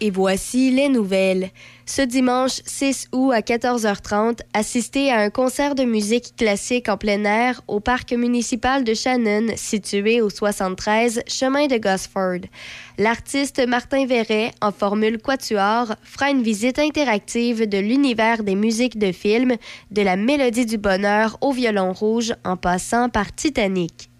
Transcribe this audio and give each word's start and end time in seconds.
Et 0.00 0.10
voici 0.10 0.70
les 0.70 0.88
nouvelles. 0.88 1.50
Ce 1.86 2.00
dimanche 2.00 2.60
6 2.64 3.08
août 3.12 3.32
à 3.32 3.40
14h30, 3.40 4.40
assistez 4.54 5.10
à 5.10 5.18
un 5.18 5.30
concert 5.30 5.74
de 5.74 5.84
musique 5.84 6.34
classique 6.36 6.88
en 6.88 6.96
plein 6.96 7.24
air 7.24 7.60
au 7.68 7.80
parc 7.80 8.12
municipal 8.12 8.84
de 8.84 8.94
Shannon, 8.94 9.48
situé 9.56 10.20
au 10.20 10.30
73 10.30 11.22
chemin 11.26 11.66
de 11.66 11.76
Gosford. 11.76 12.48
L'artiste 12.96 13.66
Martin 13.66 14.06
Verret, 14.06 14.52
en 14.62 14.72
formule 14.72 15.18
quatuor, 15.18 15.94
fera 16.02 16.30
une 16.30 16.42
visite 16.42 16.78
interactive 16.78 17.68
de 17.68 17.78
l'univers 17.78 18.42
des 18.42 18.54
musiques 18.54 18.98
de 18.98 19.12
film, 19.12 19.56
de 19.90 20.02
la 20.02 20.16
mélodie 20.16 20.66
du 20.66 20.78
bonheur 20.78 21.36
au 21.42 21.52
violon 21.52 21.92
rouge 21.92 22.34
en 22.44 22.56
passant 22.56 23.10
par 23.10 23.34
Titanic. 23.34 24.10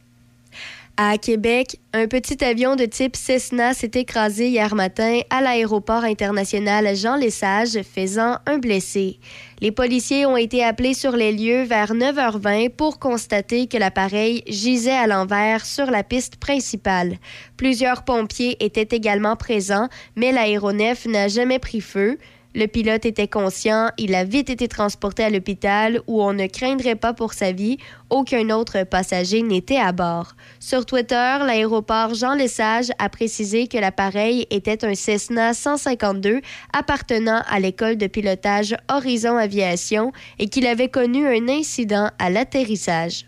À 0.97 1.19
Québec, 1.19 1.81
un 1.93 2.07
petit 2.07 2.45
avion 2.45 2.77
de 2.77 2.85
type 2.85 3.17
Cessna 3.17 3.75
s'est 3.75 3.91
écrasé 3.95 4.49
hier 4.51 4.77
matin 4.77 5.23
à 5.29 5.41
l'aéroport 5.41 6.05
international 6.05 6.95
Jean 6.95 7.17
Lesage, 7.17 7.83
faisant 7.83 8.39
un 8.47 8.59
blessé. 8.59 9.19
Les 9.61 9.73
policiers 9.73 10.25
ont 10.25 10.37
été 10.37 10.63
appelés 10.63 10.95
sur 10.95 11.17
les 11.17 11.33
lieux 11.33 11.65
vers 11.65 11.95
9h20 11.95 12.71
pour 12.71 13.01
constater 13.01 13.67
que 13.67 13.77
l'appareil 13.77 14.45
gisait 14.47 14.93
à 14.93 15.09
l'envers 15.09 15.67
sur 15.67 15.91
la 15.91 16.05
piste 16.05 16.37
principale. 16.37 17.17
Plusieurs 17.57 18.05
pompiers 18.05 18.57
étaient 18.65 18.97
également 18.97 19.35
présents, 19.35 19.89
mais 20.15 20.31
l'aéronef 20.31 21.07
n'a 21.07 21.27
jamais 21.27 21.59
pris 21.59 21.81
feu. 21.81 22.19
Le 22.57 22.67
pilote 22.69 23.05
était 23.05 23.27
conscient, 23.27 23.91
il 23.99 24.15
a 24.15 24.23
vite 24.23 24.49
été 24.49 24.69
transporté 24.69 25.25
à 25.25 25.31
l'hôpital 25.31 26.01
où 26.07 26.23
on 26.23 26.33
ne 26.33 26.47
craindrait 26.47 26.95
pas 26.95 27.13
pour 27.13 27.33
sa 27.33 27.51
vie. 27.51 27.79
Aucun 28.11 28.51
autre 28.51 28.85
passager 28.85 29.43
n'était 29.43 29.77
à 29.77 29.91
bord. 29.91 30.37
Sur 30.61 30.87
Twitter, 30.87 31.39
l'aéroport 31.45 32.15
Jean 32.15 32.35
Lesage 32.35 32.93
a 33.01 33.09
précisé 33.09 33.67
que 33.67 33.79
l'appareil 33.79 34.47
était 34.51 34.85
un 34.85 34.95
Cessna 34.95 35.53
152 35.53 36.43
appartenant 36.73 37.43
à 37.49 37.59
l'école 37.59 37.97
de 37.97 38.07
pilotage 38.07 38.77
Horizon 38.89 39.37
Aviation 39.37 40.13
et 40.39 40.49
qu'il 40.49 40.69
avait 40.69 40.89
connu 40.89 41.27
un 41.27 41.49
incident 41.49 42.09
à 42.21 42.31
l'atterrissage. 42.31 43.27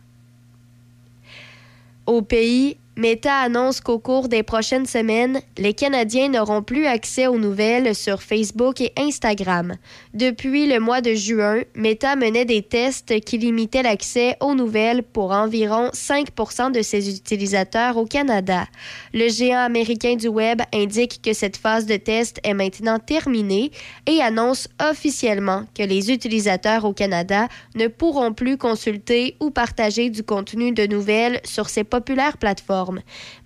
Au 2.06 2.22
pays, 2.22 2.76
Meta 2.98 3.40
annonce 3.40 3.82
qu'au 3.82 3.98
cours 3.98 4.28
des 4.28 4.42
prochaines 4.42 4.86
semaines, 4.86 5.42
les 5.58 5.74
Canadiens 5.74 6.30
n'auront 6.30 6.62
plus 6.62 6.86
accès 6.86 7.26
aux 7.26 7.36
nouvelles 7.36 7.94
sur 7.94 8.22
Facebook 8.22 8.80
et 8.80 8.94
Instagram. 8.96 9.74
Depuis 10.14 10.66
le 10.66 10.80
mois 10.80 11.02
de 11.02 11.12
juin, 11.12 11.60
Meta 11.74 12.16
menait 12.16 12.46
des 12.46 12.62
tests 12.62 13.20
qui 13.20 13.36
limitaient 13.36 13.82
l'accès 13.82 14.38
aux 14.40 14.54
nouvelles 14.54 15.02
pour 15.02 15.32
environ 15.32 15.90
5% 15.92 16.72
de 16.72 16.80
ses 16.80 17.14
utilisateurs 17.14 17.98
au 17.98 18.06
Canada. 18.06 18.64
Le 19.12 19.28
géant 19.28 19.58
américain 19.58 20.16
du 20.16 20.28
Web 20.28 20.62
indique 20.72 21.20
que 21.20 21.34
cette 21.34 21.58
phase 21.58 21.84
de 21.84 21.96
test 21.96 22.40
est 22.44 22.54
maintenant 22.54 22.98
terminée 22.98 23.72
et 24.06 24.22
annonce 24.22 24.68
officiellement 24.80 25.66
que 25.76 25.82
les 25.82 26.10
utilisateurs 26.10 26.86
au 26.86 26.94
Canada 26.94 27.48
ne 27.74 27.88
pourront 27.88 28.32
plus 28.32 28.56
consulter 28.56 29.36
ou 29.40 29.50
partager 29.50 30.08
du 30.08 30.22
contenu 30.22 30.72
de 30.72 30.86
nouvelles 30.86 31.42
sur 31.44 31.68
ces 31.68 31.84
populaires 31.84 32.38
plateformes. 32.38 32.85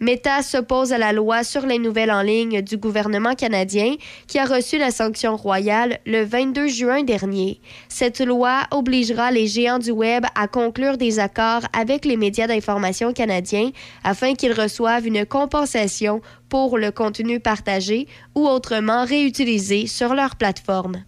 Meta 0.01 0.43
s'oppose 0.43 0.93
à 0.93 0.99
la 0.99 1.13
loi 1.13 1.45
sur 1.45 1.67
les 1.67 1.79
nouvelles 1.79 2.11
en 2.11 2.23
ligne 2.23 2.63
du 2.63 2.77
gouvernement 2.77 3.35
canadien 3.35 3.97
qui 4.27 4.39
a 4.39 4.45
reçu 4.45 4.79
la 4.79 4.91
sanction 4.91 5.37
royale 5.37 5.99
le 6.07 6.25
22 6.25 6.69
juin 6.69 7.03
dernier. 7.03 7.61
Cette 7.89 8.21
loi 8.21 8.63
obligera 8.71 9.31
les 9.31 9.47
géants 9.47 9.79
du 9.79 9.91
Web 9.91 10.25
à 10.35 10.49
conclure 10.49 10.97
des 10.97 11.19
accords 11.19 11.63
avec 11.73 12.05
les 12.05 12.17
médias 12.17 12.47
d'information 12.47 13.13
canadiens 13.13 13.71
afin 14.05 14.35
qu'ils 14.35 14.53
reçoivent 14.53 15.07
une 15.07 15.25
compensation 15.27 16.21
pour 16.49 16.79
le 16.79 16.91
contenu 16.91 17.41
partagé 17.41 18.09
ou 18.35 18.47
autrement 18.47 19.05
réutilisé 19.05 19.87
sur 19.87 20.15
leur 20.15 20.37
plateforme. 20.37 21.05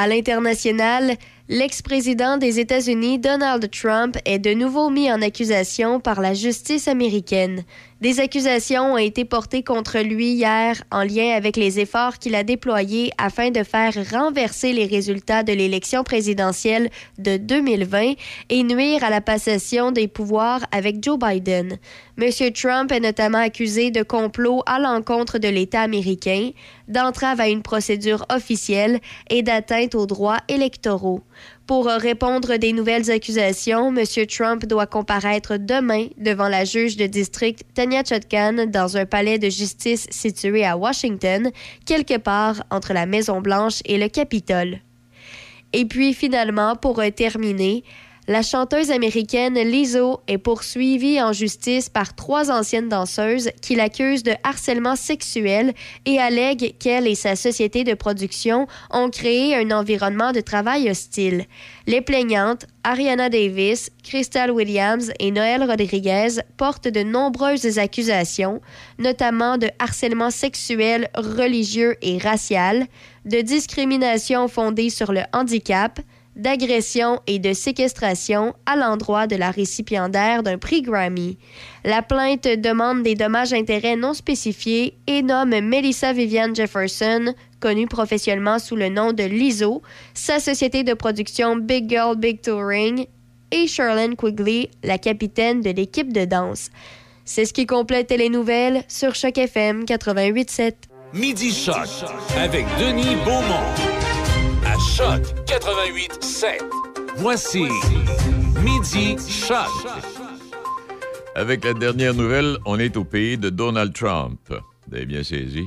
À 0.00 0.06
l'international, 0.06 1.16
L'ex-président 1.50 2.36
des 2.36 2.60
États-Unis, 2.60 3.18
Donald 3.18 3.70
Trump, 3.70 4.18
est 4.26 4.38
de 4.38 4.52
nouveau 4.52 4.90
mis 4.90 5.10
en 5.10 5.22
accusation 5.22 5.98
par 5.98 6.20
la 6.20 6.34
justice 6.34 6.88
américaine. 6.88 7.64
Des 8.02 8.20
accusations 8.20 8.92
ont 8.92 8.98
été 8.98 9.24
portées 9.24 9.62
contre 9.62 9.98
lui 10.00 10.32
hier 10.32 10.76
en 10.92 11.02
lien 11.04 11.34
avec 11.34 11.56
les 11.56 11.80
efforts 11.80 12.18
qu'il 12.18 12.34
a 12.34 12.44
déployés 12.44 13.12
afin 13.16 13.50
de 13.50 13.62
faire 13.62 13.94
renverser 14.12 14.74
les 14.74 14.84
résultats 14.84 15.42
de 15.42 15.54
l'élection 15.54 16.04
présidentielle 16.04 16.90
de 17.16 17.38
2020 17.38 18.12
et 18.50 18.62
nuire 18.62 19.02
à 19.02 19.08
la 19.08 19.22
passation 19.22 19.90
des 19.90 20.06
pouvoirs 20.06 20.60
avec 20.70 21.02
Joe 21.02 21.18
Biden. 21.18 21.78
M. 22.20 22.52
Trump 22.52 22.90
est 22.90 22.98
notamment 22.98 23.38
accusé 23.38 23.92
de 23.92 24.02
complot 24.02 24.62
à 24.66 24.80
l'encontre 24.80 25.38
de 25.38 25.46
l'État 25.46 25.82
américain, 25.82 26.50
d'entrave 26.88 27.38
à 27.38 27.48
une 27.48 27.62
procédure 27.62 28.26
officielle 28.28 28.98
et 29.30 29.44
d'atteinte 29.44 29.94
aux 29.94 30.06
droits 30.06 30.40
électoraux. 30.48 31.22
Pour 31.68 31.86
répondre 31.86 32.56
des 32.56 32.72
nouvelles 32.72 33.08
accusations, 33.12 33.94
M. 33.94 34.26
Trump 34.26 34.66
doit 34.66 34.86
comparaître 34.86 35.58
demain 35.58 36.08
devant 36.16 36.48
la 36.48 36.64
juge 36.64 36.96
de 36.96 37.06
district 37.06 37.62
Tanya 37.74 38.02
Chutkan 38.02 38.66
dans 38.66 38.96
un 38.96 39.06
palais 39.06 39.38
de 39.38 39.48
justice 39.48 40.08
situé 40.10 40.64
à 40.64 40.76
Washington, 40.76 41.52
quelque 41.86 42.18
part 42.18 42.64
entre 42.72 42.94
la 42.94 43.06
Maison-Blanche 43.06 43.80
et 43.84 43.96
le 43.96 44.08
Capitole. 44.08 44.80
Et 45.72 45.84
puis 45.84 46.14
finalement, 46.14 46.74
pour 46.74 47.00
terminer, 47.14 47.84
la 48.28 48.42
chanteuse 48.42 48.90
américaine 48.90 49.54
Lizzo 49.54 50.20
est 50.28 50.36
poursuivie 50.36 51.20
en 51.22 51.32
justice 51.32 51.88
par 51.88 52.14
trois 52.14 52.50
anciennes 52.50 52.90
danseuses 52.90 53.48
qui 53.62 53.74
l'accusent 53.74 54.22
de 54.22 54.34
harcèlement 54.44 54.96
sexuel 54.96 55.72
et 56.04 56.18
allèguent 56.18 56.76
qu'elle 56.78 57.06
et 57.06 57.14
sa 57.14 57.36
société 57.36 57.84
de 57.84 57.94
production 57.94 58.66
ont 58.90 59.08
créé 59.08 59.56
un 59.56 59.70
environnement 59.70 60.32
de 60.32 60.40
travail 60.40 60.90
hostile. 60.90 61.46
Les 61.86 62.02
plaignantes, 62.02 62.66
Ariana 62.84 63.30
Davis, 63.30 63.90
Crystal 64.04 64.50
Williams 64.50 65.10
et 65.20 65.30
Noël 65.30 65.64
Rodriguez, 65.64 66.42
portent 66.58 66.88
de 66.88 67.02
nombreuses 67.02 67.78
accusations, 67.78 68.60
notamment 68.98 69.56
de 69.56 69.70
harcèlement 69.78 70.30
sexuel, 70.30 71.08
religieux 71.14 71.96
et 72.02 72.18
racial, 72.18 72.88
de 73.24 73.40
discrimination 73.40 74.48
fondée 74.48 74.90
sur 74.90 75.12
le 75.12 75.22
handicap, 75.32 75.98
d'agression 76.38 77.20
et 77.26 77.38
de 77.38 77.52
séquestration 77.52 78.54
à 78.64 78.76
l'endroit 78.76 79.26
de 79.26 79.36
la 79.36 79.50
récipiendaire 79.50 80.42
d'un 80.42 80.56
prix 80.56 80.82
Grammy. 80.82 81.36
La 81.84 82.02
plainte 82.02 82.44
demande 82.44 83.02
des 83.02 83.14
dommages-intérêts 83.14 83.96
non 83.96 84.14
spécifiés 84.14 84.96
et 85.06 85.22
nomme 85.22 85.60
Melissa 85.60 86.12
Vivian 86.12 86.54
Jefferson, 86.54 87.34
connue 87.60 87.86
professionnellement 87.86 88.58
sous 88.58 88.76
le 88.76 88.88
nom 88.88 89.12
de 89.12 89.24
Lizzo, 89.24 89.82
sa 90.14 90.38
société 90.38 90.84
de 90.84 90.94
production 90.94 91.56
Big 91.56 91.90
Girl 91.90 92.16
Big 92.16 92.40
Touring 92.40 93.06
et 93.50 93.66
Charlene 93.66 94.16
Quigley, 94.16 94.70
la 94.82 94.98
capitaine 94.98 95.60
de 95.60 95.70
l'équipe 95.70 96.12
de 96.12 96.24
danse. 96.24 96.70
C'est 97.24 97.44
ce 97.44 97.52
qui 97.52 97.66
complète 97.66 98.10
les 98.10 98.30
nouvelles 98.30 98.82
sur 98.88 99.14
Choc 99.14 99.36
FM 99.36 99.84
88.7. 99.84 100.74
Midi 101.12 101.52
Choc 101.52 101.88
avec 102.36 102.64
Denis 102.78 103.16
Beaumont 103.24 104.07
Choc 104.78 105.22
88 105.46 106.22
7. 106.22 106.62
Voici 107.16 107.64
Midi 108.62 109.16
Choc. 109.28 109.66
Avec 111.34 111.64
la 111.64 111.74
dernière 111.74 112.14
nouvelle, 112.14 112.58
on 112.64 112.78
est 112.78 112.96
au 112.96 113.02
pays 113.02 113.36
de 113.36 113.50
Donald 113.50 113.92
Trump. 113.92 114.38
Vous 114.48 114.94
avez 114.94 115.06
bien 115.06 115.24
saisi. 115.24 115.66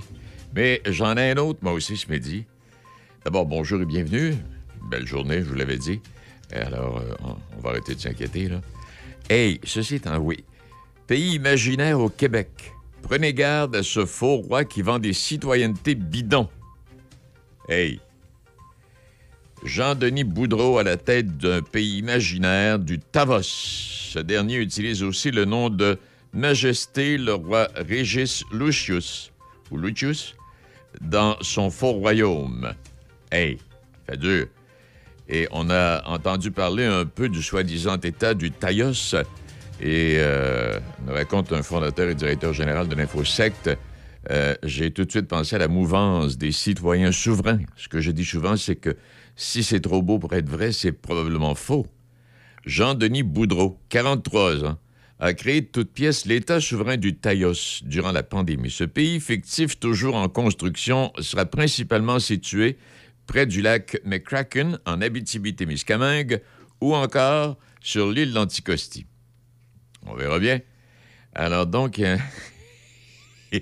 Mais 0.56 0.82
j'en 0.86 1.18
ai 1.18 1.32
un 1.32 1.38
autre, 1.38 1.60
moi 1.62 1.74
aussi, 1.74 1.98
ce 1.98 2.10
midi. 2.10 2.46
D'abord, 3.26 3.46
bonjour 3.46 3.82
et 3.82 3.86
bienvenue. 3.86 4.34
Belle 4.90 5.06
journée, 5.06 5.40
je 5.40 5.46
vous 5.46 5.56
l'avais 5.56 5.78
dit. 5.78 6.00
Alors, 6.54 7.00
euh, 7.00 7.34
on 7.58 7.62
va 7.62 7.72
arrêter 7.72 7.96
de 7.96 8.00
s'inquiéter, 8.00 8.48
là. 8.48 8.62
Hey, 9.30 9.60
ceci 9.66 9.96
est 9.96 10.08
un 10.08 10.20
oui. 10.20 10.46
Pays 11.08 11.34
imaginaire 11.34 12.00
au 12.00 12.10
Québec. 12.10 12.74
Prenez 13.02 13.34
garde 13.34 13.76
à 13.76 13.84
ce 13.84 14.06
faux 14.06 14.38
roi 14.38 14.64
qui 14.64 14.82
vend 14.82 15.00
des 15.00 15.14
citoyennetés 15.14 15.96
bidons. 15.96 16.48
Hey, 17.68 18.00
Jean-Denis 19.64 20.24
Boudreau 20.24 20.80
à 20.80 20.84
la 20.84 20.98
tête 20.98 21.38
d'un 21.38 21.62
pays 21.62 22.00
imaginaire 22.00 22.80
du 22.80 23.00
Tavos. 23.00 23.42
Ce 23.44 24.20
dernier 24.20 24.56
utilise 24.58 25.04
aussi 25.04 25.32
le 25.32 25.46
nom 25.46 25.70
de 25.70 25.98
Majesté 26.34 27.18
le 27.18 27.34
roi 27.34 27.68
Régis 27.76 28.44
Lucius, 28.54 29.32
ou 29.70 29.78
Lucius, 29.78 30.36
dans 31.02 31.36
son 31.42 31.70
faux 31.70 31.92
royaume. 31.92 32.74
Hey, 33.32 33.58
fait 34.08 34.18
dur. 34.18 34.48
Et 35.28 35.48
on 35.52 35.70
a 35.70 36.04
entendu 36.08 36.52
parler 36.52 36.86
un 36.86 37.06
peu 37.06 37.30
du 37.30 37.44
soi-disant 37.44 37.98
état 37.98 38.34
du 38.34 38.52
Taïos. 38.52 39.16
Et 39.82 40.16
euh, 40.18 40.80
nous 41.06 41.14
raconte 41.14 41.52
un 41.54 41.64
fondateur 41.64 42.10
et 42.10 42.16
directeur 42.16 42.54
général 42.54 42.88
de 42.88 42.96
l'Infosect, 42.96 43.70
euh, 44.30 44.56
j'ai 44.64 44.92
tout 44.92 45.06
de 45.06 45.12
suite 45.12 45.28
pensé 45.28 45.56
à 45.56 45.60
la 45.60 45.68
mouvance 45.68 46.38
des 46.38 46.52
citoyens 46.52 47.12
souverains. 47.12 47.60
Ce 47.76 47.88
que 47.88 48.00
je 48.00 48.12
dis 48.12 48.26
souvent, 48.26 48.56
c'est 48.56 48.76
que 48.76 48.96
si 49.42 49.64
c'est 49.64 49.80
trop 49.80 50.04
beau 50.04 50.20
pour 50.20 50.34
être 50.34 50.48
vrai, 50.48 50.72
c'est 50.72 50.92
probablement 50.92 51.56
faux. 51.56 51.88
Jean-Denis 52.64 53.24
Boudreau, 53.24 53.80
43 53.90 54.66
ans, 54.66 54.78
a 55.20 55.34
créé 55.34 55.62
de 55.62 55.66
toutes 55.66 55.92
pièces 55.92 56.28
l'État 56.28 56.60
souverain 56.60 56.96
du 56.96 57.16
Taïos 57.16 57.82
durant 57.82 58.12
la 58.12 58.22
pandémie. 58.22 58.70
Ce 58.70 58.84
pays 58.84 59.20
fictif, 59.20 59.80
toujours 59.80 60.16
en 60.16 60.30
construction, 60.30 61.12
sera 61.20 61.46
principalement 61.46 62.20
situé 62.20 62.78
près 63.26 63.48
du 63.48 63.64
lac 63.64 64.00
McCracken, 64.06 64.78
en 64.86 65.02
Abitibi-Témiscamingue, 65.02 66.40
ou 66.80 66.94
encore 66.94 67.58
sur 67.82 68.12
l'île 68.12 68.34
d'Anticosti. 68.34 69.08
On 70.06 70.14
verra 70.14 70.38
bien. 70.38 70.60
Alors 71.34 71.66
donc, 71.66 72.00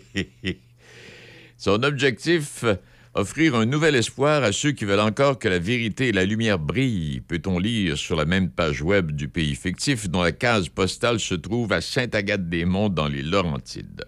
son 1.57 1.83
objectif, 1.83 2.65
offrir 3.13 3.55
un 3.55 3.65
nouvel 3.65 3.95
espoir 3.95 4.43
à 4.43 4.51
ceux 4.51 4.71
qui 4.71 4.85
veulent 4.85 4.99
encore 4.99 5.39
que 5.39 5.47
la 5.47 5.59
vérité 5.59 6.09
et 6.09 6.11
la 6.11 6.25
lumière 6.25 6.59
brillent, 6.59 7.21
peut-on 7.21 7.59
lire 7.59 7.97
sur 7.97 8.15
la 8.15 8.25
même 8.25 8.49
page 8.49 8.81
web 8.81 9.11
du 9.11 9.27
pays 9.27 9.55
fictif 9.55 10.09
dont 10.09 10.21
la 10.21 10.31
case 10.31 10.69
postale 10.69 11.19
se 11.19 11.35
trouve 11.35 11.73
à 11.73 11.81
Sainte-Agathe-des-Monts 11.81 12.89
dans 12.89 13.07
les 13.07 13.23
Laurentides? 13.23 14.05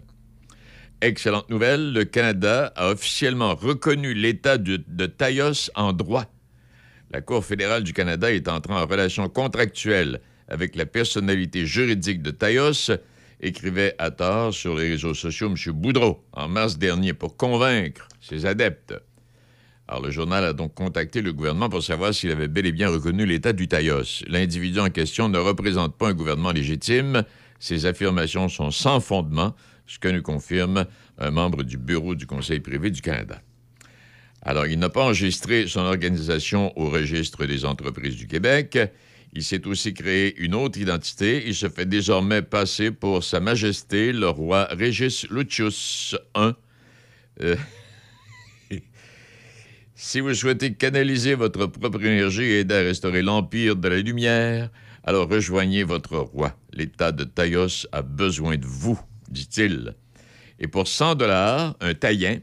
Excellente 1.02 1.50
nouvelle, 1.50 1.94
le 1.94 2.06
Canada 2.06 2.72
a 2.76 2.92
officiellement 2.92 3.56
reconnu 3.56 4.14
l'État 4.14 4.60
de, 4.60 4.84
de 4.88 5.06
Taïos 5.08 5.72
en 5.74 5.94
droit. 5.94 6.26
La 7.10 7.22
Cour 7.22 7.44
fédérale 7.44 7.84
du 7.84 7.94
Canada 7.94 8.32
est 8.32 8.48
entrée 8.48 8.74
en 8.74 8.86
relation 8.86 9.28
contractuelle 9.28 10.22
avec 10.48 10.76
la 10.76 10.86
personnalité 10.86 11.66
juridique 11.66 12.22
de 12.22 12.30
Taïos 12.30 12.92
écrivait 13.40 13.96
à 13.98 14.12
tort 14.12 14.54
sur 14.54 14.76
les 14.76 14.90
réseaux 14.90 15.16
sociaux 15.16 15.50
M. 15.50 15.74
Boudreau 15.74 16.24
en 16.34 16.48
mars 16.48 16.78
dernier 16.78 17.14
pour 17.14 17.36
convaincre 17.36 18.08
ses 18.22 18.46
adeptes. 18.46 18.94
Alors, 19.88 20.04
le 20.04 20.12
journal 20.12 20.46
a 20.46 20.54
donc 20.54 20.74
contacté 20.74 21.22
le 21.22 21.34
gouvernement 21.34 21.68
pour 21.68 21.84
savoir 21.84 22.14
s'il 22.14 22.32
avait 22.32 22.48
bel 22.48 22.66
et 22.66 22.72
bien 22.72 22.90
reconnu 22.90 23.26
l'État 23.26 23.52
du 23.52 23.68
Taïos. 23.68 24.24
L'individu 24.28 24.80
en 24.80 24.90
question 24.90 25.28
ne 25.28 25.38
représente 25.38 25.98
pas 25.98 26.08
un 26.08 26.14
gouvernement 26.14 26.54
légitime. 26.54 27.24
Ses 27.60 27.86
affirmations 27.86 28.48
sont 28.48 28.72
sans 28.72 29.02
fondement, 29.02 29.54
ce 29.88 30.00
que 30.00 30.08
nous 30.08 30.22
confirme 30.22 30.86
un 31.18 31.32
membre 31.32 31.64
du 31.64 31.78
bureau 31.78 32.16
du 32.16 32.26
Conseil 32.26 32.62
privé 32.62 32.90
du 32.90 33.02
Canada. 33.02 33.42
Alors, 34.44 34.66
il 34.66 34.80
n'a 34.80 34.90
pas 34.90 35.04
enregistré 35.04 35.68
son 35.68 35.82
organisation 35.82 36.72
au 36.80 36.90
registre 36.90 37.46
des 37.46 37.66
entreprises 37.66 38.16
du 38.16 38.28
Québec. 38.28 38.80
Il 39.34 39.44
s'est 39.44 39.68
aussi 39.68 39.94
créé 39.94 40.36
une 40.38 40.56
autre 40.56 40.80
identité. 40.80 41.44
Il 41.46 41.56
se 41.56 41.70
fait 41.70 41.86
désormais 41.86 42.42
passer 42.42 42.92
pour 42.92 43.24
Sa 43.24 43.40
Majesté 43.40 44.14
le 44.14 44.30
roi 44.30 44.68
Régis 44.72 45.28
Lucius 45.30 46.16
I. 46.36 46.54
si 50.04 50.20
vous 50.20 50.34
souhaitez 50.34 50.74
canaliser 50.74 51.36
votre 51.36 51.68
propre 51.68 52.04
énergie 52.04 52.42
et 52.42 52.62
aider 52.62 52.74
à 52.74 52.80
restaurer 52.80 53.22
l'empire 53.22 53.76
de 53.76 53.88
la 53.88 54.00
lumière, 54.00 54.72
alors 55.04 55.30
rejoignez 55.30 55.84
votre 55.84 56.18
roi. 56.18 56.58
L'État 56.74 57.12
de 57.12 57.24
Taïos 57.24 57.86
a 57.92 58.02
besoin 58.02 58.58
de 58.58 58.66
vous, 58.66 59.00
dit-il. 59.30 59.94
Et 60.58 60.68
pour 60.68 60.88
100 60.88 61.16
dollars, 61.16 61.76
un 61.82 61.94
taïen, 61.94 62.40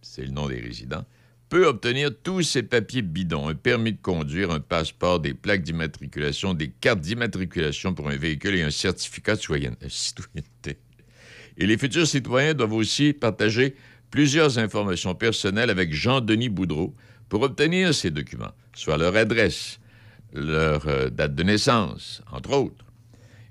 c'est 0.00 0.22
le 0.22 0.30
nom 0.30 0.46
des 0.46 0.60
résidents, 0.60 1.04
peut 1.48 1.66
obtenir 1.66 2.10
tous 2.22 2.42
ses 2.42 2.62
papiers 2.62 3.02
bidons, 3.02 3.48
un 3.48 3.56
permis 3.56 3.94
de 3.94 4.00
conduire, 4.00 4.52
un 4.52 4.60
passeport, 4.60 5.18
des 5.18 5.34
plaques 5.34 5.64
d'immatriculation, 5.64 6.54
des 6.54 6.68
cartes 6.68 7.00
d'immatriculation 7.00 7.94
pour 7.94 8.10
un 8.10 8.16
véhicule 8.16 8.54
et 8.54 8.62
un 8.62 8.70
certificat 8.70 9.34
de 9.34 9.40
citoyenneté. 9.88 10.78
Et 11.58 11.66
les 11.66 11.76
futurs 11.76 12.06
citoyens 12.06 12.54
doivent 12.54 12.72
aussi 12.72 13.12
partager 13.12 13.74
plusieurs 14.12 14.58
informations 14.58 15.16
personnelles 15.16 15.70
avec 15.70 15.92
Jean-Denis 15.92 16.50
Boudreau 16.50 16.94
pour 17.28 17.42
obtenir 17.42 17.92
ces 17.94 18.10
documents, 18.10 18.52
soit 18.76 18.98
leur 18.98 19.16
adresse, 19.16 19.80
leur 20.34 20.86
euh, 20.86 21.08
date 21.08 21.34
de 21.34 21.42
naissance, 21.42 22.22
entre 22.30 22.52
autres. 22.52 22.84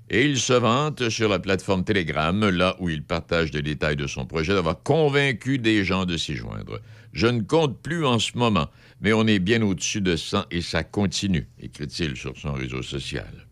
Et 0.08 0.24
il 0.24 0.38
se 0.38 0.52
vante 0.52 1.08
sur 1.08 1.28
la 1.28 1.40
plateforme 1.40 1.84
Telegram, 1.84 2.48
là 2.48 2.76
où 2.78 2.88
il 2.88 3.02
partage 3.02 3.50
des 3.50 3.62
détails 3.62 3.96
de 3.96 4.06
son 4.06 4.24
projet, 4.24 4.54
d'avoir 4.54 4.82
convaincu 4.82 5.58
des 5.58 5.84
gens 5.84 6.04
de 6.04 6.16
s'y 6.16 6.36
joindre. 6.36 6.80
Je 7.12 7.26
ne 7.26 7.40
compte 7.42 7.82
plus 7.82 8.06
en 8.06 8.18
ce 8.18 8.36
moment, 8.38 8.68
mais 9.00 9.12
on 9.12 9.26
est 9.26 9.40
bien 9.40 9.62
au-dessus 9.62 10.00
de 10.00 10.14
100 10.14 10.44
et 10.50 10.60
ça 10.60 10.84
continue, 10.84 11.48
écrit-il 11.60 12.16
sur 12.16 12.36
son 12.36 12.52
réseau 12.52 12.82
social. 12.82 13.46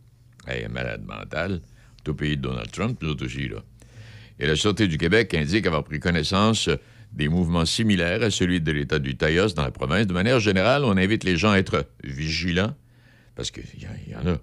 Hey, 0.46 0.68
malade 0.68 1.04
mental, 1.04 1.60
tout 2.04 2.14
pays 2.14 2.36
de 2.36 2.42
Donald 2.42 2.70
Trump, 2.70 2.98
nous 3.02 3.20
aussi, 3.20 3.48
là. 3.48 3.58
Et 4.38 4.46
la 4.46 4.56
Sûreté 4.56 4.86
du 4.88 4.96
Québec 4.96 5.34
indique 5.34 5.66
avoir 5.66 5.84
pris 5.84 6.00
connaissance 6.00 6.70
des 7.12 7.28
mouvements 7.28 7.64
similaires 7.64 8.22
à 8.22 8.30
celui 8.30 8.60
de 8.60 8.72
l'État 8.72 8.98
du 8.98 9.16
Taïos 9.16 9.54
dans 9.54 9.64
la 9.64 9.70
province. 9.70 10.06
De 10.06 10.12
manière 10.12 10.40
générale, 10.40 10.84
on 10.84 10.96
invite 10.96 11.24
les 11.24 11.36
gens 11.36 11.52
à 11.52 11.58
être 11.58 11.86
vigilants, 12.04 12.74
parce 13.34 13.50
qu'il 13.50 13.64
y, 13.78 14.14
en 14.14 14.26
a, 14.26 14.38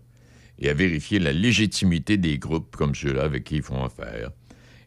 et 0.60 0.70
à 0.70 0.74
vérifier 0.74 1.20
la 1.20 1.32
légitimité 1.32 2.18
des 2.18 2.38
groupes 2.38 2.76
comme 2.76 2.96
ceux-là 2.96 3.24
avec 3.24 3.46
qui 3.46 3.58
ils 3.58 3.64
font 3.64 3.84
affaire. 3.84 4.32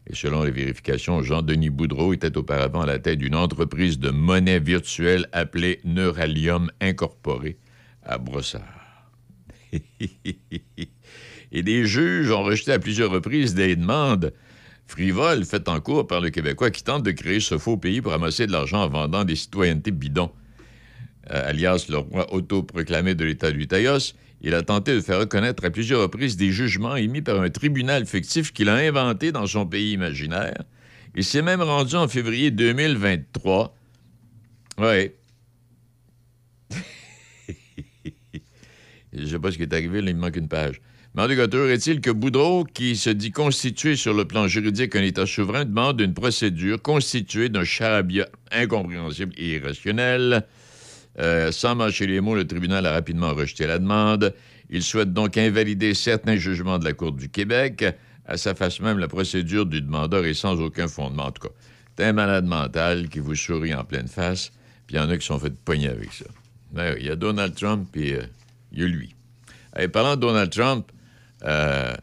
Et 0.07 0.15
selon 0.15 0.43
les 0.43 0.51
vérifications, 0.51 1.21
Jean-Denis 1.21 1.69
Boudreau 1.69 2.13
était 2.13 2.37
auparavant 2.37 2.81
à 2.81 2.85
la 2.85 2.99
tête 2.99 3.19
d'une 3.19 3.35
entreprise 3.35 3.99
de 3.99 4.09
monnaie 4.09 4.59
virtuelle 4.59 5.27
appelée 5.31 5.79
Neuralium 5.85 6.71
Incorporé 6.81 7.57
à 8.03 8.17
Brossard. 8.17 9.11
Et 11.53 11.63
des 11.63 11.85
juges 11.85 12.31
ont 12.31 12.43
rejeté 12.43 12.71
à 12.71 12.79
plusieurs 12.79 13.11
reprises 13.11 13.53
des 13.53 13.75
demandes 13.75 14.33
frivoles 14.91 15.45
faites 15.45 15.69
en 15.69 15.79
cours 15.79 16.05
par 16.05 16.19
le 16.19 16.29
Québécois 16.29 16.69
qui 16.69 16.83
tente 16.83 17.03
de 17.03 17.11
créer 17.11 17.39
ce 17.39 17.57
faux 17.57 17.77
pays 17.77 18.01
pour 18.01 18.11
amasser 18.11 18.45
de 18.45 18.51
l'argent 18.51 18.83
en 18.83 18.89
vendant 18.89 19.23
des 19.23 19.37
citoyennetés 19.37 19.91
bidons. 19.91 20.31
Euh, 21.31 21.49
alias 21.49 21.85
le 21.89 21.97
roi 21.97 22.33
autoproclamé 22.33 23.15
de 23.15 23.23
l'État 23.23 23.51
du 23.51 23.67
Taïos, 23.67 24.15
il 24.41 24.53
a 24.53 24.63
tenté 24.63 24.93
de 24.93 24.99
faire 24.99 25.19
reconnaître 25.19 25.63
à 25.63 25.69
plusieurs 25.69 26.01
reprises 26.01 26.35
des 26.35 26.51
jugements 26.51 26.97
émis 26.97 27.21
par 27.21 27.39
un 27.39 27.49
tribunal 27.49 28.05
fictif 28.05 28.51
qu'il 28.51 28.67
a 28.67 28.75
inventé 28.75 29.31
dans 29.31 29.47
son 29.47 29.65
pays 29.65 29.93
imaginaire. 29.93 30.63
Il 31.15 31.23
s'est 31.23 31.41
même 31.41 31.61
rendu 31.61 31.95
en 31.95 32.07
février 32.09 32.51
2023. 32.51 33.75
Oui. 34.77 35.11
Je 39.13 39.21
ne 39.21 39.25
sais 39.25 39.39
pas 39.39 39.51
ce 39.51 39.57
qui 39.57 39.63
est 39.63 39.73
arrivé, 39.73 40.01
là, 40.01 40.09
il 40.09 40.15
me 40.15 40.21
manque 40.21 40.35
une 40.35 40.47
page. 40.47 40.81
Cas, 41.15 41.27
est-il 41.27 41.99
que 41.99 42.09
Boudreau, 42.09 42.63
qui 42.63 42.95
se 42.95 43.09
dit 43.09 43.31
constitué 43.31 43.95
sur 43.95 44.13
le 44.13 44.25
plan 44.25 44.47
juridique 44.47 44.95
un 44.95 45.03
État 45.03 45.25
souverain, 45.25 45.65
demande 45.65 45.99
une 45.99 46.13
procédure 46.13 46.81
constituée 46.81 47.49
d'un 47.49 47.65
charabia 47.65 48.27
incompréhensible 48.51 49.33
et 49.37 49.55
irrationnel 49.55 50.45
euh, 51.19 51.51
sans 51.51 51.75
mâcher 51.75 52.07
les 52.07 52.21
mots, 52.21 52.35
le 52.35 52.47
tribunal 52.47 52.85
a 52.85 52.93
rapidement 52.93 53.33
rejeté 53.33 53.67
la 53.67 53.79
demande. 53.79 54.33
Il 54.69 54.83
souhaite 54.83 55.13
donc 55.13 55.37
invalider 55.37 55.93
certains 55.93 56.37
jugements 56.37 56.79
de 56.79 56.85
la 56.85 56.93
Cour 56.93 57.11
du 57.11 57.29
Québec. 57.29 57.85
À 58.25 58.37
sa 58.37 58.55
face 58.55 58.79
même, 58.79 58.97
la 58.97 59.07
procédure 59.07 59.65
du 59.65 59.81
demandeur 59.81 60.25
est 60.25 60.33
sans 60.33 60.61
aucun 60.61 60.87
fondement. 60.87 61.25
En 61.25 61.31
tout 61.31 61.47
cas, 61.47 61.53
c'est 61.97 62.05
un 62.05 62.13
malade 62.13 62.45
mental 62.45 63.09
qui 63.09 63.19
vous 63.19 63.35
sourit 63.35 63.73
en 63.73 63.83
pleine 63.83 64.07
face, 64.07 64.51
puis 64.87 64.95
il 64.95 64.99
y 64.99 65.01
en 65.01 65.09
a 65.09 65.17
qui 65.17 65.25
sont 65.25 65.37
fait 65.37 65.53
pogner 65.53 65.89
avec 65.89 66.13
ça. 66.13 66.25
Ben 66.71 66.95
il 66.97 67.05
y 67.05 67.09
a 67.09 67.15
Donald 67.15 67.53
Trump, 67.53 67.89
puis 67.91 68.13
euh, 68.13 68.21
il 68.71 68.79
y 68.79 68.83
a 68.83 68.87
lui. 68.87 69.13
Et 69.77 69.87
parlant 69.87 70.15
de 70.15 70.21
Donald 70.21 70.49
Trump, 70.49 70.89
euh, 71.43 71.95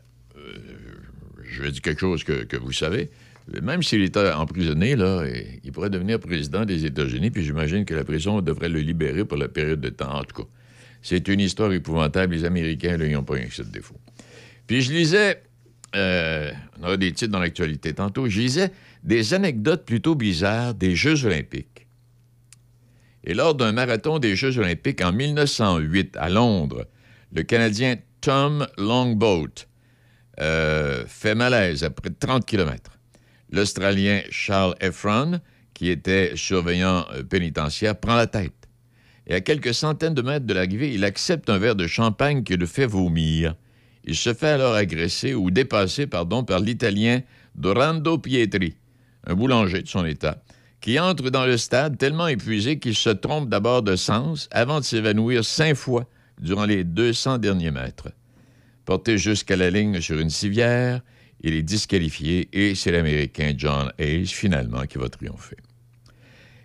je 1.45 1.63
vais 1.63 1.71
dire 1.71 1.83
quelque 1.83 2.01
chose 2.01 2.25
que 2.25 2.57
vous 2.57 2.73
savez 2.73 3.11
même 3.63 3.83
s'il 3.83 4.03
était 4.03 4.31
emprisonné, 4.33 4.97
là, 4.97 5.25
il 5.65 5.73
pourrait 5.73 5.91
devenir 5.91 6.21
président 6.21 6.65
des 6.65 6.85
États-Unis, 6.85 7.31
puis 7.31 7.45
j'imagine 7.45 7.85
que 7.85 7.95
la 7.95 8.05
prison 8.05 8.41
devrait 8.41 8.69
le 8.69 8.81
libérer 8.81 9.25
pour 9.25 9.39
la 9.39 9.49
période 9.49 9.81
de 9.81 9.89
temps, 9.89 10.19
en 10.19 10.25
tout 10.25 10.43
cas. 10.43 10.49
C'est 11.03 11.29
une 11.29 11.41
histoire 11.41 11.73
épouvantable. 11.73 12.35
Les 12.35 12.45
Américains, 12.45 12.97
n'ont 12.97 13.23
pas 13.23 13.35
rien 13.35 13.47
que 13.47 13.63
de 13.63 13.69
défaut. 13.69 13.99
Puis 14.67 14.83
je 14.83 14.93
lisais, 14.93 15.43
euh, 15.97 16.51
on 16.79 16.85
aura 16.85 16.97
des 16.97 17.13
titres 17.13 17.33
dans 17.33 17.39
l'actualité 17.39 17.95
tantôt, 17.95 18.29
je 18.29 18.41
lisais 18.41 18.73
des 19.05 19.33
anecdotes 19.33 19.85
plutôt 19.87 20.15
bizarres 20.15 20.75
des 20.75 20.95
Jeux 20.95 21.25
olympiques. 21.25 21.87
Et 23.25 23.35
lors 23.35 23.55
d'un 23.55 23.73
marathon 23.73 24.19
des 24.19 24.37
Jeux 24.37 24.59
olympiques 24.59 25.01
en 25.01 25.13
1908 25.13 26.17
à 26.17 26.29
Londres, 26.29 26.87
le 27.33 27.43
Canadien 27.43 27.97
Tom 28.21 28.67
Longboat 28.77 29.67
euh, 30.41 31.05
fait 31.07 31.35
malaise 31.35 31.85
après 31.85 32.11
30 32.11 32.45
kilomètres 32.45 32.99
l'Australien 33.51 34.21
Charles 34.31 34.75
Efron, 34.81 35.41
qui 35.75 35.91
était 35.91 36.33
surveillant 36.37 37.07
euh, 37.13 37.23
pénitentiaire, 37.23 37.99
prend 37.99 38.17
la 38.17 38.27
tête. 38.27 38.53
Et 39.27 39.35
à 39.35 39.41
quelques 39.41 39.75
centaines 39.75 40.15
de 40.15 40.23
mètres 40.23 40.47
de 40.47 40.55
l'arrivée, 40.55 40.93
il 40.93 41.05
accepte 41.05 41.51
un 41.51 41.59
verre 41.59 41.77
de 41.77 41.87
champagne 41.87 42.43
qui 42.43 42.57
le 42.57 42.67
fait 42.67 42.87
vomir. 42.87 43.55
Il 44.05 44.17
se 44.17 44.33
fait 44.33 44.49
alors 44.49 44.75
agresser 44.75 45.35
ou 45.35 45.51
dépasser 45.51 46.07
pardon, 46.07 46.45
par 46.45 46.61
l'Italien 46.61 47.21
Dorando 47.55 48.19
Pietri, 48.19 48.75
un 49.27 49.35
boulanger 49.35 49.83
de 49.83 49.89
son 49.89 50.07
état, 50.07 50.43
qui 50.81 50.99
entre 50.99 51.29
dans 51.29 51.45
le 51.45 51.59
stade 51.59 51.99
tellement 51.99 52.29
épuisé 52.29 52.79
qu'il 52.79 52.95
se 52.95 53.11
trompe 53.11 53.49
d'abord 53.49 53.83
de 53.83 53.97
sens 53.97 54.49
avant 54.51 54.81
de 54.81 54.85
s'évanouir 54.85 55.45
cinq 55.45 55.75
fois 55.75 56.07
durant 56.41 56.65
les 56.65 56.85
200 56.85 57.39
derniers 57.39 57.71
mètres. 57.71 58.09
Porté 58.85 59.19
jusqu'à 59.19 59.57
la 59.57 59.71
ligne 59.71 60.01
sur 60.01 60.19
une 60.19 60.31
civière, 60.31 61.03
Il 61.41 61.55
est 61.55 61.63
disqualifié 61.63 62.49
et 62.53 62.75
c'est 62.75 62.91
l'Américain 62.91 63.53
John 63.57 63.93
Hayes, 63.99 64.27
finalement, 64.27 64.83
qui 64.87 64.99
va 64.99 65.09
triompher. 65.09 65.57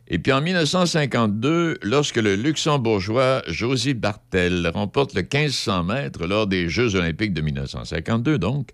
Et 0.08 0.20
puis 0.20 0.32
en 0.32 0.42
1952, 0.42 1.78
lorsque 1.82 2.18
le 2.18 2.36
luxembourgeois 2.36 3.42
Josie 3.48 3.94
Bartel 3.94 4.70
remporte 4.74 5.14
le 5.14 5.22
1500 5.22 5.84
mètres 5.84 6.28
lors 6.28 6.48
des 6.48 6.70
Jeux 6.70 6.96
olympiques 6.96 7.34
de 7.34 7.42
1952, 7.42 8.38
donc, 8.38 8.72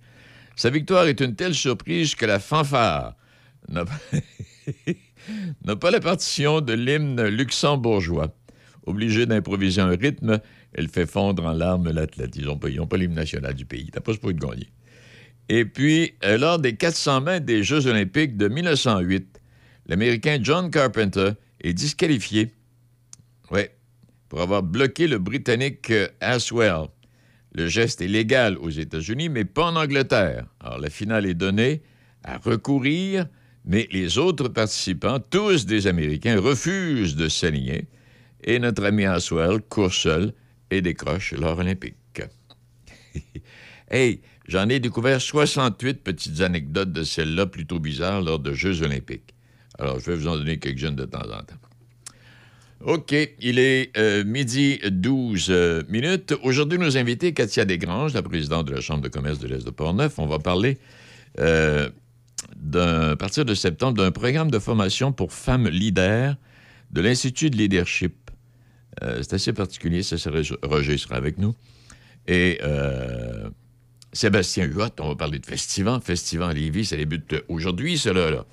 sa 0.55 0.69
victoire 0.69 1.07
est 1.07 1.21
une 1.21 1.35
telle 1.35 1.53
surprise 1.53 2.15
que 2.15 2.25
la 2.25 2.39
fanfare 2.39 3.15
n'a 3.69 3.85
pas 5.75 5.91
la 5.91 5.99
partition 5.99 6.61
de 6.61 6.73
l'hymne 6.73 7.23
luxembourgeois. 7.27 8.35
Obligée 8.85 9.25
d'improviser 9.25 9.81
un 9.81 9.95
rythme, 9.95 10.39
elle 10.73 10.87
fait 10.87 11.05
fondre 11.05 11.45
en 11.45 11.53
larmes 11.53 11.91
l'athlète. 11.91 12.35
Ils 12.35 12.45
n'ont 12.45 12.57
pas, 12.57 12.97
l'hymne 12.97 13.13
national 13.13 13.53
du 13.53 13.65
pays. 13.65 13.89
T'as 13.91 14.01
pas 14.01 14.13
ce 14.13 14.19
de 14.19 14.31
gagner. 14.31 14.69
Et 15.49 15.65
puis, 15.65 16.13
euh, 16.23 16.37
lors 16.37 16.59
des 16.59 16.75
400 16.75 17.21
mètres 17.21 17.45
des 17.45 17.63
Jeux 17.63 17.87
olympiques 17.87 18.37
de 18.37 18.47
1908, 18.47 19.41
l'Américain 19.87 20.37
John 20.41 20.69
Carpenter 20.69 21.31
est 21.61 21.73
disqualifié. 21.73 22.53
Pour 24.29 24.41
avoir 24.41 24.61
bloqué 24.61 25.07
le 25.07 25.17
Britannique 25.17 25.89
euh, 25.89 26.07
Aswell. 26.21 26.89
Le 27.55 27.67
geste 27.67 27.99
est 28.01 28.07
légal 28.07 28.59
aux 28.59 28.69
États-Unis, 28.69 29.27
mais 29.27 29.43
pas 29.43 29.65
en 29.65 29.75
Angleterre. 29.75 30.45
Alors, 30.59 30.77
la 30.77 30.91
finale 30.91 31.25
est 31.25 31.33
donnée 31.33 31.81
à 32.23 32.37
recourir, 32.37 33.25
mais 33.65 33.87
les 33.91 34.19
autres 34.19 34.47
participants, 34.47 35.19
tous 35.19 35.65
des 35.65 35.87
Américains, 35.87 36.39
refusent 36.39 37.15
de 37.15 37.27
s'aligner. 37.27 37.87
Et 38.43 38.59
notre 38.59 38.85
ami 38.85 39.05
Aswell 39.05 39.61
court 39.61 39.93
seul 39.93 40.33
et 40.71 40.81
décroche 40.81 41.33
l'or 41.33 41.59
olympique. 41.59 42.21
hey, 43.91 44.21
J'en 44.49 44.67
ai 44.67 44.79
découvert 44.79 45.21
68 45.21 46.03
petites 46.03 46.41
anecdotes 46.41 46.91
de 46.91 47.03
celles-là 47.03 47.45
plutôt 47.45 47.79
bizarres 47.79 48.23
lors 48.23 48.39
de 48.39 48.51
Jeux 48.51 48.81
olympiques. 48.81 49.35
Alors, 49.77 49.99
je 49.99 50.09
vais 50.09 50.17
vous 50.17 50.27
en 50.27 50.37
donner 50.37 50.57
quelques-unes 50.57 50.95
de 50.95 51.05
temps 51.05 51.19
en 51.19 51.43
temps. 51.43 51.59
OK, 52.81 53.13
il 53.39 53.59
est 53.59 53.95
euh, 53.95 54.23
midi 54.23 54.79
12 54.83 55.47
euh, 55.51 55.83
minutes. 55.87 56.33
Aujourd'hui, 56.41 56.79
nous 56.79 56.97
invitons 56.97 57.31
Katia 57.31 57.63
Desgranges, 57.63 58.15
la 58.15 58.23
présidente 58.23 58.65
de 58.65 58.73
la 58.73 58.81
Chambre 58.81 59.01
de 59.01 59.07
commerce 59.07 59.37
de 59.37 59.47
l'Est 59.47 59.63
de 59.63 59.69
Portneuf. 59.69 60.17
On 60.17 60.25
va 60.25 60.39
parler, 60.39 60.79
euh, 61.37 61.87
à 62.73 63.15
partir 63.17 63.45
de 63.45 63.53
septembre, 63.53 64.01
d'un 64.01 64.11
programme 64.11 64.49
de 64.49 64.57
formation 64.57 65.11
pour 65.11 65.31
femmes 65.31 65.67
leaders 65.67 66.37
de 66.89 67.01
l'Institut 67.01 67.51
de 67.51 67.57
leadership. 67.57 68.28
C'est 69.01 69.33
assez 69.33 69.53
particulier, 69.53 70.03
ça, 70.03 70.17
Roger 70.63 70.97
sera 70.97 71.15
avec 71.15 71.37
nous. 71.37 71.55
Et 72.27 72.59
Sébastien 74.11 74.65
Huot, 74.65 74.89
on 74.99 75.09
va 75.09 75.15
parler 75.15 75.39
de. 75.39 75.45
Festival 75.45 76.01
à 76.49 76.53
Lévis, 76.53 76.85
ça 76.85 76.97
débute 76.97 77.43
aujourd'hui, 77.47 77.97
cela, 77.97 78.31
là. 78.31 78.45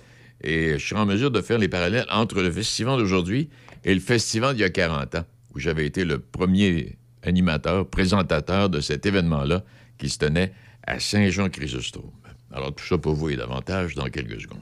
Et 0.43 0.79
je 0.79 0.85
suis 0.85 0.95
en 0.95 1.07
mesure 1.07 1.31
de 1.31 1.41
faire 1.41 1.59
les 1.59 1.69
parallèles 1.69 2.07
entre 2.11 2.43
le 2.43 2.53
festival 2.53 2.99
d'aujourd'hui 2.99 3.49
et 3.85 3.95
le 3.95 4.01
festival 4.01 4.55
d'il 4.55 4.61
y 4.61 4.65
a 4.65 4.71
40 4.71 5.15
ans, 5.15 5.25
où 5.55 5.59
j'avais 5.59 5.87
été 5.87 6.05
le 6.05 6.19
premier 6.19 6.99
animateur, 7.23 7.89
présentateur 7.89 8.69
de 8.69 8.81
cet 8.81 9.07
événement-là 9.07 9.65
qui 9.97 10.11
se 10.11 10.19
tenait 10.19 10.53
à 10.87 11.01
Saint-Jean-Chrysostome. 11.01 12.13
Alors, 12.53 12.75
tout 12.75 12.85
ça 12.85 12.99
pour 12.99 13.15
vous 13.15 13.31
et 13.31 13.37
davantage 13.37 13.95
dans 13.95 14.09
quelques 14.11 14.43
secondes. 14.43 14.61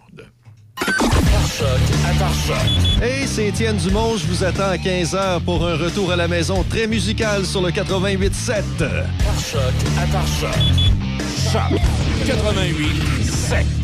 Hey, 3.02 3.26
c'est 3.26 3.48
Étienne 3.48 3.76
Dumont. 3.76 4.16
Je 4.16 4.26
vous 4.26 4.44
attends 4.44 4.70
à 4.70 4.76
15h 4.76 5.40
pour 5.40 5.66
un 5.66 5.76
retour 5.76 6.10
à 6.10 6.16
la 6.16 6.28
maison 6.28 6.64
très 6.68 6.86
musical 6.86 7.44
sur 7.44 7.62
le 7.62 7.70
88.7. 7.70 8.62
Par 8.78 9.38
choc, 9.38 9.60
à 9.98 10.06
part 10.06 10.26
choc. 10.26 10.50
Choc 11.52 11.80
88.7. 12.26 13.83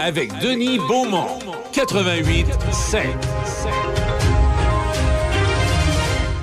Avec 0.00 0.36
Denis 0.40 0.78
Beaumont 0.78 1.38
88 1.72 2.46
5. 2.72 3.06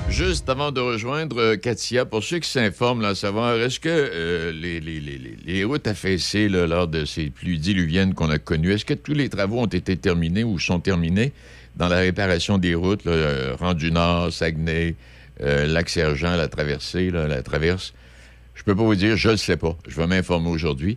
Juste 0.08 0.48
avant 0.48 0.72
de 0.72 0.80
rejoindre 0.80 1.38
euh, 1.38 1.56
Katia, 1.56 2.06
pour 2.06 2.24
ceux 2.24 2.38
qui 2.38 2.48
s'informent, 2.48 3.04
à 3.04 3.14
savoir, 3.14 3.56
est-ce 3.56 3.78
que 3.78 3.90
euh, 3.90 4.52
les, 4.52 5.64
routes 5.64 5.86
affaissées 5.86 6.48
là, 6.48 6.66
lors 6.66 6.88
de 6.88 7.04
ces 7.04 7.28
pluies 7.28 7.58
diluviennes 7.58 8.14
qu'on 8.14 8.30
a 8.30 8.38
connues, 8.38 8.72
est-ce 8.72 8.86
que 8.86 8.94
tous 8.94 9.12
les 9.12 9.28
travaux 9.28 9.58
ont 9.60 9.66
été 9.66 9.98
terminés 9.98 10.42
ou 10.42 10.58
sont 10.58 10.80
terminés 10.80 11.34
dans 11.76 11.88
la 11.88 11.98
réparation 11.98 12.56
des 12.56 12.74
routes, 12.74 13.04
là, 13.04 13.12
euh, 13.12 13.56
Rendu 13.60 13.92
Nord, 13.92 14.32
Saguenay, 14.32 14.94
Lac-Sergent, 15.40 16.34
la 16.36 16.48
traversée, 16.48 17.10
la 17.10 17.42
traverse? 17.42 17.92
Je 18.54 18.62
peux 18.62 18.74
pas 18.74 18.82
vous 18.82 18.94
dire, 18.94 19.18
je 19.18 19.28
ne 19.28 19.36
sais 19.36 19.58
pas. 19.58 19.76
Je 19.86 19.94
vais 19.96 20.06
m'informer 20.06 20.48
aujourd'hui. 20.48 20.96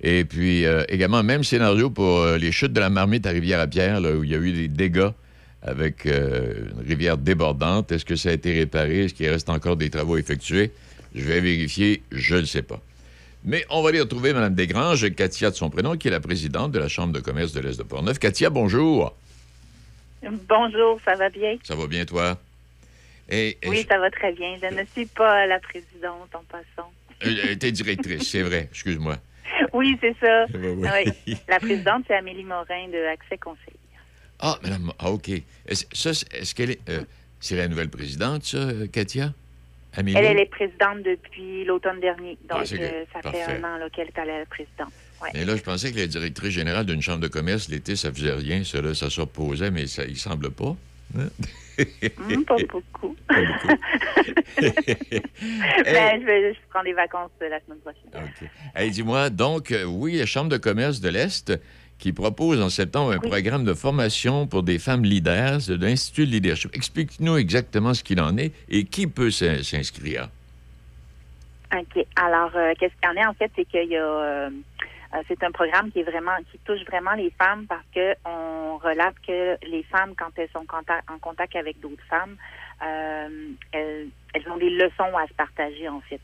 Et 0.00 0.24
puis, 0.24 0.64
également, 0.88 1.22
même 1.22 1.42
scénario 1.42 1.90
pour 1.90 2.24
les 2.24 2.52
chutes 2.52 2.72
de 2.72 2.80
la 2.80 2.88
marmite 2.88 3.26
à 3.26 3.30
Rivière-à-Pierre, 3.30 4.00
où 4.00 4.22
il 4.22 4.30
y 4.30 4.34
a 4.34 4.38
eu 4.38 4.52
des 4.52 4.68
dégâts 4.68 5.10
avec 5.62 6.06
euh, 6.06 6.68
une 6.70 6.88
rivière 6.88 7.18
débordante. 7.18 7.92
Est-ce 7.92 8.04
que 8.04 8.16
ça 8.16 8.30
a 8.30 8.32
été 8.32 8.52
réparé? 8.52 9.04
Est-ce 9.04 9.14
qu'il 9.14 9.28
reste 9.28 9.48
encore 9.48 9.76
des 9.76 9.90
travaux 9.90 10.16
effectués? 10.16 10.70
Je 11.14 11.24
vais 11.24 11.40
vérifier, 11.40 12.02
je 12.12 12.36
ne 12.36 12.44
sais 12.44 12.62
pas. 12.62 12.80
Mais 13.44 13.64
on 13.70 13.82
va 13.82 13.90
aller 13.90 14.00
retrouver 14.00 14.32
Mme 14.32 14.54
Desgranges, 14.54 15.10
Katia 15.14 15.50
de 15.50 15.54
son 15.54 15.70
prénom, 15.70 15.96
qui 15.96 16.08
est 16.08 16.10
la 16.10 16.20
présidente 16.20 16.72
de 16.72 16.78
la 16.78 16.88
Chambre 16.88 17.12
de 17.12 17.20
commerce 17.20 17.52
de 17.52 17.60
l'Est 17.60 17.78
de 17.78 17.82
Portneuf. 17.84 18.18
Katia, 18.18 18.50
bonjour. 18.50 19.14
Bonjour, 20.22 21.00
ça 21.04 21.14
va 21.14 21.28
bien? 21.30 21.56
Ça 21.62 21.74
va 21.74 21.86
bien, 21.86 22.04
toi? 22.04 22.36
oui, 23.30 23.86
ça 23.88 23.98
va 23.98 24.10
très 24.10 24.32
bien. 24.32 24.56
Je 24.60 24.74
ne 24.74 24.84
suis 24.92 25.06
pas 25.06 25.46
la 25.46 25.60
présidente 25.60 26.34
en 26.34 26.42
passant. 26.50 26.90
Elle 27.20 27.50
était 27.50 27.70
directrice, 27.72 28.30
c'est 28.30 28.42
vrai. 28.42 28.68
Excuse-moi. 28.72 29.16
Oui, 29.72 29.98
c'est 30.00 30.16
ça. 30.20 30.46
La 31.48 31.60
présidente, 31.60 32.04
c'est 32.06 32.14
Amélie 32.14 32.44
Morin 32.44 32.88
de 32.88 33.06
Accès 33.06 33.38
Conseil. 33.38 33.74
Ah, 34.40 34.58
madame, 34.62 34.92
ah, 34.98 35.10
OK. 35.10 35.28
Est-ce, 35.28 35.84
est-ce 36.34 36.54
qu'elle 36.54 36.70
est. 36.70 36.88
Euh, 36.88 37.02
c'est 37.40 37.56
la 37.56 37.68
nouvelle 37.68 37.90
présidente, 37.90 38.44
ça, 38.44 38.68
Katia? 38.92 39.32
Elle, 39.96 40.16
elle 40.16 40.38
est 40.38 40.50
présidente 40.50 41.02
depuis 41.04 41.64
l'automne 41.64 42.00
dernier. 42.00 42.38
Donc, 42.48 42.60
ah, 42.60 42.74
euh, 42.74 43.04
ça 43.12 43.30
fait 43.30 43.42
un 43.42 43.64
an 43.64 43.88
qu'elle 43.92 44.08
est 44.08 44.18
à 44.18 44.24
la 44.24 44.46
présidence. 44.46 44.92
Ouais. 45.22 45.30
Et 45.34 45.44
là, 45.44 45.56
je 45.56 45.62
pensais 45.62 45.90
que 45.92 45.98
la 45.98 46.06
directrice 46.06 46.52
générale 46.52 46.86
d'une 46.86 47.02
chambre 47.02 47.20
de 47.20 47.28
commerce, 47.28 47.68
l'été, 47.68 47.96
ça 47.96 48.12
faisait 48.12 48.32
rien. 48.32 48.62
Là, 48.74 48.94
ça 48.94 49.10
s'opposait, 49.10 49.70
mais 49.70 49.86
ça, 49.86 50.04
il 50.04 50.16
semble 50.16 50.50
pas. 50.50 50.76
Hein? 51.16 51.28
Hmm, 51.78 52.42
pas 52.42 52.56
beaucoup. 52.68 53.16
Pas 53.28 53.40
beaucoup. 53.40 53.80
Ben, 55.84 56.20
je, 56.20 56.26
vais, 56.26 56.52
je 56.52 56.58
prends 56.70 56.82
des 56.82 56.92
vacances 56.92 57.30
la 57.40 57.60
semaine 57.60 57.78
prochaine. 57.78 58.10
OK. 58.14 58.48
Hey, 58.74 58.90
dis-moi, 58.90 59.30
donc, 59.30 59.70
euh, 59.70 59.84
oui, 59.84 60.16
la 60.18 60.26
Chambre 60.26 60.50
de 60.50 60.56
commerce 60.56 61.00
de 61.00 61.08
l'Est, 61.08 61.52
qui 61.98 62.12
propose 62.12 62.60
en 62.60 62.68
septembre 62.68 63.12
un 63.12 63.18
programme 63.18 63.64
de 63.64 63.74
formation 63.74 64.46
pour 64.46 64.62
des 64.62 64.78
femmes 64.78 65.04
leaders 65.04 65.58
de 65.68 65.74
l'Institut 65.74 66.26
de 66.26 66.32
leadership. 66.32 66.74
Explique-nous 66.74 67.36
exactement 67.36 67.94
ce 67.94 68.02
qu'il 68.02 68.20
en 68.20 68.36
est 68.36 68.52
et 68.68 68.84
qui 68.84 69.06
peut 69.06 69.30
s'inscrire. 69.30 70.28
OK. 71.72 72.06
Alors, 72.16 72.50
euh, 72.56 72.72
qu'est-ce 72.78 72.94
qu'il 72.94 73.04
y 73.04 73.08
en 73.08 73.22
est, 73.22 73.26
en 73.26 73.34
fait, 73.34 73.50
c'est 73.54 73.64
qu'il 73.64 73.88
y 73.88 73.96
a... 73.96 74.02
Euh, 74.02 74.48
euh, 74.48 74.50
c'est 75.26 75.42
un 75.42 75.50
programme 75.50 75.90
qui 75.90 76.00
est 76.00 76.10
vraiment 76.10 76.36
qui 76.50 76.58
touche 76.58 76.84
vraiment 76.84 77.14
les 77.14 77.30
femmes 77.30 77.66
parce 77.66 77.86
que 77.94 78.14
on 78.24 78.76
relate 78.78 79.14
que 79.26 79.56
les 79.66 79.82
femmes 79.84 80.14
quand 80.16 80.30
elles 80.36 80.50
sont 80.50 80.66
en 80.68 81.18
contact 81.18 81.56
avec 81.56 81.80
d'autres 81.80 82.04
femmes, 82.08 82.36
elles, 83.72 84.08
elles, 84.34 84.50
ont 84.50 84.56
des 84.56 84.70
leçons 84.70 85.16
à 85.16 85.26
se 85.26 85.34
partager 85.34 85.88
en 85.88 86.00
fait. 86.00 86.20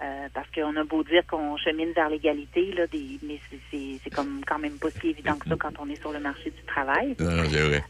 Euh, 0.00 0.28
parce 0.32 0.48
qu'on 0.52 0.76
a 0.76 0.84
beau 0.84 1.02
dire 1.02 1.26
qu'on 1.26 1.56
chemine 1.56 1.90
vers 1.90 2.08
l'égalité, 2.08 2.72
là, 2.72 2.86
des, 2.86 3.18
mais 3.24 3.40
c'est 3.72 4.14
comme 4.14 4.42
quand 4.46 4.58
même 4.58 4.78
pas 4.78 4.90
si 4.90 5.08
évident 5.08 5.36
que 5.36 5.48
ça 5.48 5.56
quand 5.56 5.72
on 5.80 5.88
est 5.88 6.00
sur 6.00 6.12
le 6.12 6.20
marché 6.20 6.50
du 6.50 6.62
travail. 6.62 7.16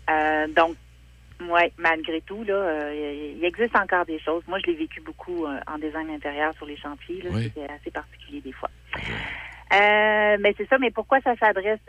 Euh, 0.09 0.47
donc, 0.49 0.75
ouais, 1.51 1.71
malgré 1.77 2.23
tout, 2.23 2.45
là, 2.45 2.55
euh, 2.55 3.35
il 3.37 3.45
existe 3.45 3.77
encore 3.77 4.07
des 4.07 4.19
choses. 4.21 4.43
Moi, 4.49 4.59
je 4.61 4.71
l'ai 4.71 4.77
vécu 4.77 5.03
beaucoup 5.03 5.45
en 5.45 5.79
design 5.79 6.09
intérieur 6.09 6.55
sur 6.55 6.65
les 6.65 6.79
chantiers. 6.79 7.23
C'est 7.55 7.71
assez 7.71 7.91
particulier 7.91 8.41
des 8.41 8.53
fois. 8.53 8.71
Mais 9.71 10.55
c'est 10.57 10.69
ça, 10.69 10.79
mais 10.79 10.91
pourquoi 10.91 11.21
ça 11.21 11.37
s'adresse 11.37 11.81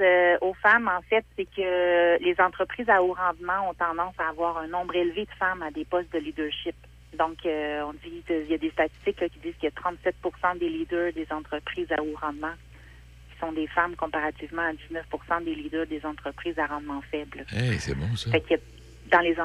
aux 0.42 0.54
femmes, 0.56 0.90
en 0.90 1.02
fait, 1.04 1.26
c'est 1.38 1.46
que 1.46 2.22
les 2.24 2.36
entreprises 2.40 2.90
à 2.90 3.02
haut 3.02 3.14
rendement 3.14 3.70
ont 3.70 3.74
tendance 3.74 4.14
à 4.18 4.30
avoir 4.30 4.58
un 4.58 4.68
nombre 4.68 4.96
élevé 4.96 5.26
de 5.26 5.32
femmes 5.38 5.62
à 5.62 5.72
des 5.72 5.86
postes 5.86 6.12
de 6.14 6.20
leadership. 6.20 6.76
Donc, 7.18 7.46
euh, 7.46 7.82
on 7.84 7.94
dit, 7.94 8.24
il 8.30 8.52
y 8.52 8.54
a 8.54 8.58
des 8.58 8.70
statistiques 8.72 9.20
là, 9.20 9.30
qui 9.30 9.40
disent 9.40 9.56
qu'il 9.60 9.70
y 9.70 9.74
a 9.76 10.52
37% 10.52 10.60
des 10.60 10.70
leaders 10.70 11.14
des 11.14 11.28
entreprises 11.32 11.92
à 11.92 12.02
haut 12.02 12.16
rendement 12.20 12.54
qui 13.32 13.40
sont 13.40 13.52
des 13.52 13.68
femmes 13.68 13.96
comparativement 13.96 14.62
à 14.62 14.74
19% 14.74 15.44
des 15.44 15.56
leaders 15.56 15.88
des 15.88 16.06
entreprises 16.06 16.58
à 16.60 16.68
rendement 16.68 17.02
faible. 17.10 17.46
Hey, 17.52 17.80
c'est 17.80 17.96
bon, 17.96 18.16
ça. 18.16 18.32
Fait 18.32 18.42
qu'il 18.42 18.52
y 18.52 18.56
a 18.56 18.64
dans 19.12 19.20
les 19.20 19.36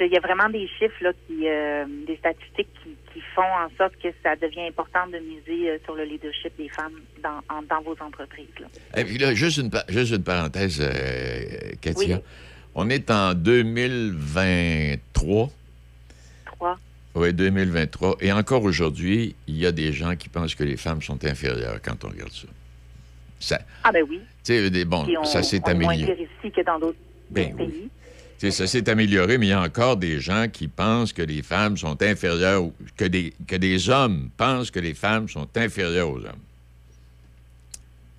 il 0.00 0.12
y 0.12 0.16
a 0.16 0.20
vraiment 0.20 0.48
des 0.48 0.66
chiffres 0.78 1.02
là 1.02 1.12
qui 1.26 1.46
euh, 1.48 1.84
des 2.06 2.16
statistiques 2.16 2.68
qui, 2.82 2.90
qui 3.12 3.20
font 3.34 3.42
en 3.42 3.68
sorte 3.76 3.94
que 4.02 4.08
ça 4.22 4.36
devient 4.36 4.66
important 4.68 5.06
de 5.08 5.18
miser 5.18 5.70
euh, 5.70 5.78
sur 5.84 5.94
le 5.94 6.04
leadership 6.04 6.56
des 6.56 6.68
femmes 6.68 6.92
dans, 7.22 7.40
en- 7.54 7.62
dans 7.62 7.82
vos 7.82 7.96
entreprises. 8.00 8.46
Là. 8.60 8.66
Et 8.96 9.04
puis 9.04 9.18
là, 9.18 9.34
juste 9.34 9.58
une, 9.58 9.70
juste 9.88 10.14
une 10.14 10.22
parenthèse, 10.24 10.80
euh, 10.80 11.72
Katia. 11.80 12.16
Oui. 12.16 12.22
On 12.74 12.88
est 12.90 13.10
en 13.10 13.34
2023. 13.34 15.48
Trois. 16.44 16.78
Oui, 17.14 17.32
2023. 17.32 18.18
Et 18.20 18.30
encore 18.32 18.62
aujourd'hui, 18.62 19.34
il 19.48 19.56
y 19.58 19.66
a 19.66 19.72
des 19.72 19.92
gens 19.92 20.14
qui 20.14 20.28
pensent 20.28 20.54
que 20.54 20.62
les 20.64 20.76
femmes 20.76 21.02
sont 21.02 21.24
inférieures 21.24 21.80
quand 21.82 22.04
on 22.04 22.08
regarde 22.08 22.30
ça. 22.32 22.46
Ça, 23.40 23.58
Ah 23.84 23.90
ben 23.92 24.04
oui. 24.08 24.20
tu 24.44 24.52
sais, 24.70 24.84
bon, 24.84 25.06
on, 25.20 25.24
ça 25.24 25.42
s'est 25.42 25.60
amélioré. 25.68 26.28
ici 26.42 26.52
que 26.52 26.60
dans 26.64 26.78
d'autres 26.78 26.98
Ben 27.30 27.54
pays. 27.56 27.88
Sais, 28.38 28.50
ça 28.50 28.66
s'est 28.66 28.88
amélioré, 28.88 29.38
mais 29.38 29.46
il 29.46 29.50
y 29.50 29.52
a 29.52 29.60
encore 29.60 29.96
des 29.96 30.20
gens 30.20 30.46
qui 30.52 30.68
pensent 30.68 31.12
que 31.12 31.22
les 31.22 31.42
femmes 31.42 31.76
sont 31.76 32.02
inférieures, 32.02 32.70
que 32.96 33.04
des, 33.04 33.32
que 33.46 33.56
des 33.56 33.88
hommes 33.90 34.30
pensent 34.36 34.70
que 34.70 34.80
les 34.80 34.94
femmes 34.94 35.28
sont 35.28 35.48
inférieures 35.56 36.08
aux 36.08 36.18
hommes. 36.18 36.42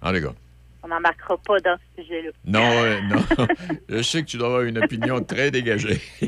En 0.02 0.12
les 0.12 0.22
gars. 0.22 0.36
On 0.84 0.88
n'embarquera 0.88 1.38
pas 1.38 1.60
dans 1.60 1.78
ce 1.78 2.04
sujet-là. 2.04 2.32
Non, 2.46 2.72
euh, 2.84 3.02
non. 3.02 3.48
Je 3.90 4.02
sais 4.02 4.22
que 4.24 4.28
tu 4.28 4.38
dois 4.38 4.48
avoir 4.48 4.62
une 4.64 4.78
opinion 4.78 5.22
très 5.22 5.52
dégagée. 5.52 6.02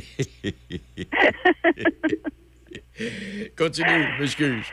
Continue, 3.58 4.08
m'excuse. 4.19 4.65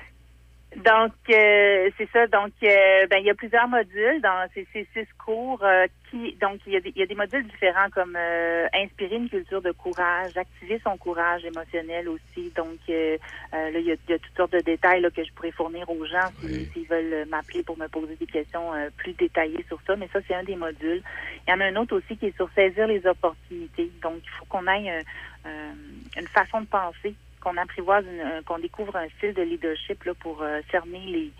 Donc, 0.76 1.12
euh, 1.30 1.90
c'est 1.96 2.08
ça. 2.12 2.26
Donc, 2.26 2.52
euh, 2.62 3.06
ben, 3.06 3.16
il 3.18 3.24
y 3.24 3.30
a 3.30 3.34
plusieurs 3.34 3.66
modules 3.68 4.20
dans 4.20 4.46
ces, 4.52 4.66
ces 4.74 4.86
six 4.92 5.08
cours 5.24 5.64
euh, 5.64 5.86
qui, 6.10 6.36
donc, 6.36 6.60
il 6.66 6.74
y, 6.74 6.76
a 6.76 6.80
des, 6.80 6.92
il 6.94 6.98
y 7.00 7.02
a 7.02 7.06
des 7.06 7.14
modules 7.14 7.46
différents 7.48 7.88
comme 7.90 8.14
euh, 8.16 8.66
inspirer 8.74 9.16
une 9.16 9.30
culture 9.30 9.62
de 9.62 9.72
courage, 9.72 10.36
activer 10.36 10.78
son 10.84 10.98
courage 10.98 11.42
émotionnel 11.46 12.10
aussi. 12.10 12.52
Donc, 12.54 12.78
euh, 12.90 13.16
euh, 13.54 13.70
là, 13.70 13.78
il 13.78 13.86
y, 13.86 13.92
a, 13.92 13.94
il 13.94 14.10
y 14.10 14.14
a 14.14 14.18
toutes 14.18 14.36
sortes 14.36 14.52
de 14.52 14.60
détails 14.60 15.00
là, 15.00 15.10
que 15.10 15.24
je 15.24 15.32
pourrais 15.32 15.52
fournir 15.52 15.88
aux 15.88 16.04
gens 16.04 16.28
Oui. 16.42 16.68
s'ils 16.74 16.86
veulent 16.86 17.26
m'appeler 17.28 17.62
pour 17.62 17.78
me 17.78 17.88
poser 17.88 18.16
des 18.16 18.26
questions 18.26 18.72
plus 18.98 19.14
détaillées 19.14 19.64
sur 19.68 19.80
ça. 19.86 19.96
Mais 19.96 20.08
ça, 20.12 20.20
c'est 20.28 20.34
un 20.34 20.44
des 20.44 20.56
modules. 20.56 21.02
Il 21.46 21.50
y 21.50 21.54
en 21.54 21.60
a 21.60 21.64
un 21.64 21.76
autre 21.76 21.96
aussi 21.96 22.18
qui 22.18 22.26
est 22.26 22.36
sur 22.36 22.50
saisir 22.54 22.86
les 22.86 23.06
opportunités. 23.06 23.90
Donc, 24.02 24.18
il 24.22 24.30
faut 24.38 24.44
qu'on 24.44 24.66
aille 24.66 24.90
un- 24.90 25.02
un- 25.46 25.74
une 26.20 26.28
façon 26.28 26.60
de 26.60 26.66
penser 26.66 27.14
qu'on 27.40 27.56
apprivoise, 27.56 28.04
un- 28.06 28.42
qu'on 28.42 28.58
découvre 28.58 28.96
un 28.96 29.08
style 29.16 29.34
de 29.34 29.42
leadership 29.42 30.04
là, 30.04 30.14
pour 30.14 30.42
euh, 30.42 30.60
cerner 30.70 31.04
les, 31.06 31.32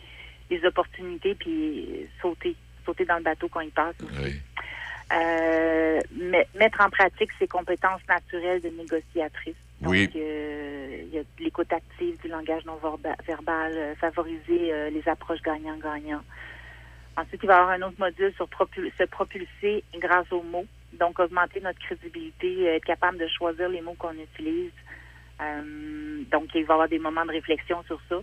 les 0.50 0.64
opportunités 0.66 1.34
puis 1.34 2.08
sauter, 2.20 2.54
sauter 2.84 3.04
dans 3.04 3.16
le 3.18 3.22
bateau 3.22 3.48
quand 3.48 3.60
il 3.60 3.70
passe. 3.70 3.96
Oui. 4.20 4.34
Euh, 5.10 6.02
met- 6.12 6.48
mettre 6.54 6.80
en 6.82 6.90
pratique 6.90 7.30
ses 7.38 7.48
compétences 7.48 8.02
naturelles 8.08 8.60
de 8.60 8.68
négociatrice. 8.68 9.56
Donc, 9.80 9.92
Oui. 9.92 10.10
euh, 10.16 11.02
il 11.04 11.14
y 11.14 11.18
a 11.18 11.22
de 11.22 11.26
l'écoute 11.38 11.72
active, 11.72 12.20
du 12.20 12.28
langage 12.28 12.64
non 12.66 12.76
verba- 12.76 13.16
verbal, 13.26 13.72
euh, 13.72 13.94
favoriser 13.94 14.72
euh, 14.72 14.90
les 14.90 15.06
approches 15.08 15.40
gagnant-gagnant. 15.42 16.22
Ensuite, 17.16 17.40
il 17.42 17.46
va 17.46 17.54
y 17.54 17.56
avoir 17.56 17.70
un 17.74 17.82
autre 17.82 17.98
module 17.98 18.32
sur 18.34 18.46
propul- 18.48 18.92
se 18.98 19.04
propulser 19.04 19.82
grâce 19.94 20.30
aux 20.30 20.42
mots. 20.42 20.66
Donc, 20.92 21.18
augmenter 21.20 21.60
notre 21.60 21.78
crédibilité, 21.80 22.68
euh, 22.68 22.74
être 22.76 22.84
capable 22.84 23.18
de 23.18 23.28
choisir 23.28 23.68
les 23.68 23.80
mots 23.80 23.94
qu'on 23.98 24.12
utilise. 24.12 24.72
Euh, 25.40 26.22
donc, 26.30 26.54
il 26.54 26.64
va 26.64 26.74
y 26.74 26.74
avoir 26.74 26.88
des 26.88 26.98
moments 26.98 27.24
de 27.24 27.32
réflexion 27.32 27.82
sur 27.84 28.00
ça. 28.08 28.16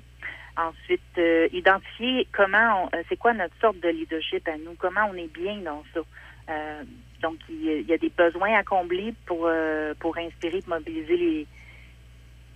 Ensuite, 0.57 1.01
euh, 1.17 1.47
identifier 1.51 2.27
comment, 2.31 2.89
euh, 2.93 3.03
c'est 3.09 3.17
quoi 3.17 3.33
notre 3.33 3.55
sorte 3.59 3.79
de 3.79 3.89
leadership 3.89 4.47
à 4.47 4.57
nous, 4.57 4.75
comment 4.77 5.09
on 5.11 5.15
est 5.15 5.33
bien 5.33 5.57
dans 5.57 5.83
ça? 5.93 6.01
Donc, 7.21 7.37
il 7.49 7.81
y, 7.87 7.93
a, 7.93 7.97
des 7.97 8.11
besoins 8.15 8.53
à 8.53 8.63
combler 8.63 9.15
pour 9.25 9.49
pour 9.99 10.15
inspirer, 10.17 10.59
et 10.59 10.69
mobiliser 10.69 11.17
les 11.17 11.47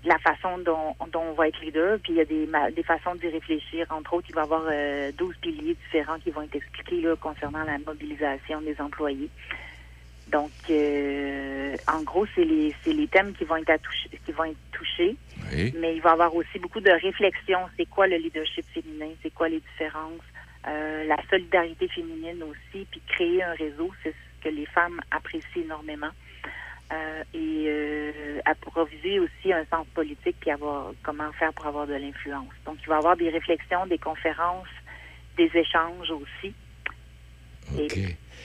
la 0.06 0.18
façon 0.20 0.58
dont, 0.60 0.96
on 1.00 1.34
va 1.34 1.48
être 1.48 1.60
leader. 1.62 2.00
Puis 2.00 2.14
il 2.14 2.18
y 2.18 2.22
a 2.22 2.26
des, 2.26 2.48
des 2.74 2.84
façons 2.84 3.16
d'y 3.16 3.28
réfléchir. 3.28 3.86
Entre 3.90 4.14
autres, 4.14 4.28
il 4.30 4.36
va 4.36 4.42
y 4.42 4.44
avoir 4.46 4.64
euh, 4.70 5.12
12 5.18 5.36
piliers 5.42 5.76
différents 5.86 6.20
qui 6.20 6.32
vont 6.32 6.44
être 6.44 6.56
expliqués 6.56 7.02
là, 7.02 7.16
concernant 7.16 7.64
la 7.64 7.78
mobilisation 7.80 8.62
des 8.62 8.80
employés. 8.80 9.30
Donc, 10.32 10.52
euh, 10.70 11.76
en 11.88 12.02
gros, 12.04 12.26
c'est 12.36 12.44
les, 12.44 12.76
c'est 12.84 12.94
les 12.94 13.08
thèmes 13.08 13.34
qui 13.34 13.46
vont 13.46 13.56
être 13.58 13.82
toucher, 13.82 14.10
qui 14.26 14.32
vont 14.32 14.46
être 14.46 14.72
touchés. 14.72 15.16
Oui. 15.52 15.74
Mais 15.78 15.96
il 15.96 16.02
va 16.02 16.12
y 16.12 16.14
avoir 16.14 16.36
aussi 16.36 16.60
beaucoup 16.60 16.82
de 16.82 16.92
réflexion. 16.92 17.60
C'est 17.78 17.88
quoi 17.88 18.08
le 18.08 18.18
leadership 18.18 18.66
féminin? 18.74 19.10
C'est 19.24 19.34
quoi 19.34 19.50
les 19.50 19.60
différences? 19.60 20.22
Euh, 20.68 21.06
la 21.06 21.18
solidarité 21.30 21.88
féminine 21.88 22.44
aussi, 22.44 22.86
puis 22.92 23.02
créer 23.08 23.42
un 23.42 23.54
réseau, 23.54 23.92
c'est 24.04 24.12
ce 24.12 24.44
que 24.44 24.50
les 24.54 24.66
femmes 24.68 25.00
apprécient 25.10 25.64
énormément. 25.64 26.12
Euh, 26.92 27.24
et 27.36 27.66
euh, 27.68 28.40
approviser 28.46 29.20
aussi 29.20 29.54
un 29.54 29.64
sens 29.66 29.86
politique, 29.94 30.36
puis 30.40 30.50
avoir 30.50 30.92
comment 31.04 31.32
faire 31.34 31.54
pour 31.54 31.68
avoir 31.68 31.86
de 31.86 31.94
l'influence. 31.94 32.54
Donc, 32.66 32.78
il 32.82 32.88
va 32.88 32.96
y 32.96 32.98
avoir 32.98 33.16
des 33.16 33.30
réflexions, 33.30 33.86
des 33.86 34.00
conférences, 34.00 34.68
des 35.38 35.52
échanges 35.56 36.12
aussi. 36.12 36.54
OK. 37.78 38.00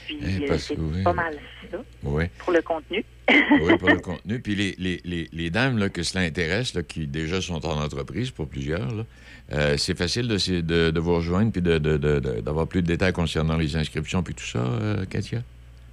Puis, 0.07 0.19
Eh, 0.23 0.45
euh, 0.45 0.49
parce 0.49 0.63
c'est 0.65 0.79
oui. 0.79 1.03
pas 1.03 1.13
mal 1.13 1.35
ça 1.71 1.79
Oui. 2.03 2.25
pour 2.39 2.53
le 2.53 2.63
contenu. 2.63 3.05
oui, 3.29 3.79
pour 3.79 3.89
le 3.89 3.99
contenu. 4.03 4.41
Puis 4.41 4.55
les, 4.55 4.75
les, 4.79 5.01
les, 5.05 5.29
les 5.33 5.51
dames 5.51 5.79
là, 5.79 5.89
que 5.89 6.03
cela 6.03 6.25
intéresse, 6.25 6.75
là, 6.75 6.83
qui 6.83 7.07
déjà 7.07 7.41
sont 7.41 7.65
en 7.67 7.83
entreprise 7.83 8.31
pour 8.31 8.49
plusieurs, 8.49 9.05
euh, 9.53 9.77
c'est 9.77 9.97
facile 9.97 10.29
de, 10.29 10.61
de, 10.61 10.91
de 10.91 11.01
vous 11.01 11.15
rejoindre 11.17 11.53
puis 11.53 11.63
d'avoir 11.63 12.67
plus 12.67 12.83
de 12.83 12.87
détails 12.87 13.13
concernant 13.13 13.57
les 13.57 13.77
inscriptions 13.77 14.23
puis 14.23 14.35
tout 14.35 14.45
ça, 14.45 14.59
euh, 14.59 15.05
Katia? 15.07 15.41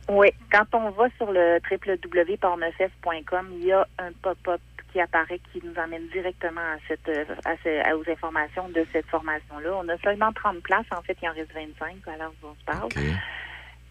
Oui, 0.09 0.27
quand 0.51 0.65
on 0.73 0.89
va 0.91 1.07
sur 1.17 1.31
le 1.31 1.59
www.pornefest.com, 1.71 3.47
il 3.59 3.67
y 3.67 3.71
a 3.71 3.87
un 3.99 4.11
pop-up 4.21 4.59
qui 4.91 4.99
apparaît 4.99 5.39
qui 5.53 5.61
nous 5.65 5.73
emmène 5.81 6.05
directement 6.11 6.59
à 6.59 6.75
cette 6.87 7.07
à 7.45 7.55
ce- 7.63 7.95
aux 7.95 8.11
informations 8.11 8.67
de 8.69 8.85
cette 8.91 9.05
formation-là. 9.05 9.69
On 9.81 9.87
a 9.87 9.97
seulement 9.99 10.33
30 10.33 10.59
places, 10.63 10.85
en 10.91 11.01
fait, 11.01 11.15
il 11.21 11.29
en 11.29 11.33
reste 11.33 11.53
25 11.53 11.95
alors 12.13 12.33
on 12.43 12.53
se 12.59 12.65
parle. 12.65 12.89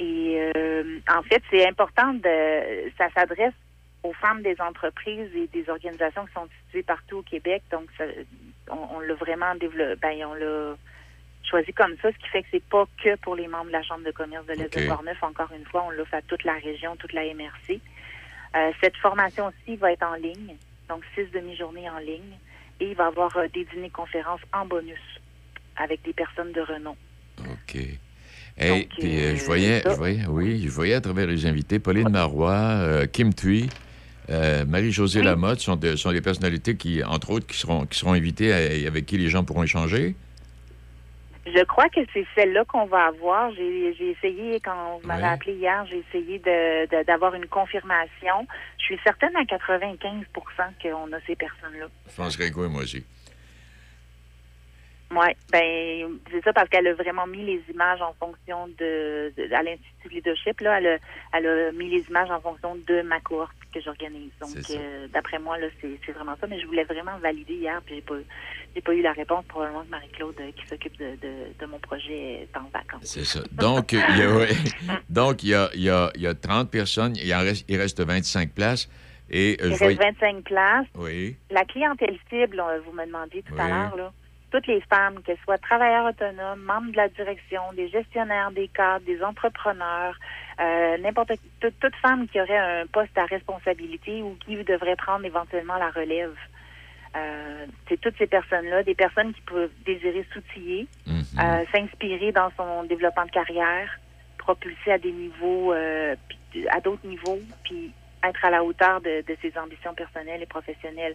Et 0.03 0.51
euh, 0.57 0.99
en 1.15 1.23
fait, 1.23 1.43
c'est 1.51 1.69
important 1.69 2.15
de 2.15 2.91
ça 2.99 3.09
s'adresse 3.15 3.53
aux 4.03 4.15
femmes 4.15 4.41
des 4.43 4.59
entreprises 4.61 5.31
et 5.37 5.47
des 5.49 5.69
organisations 5.69 6.25
qui 6.25 6.33
sont 6.33 6.49
situées 6.65 6.83
partout 6.83 7.19
au 7.19 7.23
Québec. 7.23 7.63
Donc, 7.71 7.85
ça- 7.99 8.05
on, 8.71 8.97
on 8.97 9.01
l'a 9.01 9.13
vraiment 9.15 9.55
développé. 9.57 9.97
Ben, 10.01 10.25
on 10.25 10.33
l'a 10.35 10.75
choisi 11.45 11.73
comme 11.75 11.95
ça, 12.01 12.11
ce 12.13 12.17
qui 12.17 12.29
fait 12.29 12.43
que 12.43 12.49
c'est 12.51 12.65
pas 12.65 12.87
que 13.03 13.15
pour 13.17 13.35
les 13.37 13.47
membres 13.47 13.67
de 13.67 13.73
la 13.73 13.83
Chambre 13.83 14.05
de 14.05 14.11
commerce 14.11 14.47
de 14.47 14.53
l'Est 14.55 14.75
OK. 14.75 14.83
de 14.83 14.89
Portneuf. 14.89 15.23
Encore 15.23 15.53
une 15.55 15.67
fois, 15.67 15.85
on 15.87 15.91
l'offre 15.91 16.15
à 16.15 16.23
toute 16.23 16.45
la 16.45 16.55
région, 16.55 16.97
toute 16.97 17.13
la 17.13 17.25
MRC. 17.35 17.79
Euh, 18.57 18.73
cette 18.83 18.97
formation-ci 18.97 19.77
va 19.77 19.93
être 19.93 20.03
en 20.07 20.15
ligne, 20.15 20.57
donc 20.89 21.03
six 21.15 21.27
demi-journées 21.31 21.89
en 21.91 21.99
ligne, 21.99 22.39
et 22.81 22.89
il 22.91 22.95
va 22.97 23.05
y 23.05 23.07
avoir 23.09 23.37
euh, 23.37 23.49
des 23.49 23.65
dîners-conférences 23.67 24.41
en 24.53 24.65
bonus 24.65 24.99
avec 25.77 26.03
des 26.03 26.13
personnes 26.15 26.53
de 26.53 26.61
renom. 26.63 26.97
OK. 27.39 27.77
Hey, 28.61 28.87
puis 28.99 29.19
euh, 29.19 29.33
euh, 29.33 29.37
je 29.37 29.45
voyais, 29.45 29.81
ça. 29.81 29.91
je 29.93 29.97
voyais, 29.97 30.27
oui, 30.29 30.63
je 30.65 30.71
voyais 30.71 30.95
à 30.95 31.01
travers 31.01 31.27
les 31.27 31.47
invités 31.47 31.79
Pauline 31.79 32.09
Marois, 32.11 32.51
euh, 32.53 33.07
Kim 33.07 33.33
Thuy, 33.33 33.69
euh, 34.29 34.65
Marie-Josée 34.67 35.21
Oui. 35.21 35.25
Lamotte 35.27 35.61
sont, 35.61 35.77
de- 35.77 35.97
sont 35.97 36.13
des 36.13 36.21
personnalités 36.21 36.77
qui, 36.77 37.03
entre 37.03 37.31
autres, 37.31 37.47
qui 37.47 37.57
seront, 37.57 37.87
qui 37.87 37.99
seront 37.99 38.13
invitées 38.13 38.53
à- 38.53 38.87
avec 38.87 39.07
qui 39.07 39.17
les 39.19 39.29
gens 39.31 39.45
pourront 39.45 39.63
échanger. 39.63 40.15
Je 41.47 41.65
crois 41.65 41.89
que 41.89 42.01
c'est 42.13 42.27
celle-là 42.35 42.65
qu'on 42.67 42.85
va 42.85 43.07
avoir. 43.07 43.51
J'ai 43.55 44.11
essayé, 44.11 44.61
quand 44.61 45.01
vous 45.01 45.07
m'avez 45.09 45.25
appelé 45.25 45.55
hier, 45.55 45.85
j'ai 45.91 46.05
essayé 46.09 46.39
de- 46.39 46.87
de- 46.99 47.05
d'avoir 47.07 47.35
une 47.35 47.47
confirmation. 47.47 48.47
Je 48.79 48.85
suis 48.85 48.99
certaine 49.03 49.35
à 49.37 49.45
95 49.47 50.27
qu'on 50.83 51.13
a 51.13 51.19
ces 51.27 51.35
personnes-là. 51.35 51.87
Je 52.07 52.51
quoi, 52.51 52.69
moi 52.69 52.83
aussi? 52.83 53.05
Oui, 55.13 55.27
ben 55.51 56.19
c'est 56.31 56.43
ça 56.45 56.53
parce 56.53 56.69
qu'elle 56.69 56.87
a 56.87 56.95
vraiment 56.95 57.27
mis 57.27 57.45
les 57.45 57.61
images 57.73 58.01
en 58.01 58.13
fonction 58.15 58.69
de, 58.79 59.33
de- 59.37 59.53
à 59.53 59.63
l'Institut 59.63 60.09
de 60.09 60.15
leadership, 60.15 60.61
là, 60.61 60.79
elle 60.79 60.87
a, 60.87 60.97
elle 61.37 61.47
a 61.47 61.73
mis 61.73 61.89
les 61.91 62.05
images 62.09 62.31
en 62.31 62.41
fonction 62.41 62.77
de 62.87 63.03
ma 63.03 63.19
cohorte 63.21 63.51
que 63.75 63.81
j'organise. 63.81 64.31
Donc 64.41 64.51
euh, 64.71 65.09
d'après 65.13 65.39
moi, 65.41 65.59
là, 65.59 65.67
c'est 65.81 66.13
vraiment 66.13 66.37
ça. 66.41 66.47
Mais 66.47 66.61
je 66.61 66.67
voulais 66.67 66.85
vraiment 66.85 67.19
valider 67.19 67.55
hier, 67.55 67.81
puis 67.85 67.97
j'ai 67.97 68.01
pas 68.03 68.15
j'ai 68.75 68.81
pas 68.83 68.95
eu 68.95 69.03
la 69.03 69.13
réponse, 69.13 69.45
probablement 69.47 69.83
que 69.83 69.91
Marie-Claude 69.91 70.37
euh, 70.41 70.51
qui 70.55 70.65
s'occupe 70.69 70.97
de, 70.99 71.17
de, 71.21 71.33
de 71.59 71.67
mon 71.67 71.81
projet 71.81 72.43
est 72.43 72.57
en 72.57 72.69
vacances. 72.73 73.03
C'est 73.03 73.25
ça. 73.25 73.41
Donc, 73.51 73.91
il 73.93 73.99
y 74.17 74.23
a, 74.23 74.33
ouais. 74.33 74.51
donc, 75.09 75.43
il 75.43 75.49
y 75.49 75.55
a, 75.55 75.69
il 75.75 75.83
y, 75.83 75.91
a, 75.91 76.13
il 76.15 76.21
y 76.23 76.27
a 76.29 76.35
30 76.35 76.71
personnes, 76.71 77.17
il, 77.17 77.35
en 77.35 77.41
reste, 77.41 77.65
il 77.69 77.77
reste 77.81 78.01
25 78.01 78.53
places. 78.53 78.89
Et 79.29 79.57
euh, 79.61 79.71
Il 79.71 79.75
reste 79.75 80.01
25 80.01 80.45
places. 80.45 80.87
Oui, 80.95 81.37
La 81.51 81.65
clientèle 81.65 82.17
cible, 82.29 82.61
euh, 82.61 82.79
vous 82.87 82.93
me 82.93 83.05
demandiez 83.07 83.43
tout 83.43 83.55
à 83.59 83.69
l'heure, 83.69 83.97
là, 83.97 84.13
toutes 84.51 84.67
les 84.67 84.81
femmes, 84.83 85.23
qu'elles 85.23 85.39
soient 85.45 85.59
travailleurs 85.59 86.07
autonomes, 86.07 86.61
membres 86.63 86.91
de 86.93 86.97
la 86.97 87.09
direction, 87.09 87.63
des 87.75 87.89
gestionnaires, 87.89 88.51
des 88.51 88.69
cadres, 88.69 89.05
des 89.07 89.23
entrepreneurs, 89.23 90.17
euh, 90.61 90.99
n'importe 90.99 91.33
toute, 91.61 91.79
toute 91.79 91.97
femme 91.97 92.27
qui 92.29 92.41
aurait 92.41 92.59
un 92.83 92.87
poste 92.87 93.17
à 93.17 93.25
responsabilité 93.25 94.23
ou 94.23 94.37
qui 94.45 94.57
devrait 94.65 94.97
prendre 94.97 95.25
éventuellement 95.25 95.77
la 95.77 95.91
relève. 95.91 96.35
Euh, 97.17 97.67
c'est 97.89 98.01
toutes 98.01 98.17
ces 98.19 98.27
personnes-là, 98.27 98.83
des 98.83 98.95
personnes 98.95 99.33
qui 99.33 99.41
peuvent 99.43 99.73
désirer 99.85 100.25
s'outiller, 100.33 100.87
Mhm. 101.07 101.23
euh, 101.41 101.65
s'inspirer 101.73 102.33
dans 102.33 102.51
son 102.57 102.85
développement 102.85 103.25
de 103.27 103.31
carrière, 103.31 103.99
propulser 104.39 104.93
à 104.93 104.99
des 104.99 105.13
niveaux, 105.13 105.73
à 105.73 106.81
d'autres 106.81 107.07
niveaux, 107.07 107.39
puis 107.65 107.93
être 108.23 108.45
à 108.45 108.51
la 108.51 108.63
hauteur 108.63 109.01
de, 109.01 109.23
de 109.27 109.37
ses 109.41 109.57
ambitions 109.59 109.95
personnelles 109.95 110.43
et 110.43 110.47
professionnelles. 110.47 111.15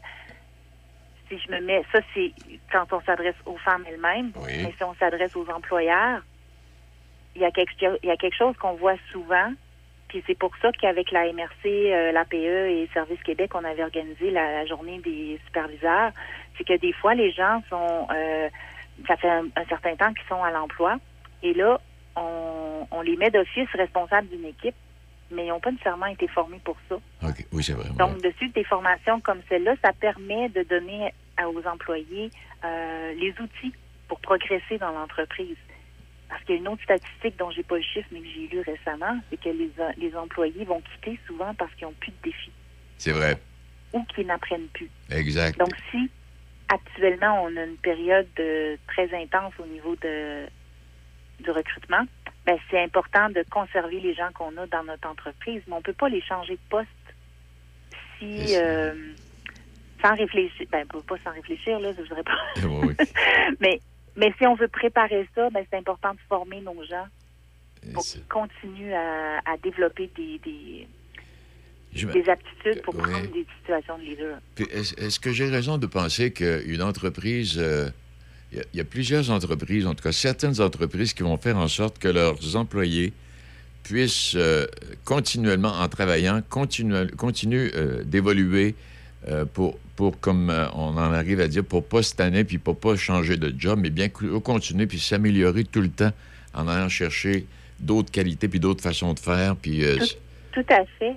Si 1.29 1.39
je 1.39 1.51
me 1.51 1.59
mets, 1.61 1.83
ça 1.91 1.99
c'est 2.13 2.31
quand 2.71 2.85
on 2.91 3.01
s'adresse 3.01 3.35
aux 3.45 3.57
femmes 3.57 3.83
elles-mêmes, 3.89 4.31
Oui. 4.35 4.51
mais 4.63 4.73
si 4.77 4.83
on 4.83 4.93
s'adresse 4.95 5.35
aux 5.35 5.49
employeurs, 5.49 6.21
il 7.35 7.41
y 7.41 7.45
a 7.45 7.51
quelque, 7.51 7.73
il 8.03 8.07
y 8.07 8.11
a 8.11 8.17
quelque 8.17 8.35
chose 8.37 8.55
qu'on 8.57 8.73
voit 8.73 8.95
souvent, 9.11 9.51
puis 10.07 10.23
c'est 10.27 10.37
pour 10.37 10.55
ça 10.61 10.71
qu'avec 10.71 11.11
la 11.11 11.25
MRC, 11.33 11.65
euh, 11.65 12.11
l'APE 12.11 12.33
et 12.35 12.87
Service 12.93 13.21
Québec, 13.23 13.51
on 13.55 13.63
avait 13.63 13.83
organisé 13.83 14.29
la, 14.31 14.51
la 14.51 14.65
journée 14.65 14.99
des 14.99 15.39
superviseurs, 15.45 16.11
c'est 16.57 16.63
que 16.63 16.77
des 16.77 16.93
fois 16.93 17.15
les 17.15 17.31
gens 17.31 17.61
sont, 17.69 18.07
euh, 18.15 18.49
ça 19.07 19.17
fait 19.17 19.29
un, 19.29 19.45
un 19.55 19.65
certain 19.65 19.95
temps 19.95 20.13
qu'ils 20.13 20.27
sont 20.29 20.43
à 20.43 20.51
l'emploi, 20.51 20.97
et 21.43 21.53
là 21.53 21.79
on, 22.15 22.87
on 22.91 23.01
les 23.01 23.17
met 23.17 23.31
d'office 23.31 23.69
responsables 23.73 24.27
d'une 24.29 24.45
équipe, 24.45 24.75
mais 25.31 25.45
ils 25.45 25.49
n'ont 25.49 25.59
pas 25.59 25.71
nécessairement 25.71 26.05
été 26.07 26.27
formés 26.27 26.59
pour 26.63 26.77
ça. 26.89 26.95
OK. 27.23 27.45
Oui, 27.51 27.63
c'est 27.63 27.73
vrai. 27.73 27.89
ouais. 27.89 27.95
Donc, 27.97 28.21
dessus 28.21 28.49
des 28.49 28.63
formations 28.63 29.19
comme 29.21 29.41
celle-là, 29.49 29.75
ça 29.83 29.91
permet 29.93 30.49
de 30.49 30.63
donner 30.63 31.11
à- 31.37 31.49
aux 31.49 31.65
employés 31.67 32.29
euh, 32.63 33.13
les 33.13 33.33
outils 33.41 33.73
pour 34.07 34.19
progresser 34.19 34.77
dans 34.77 34.91
l'entreprise. 34.91 35.57
Parce 36.29 36.43
qu'il 36.43 36.55
y 36.55 36.57
a 36.57 36.61
une 36.61 36.67
autre 36.67 36.83
statistique 36.83 37.37
dont 37.37 37.51
j'ai 37.51 37.63
pas 37.63 37.75
le 37.77 37.81
chiffre, 37.83 38.07
mais 38.11 38.19
que 38.19 38.25
j'ai 38.27 38.47
lu 38.47 38.59
récemment, 38.61 39.19
c'est 39.29 39.39
que 39.39 39.49
les, 39.49 39.69
les 39.97 40.15
employés 40.15 40.65
vont 40.65 40.81
quitter 40.81 41.19
souvent 41.27 41.53
parce 41.53 41.73
qu'ils 41.75 41.87
n'ont 41.87 41.93
plus 41.99 42.11
de 42.11 42.17
défis 42.23 42.51
C'est 42.97 43.11
vrai. 43.11 43.37
ou 43.93 44.03
qu'ils 44.05 44.25
n'apprennent 44.27 44.67
plus. 44.73 44.89
Exact. 45.11 45.57
Donc, 45.59 45.69
si 45.91 46.09
actuellement 46.69 47.43
on 47.43 47.55
a 47.57 47.63
une 47.63 47.77
période 47.77 48.27
euh, 48.39 48.75
très 48.87 49.13
intense 49.15 49.53
au 49.59 49.67
niveau 49.67 49.95
de, 49.97 50.45
du 51.39 51.51
recrutement, 51.51 52.05
ben, 52.45 52.57
c'est 52.69 52.81
important 52.81 53.29
de 53.29 53.43
conserver 53.49 53.99
les 53.99 54.13
gens 54.13 54.29
qu'on 54.33 54.55
a 54.57 54.67
dans 54.67 54.83
notre 54.83 55.07
entreprise, 55.07 55.61
mais 55.67 55.73
on 55.73 55.77
ne 55.77 55.83
peut 55.83 55.93
pas 55.93 56.09
les 56.09 56.21
changer 56.21 56.53
de 56.53 56.69
poste 56.69 56.87
si 58.19 58.55
euh, 58.55 58.93
sans 60.01 60.15
réfléchir, 60.15 60.65
ben 60.71 60.85
pas 60.87 61.15
sans 61.23 61.31
réfléchir 61.31 61.79
là, 61.79 61.91
je 61.97 62.01
voudrais 62.03 62.23
pas, 62.23 62.37
Oui, 62.63 62.95
oui. 62.99 63.05
mais 63.59 63.79
mais 64.15 64.33
si 64.37 64.45
on 64.47 64.55
veut 64.55 64.67
préparer 64.69 65.27
ça, 65.35 65.49
ben 65.49 65.65
c'est 65.69 65.77
important 65.77 66.13
de 66.13 66.19
former 66.29 66.61
nos 66.61 66.81
gens 66.85 67.07
pour 67.93 68.03
qu'ils 68.03 68.23
continuent 68.25 68.93
à, 68.93 69.39
à 69.45 69.57
développer 69.61 70.09
des, 70.15 70.39
des, 70.39 72.29
aptitudes 72.29 72.81
pour 72.83 72.95
Oui. 72.95 73.01
prendre 73.01 73.31
des 73.31 73.45
situations 73.59 73.97
de 73.97 74.03
leader. 74.03 74.37
Est-ce 74.57 75.19
que 75.19 75.31
j'ai 75.31 75.49
raison 75.49 75.77
de 75.77 75.85
penser 75.87 76.31
qu'une 76.31 76.81
entreprise, 76.81 77.57
euh, 77.59 77.89
il 78.55 78.59
y 78.59 78.61
a- 78.61 78.65
il 78.73 78.77
y, 78.77 78.81
a 78.81 78.85
plusieurs 78.85 79.29
entreprises, 79.31 79.85
en 79.85 79.93
tout 79.95 80.03
cas 80.03 80.11
certaines 80.13 80.61
entreprises 80.61 81.13
qui 81.13 81.23
vont 81.23 81.37
faire 81.37 81.57
en 81.57 81.67
sorte 81.67 81.99
que 81.99 82.07
leurs 82.07 82.55
employés 82.55 83.11
puissent 83.83 84.33
euh, 84.35 84.65
continuellement, 85.03 85.73
en 85.73 85.87
travaillant, 85.89 86.41
continuer, 86.49 87.07
continuent 87.17 87.69
euh, 87.75 88.03
d'évoluer 88.03 88.75
euh, 89.27 89.43
pour, 89.45 89.77
pour, 89.95 90.19
comme 90.19 90.49
euh, 90.49 90.67
on 90.73 90.95
en 90.97 91.11
arrive 91.13 91.39
à 91.41 91.47
dire, 91.47 91.63
pour 91.65 91.85
pas 91.85 92.01
tanner 92.01 92.43
puis 92.45 92.57
pour 92.57 92.79
pas 92.79 92.95
changer 92.95 93.35
de 93.37 93.53
job, 93.57 93.79
mais 93.81 93.89
bien 93.89 94.07
continuer 94.09 94.87
puis 94.87 94.99
s'améliorer 94.99 95.65
tout 95.65 95.81
le 95.81 95.89
temps 95.89 96.11
en 96.53 96.67
allant 96.67 96.87
chercher 96.89 97.45
d'autres 97.79 98.11
qualités 98.11 98.47
puis 98.47 98.59
d'autres 98.61 98.81
façons 98.83 99.13
de 99.13 99.19
faire. 99.19 99.55
Puis, 99.57 99.83
Tout- 99.99 100.61
Tout 100.61 100.73
à 100.73 100.85
fait. 100.97 101.15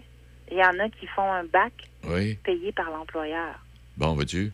Il 0.51 0.57
y 0.59 0.63
en 0.65 0.79
a 0.85 0.89
qui 0.89 1.07
font 1.15 1.31
un 1.31 1.45
bac 1.45 1.73
oui, 2.09 2.37
payé 2.45 2.73
par 2.73 2.91
l'employeur. 2.91 3.63
bon, 3.97 4.15
vas-tu? 4.15 4.51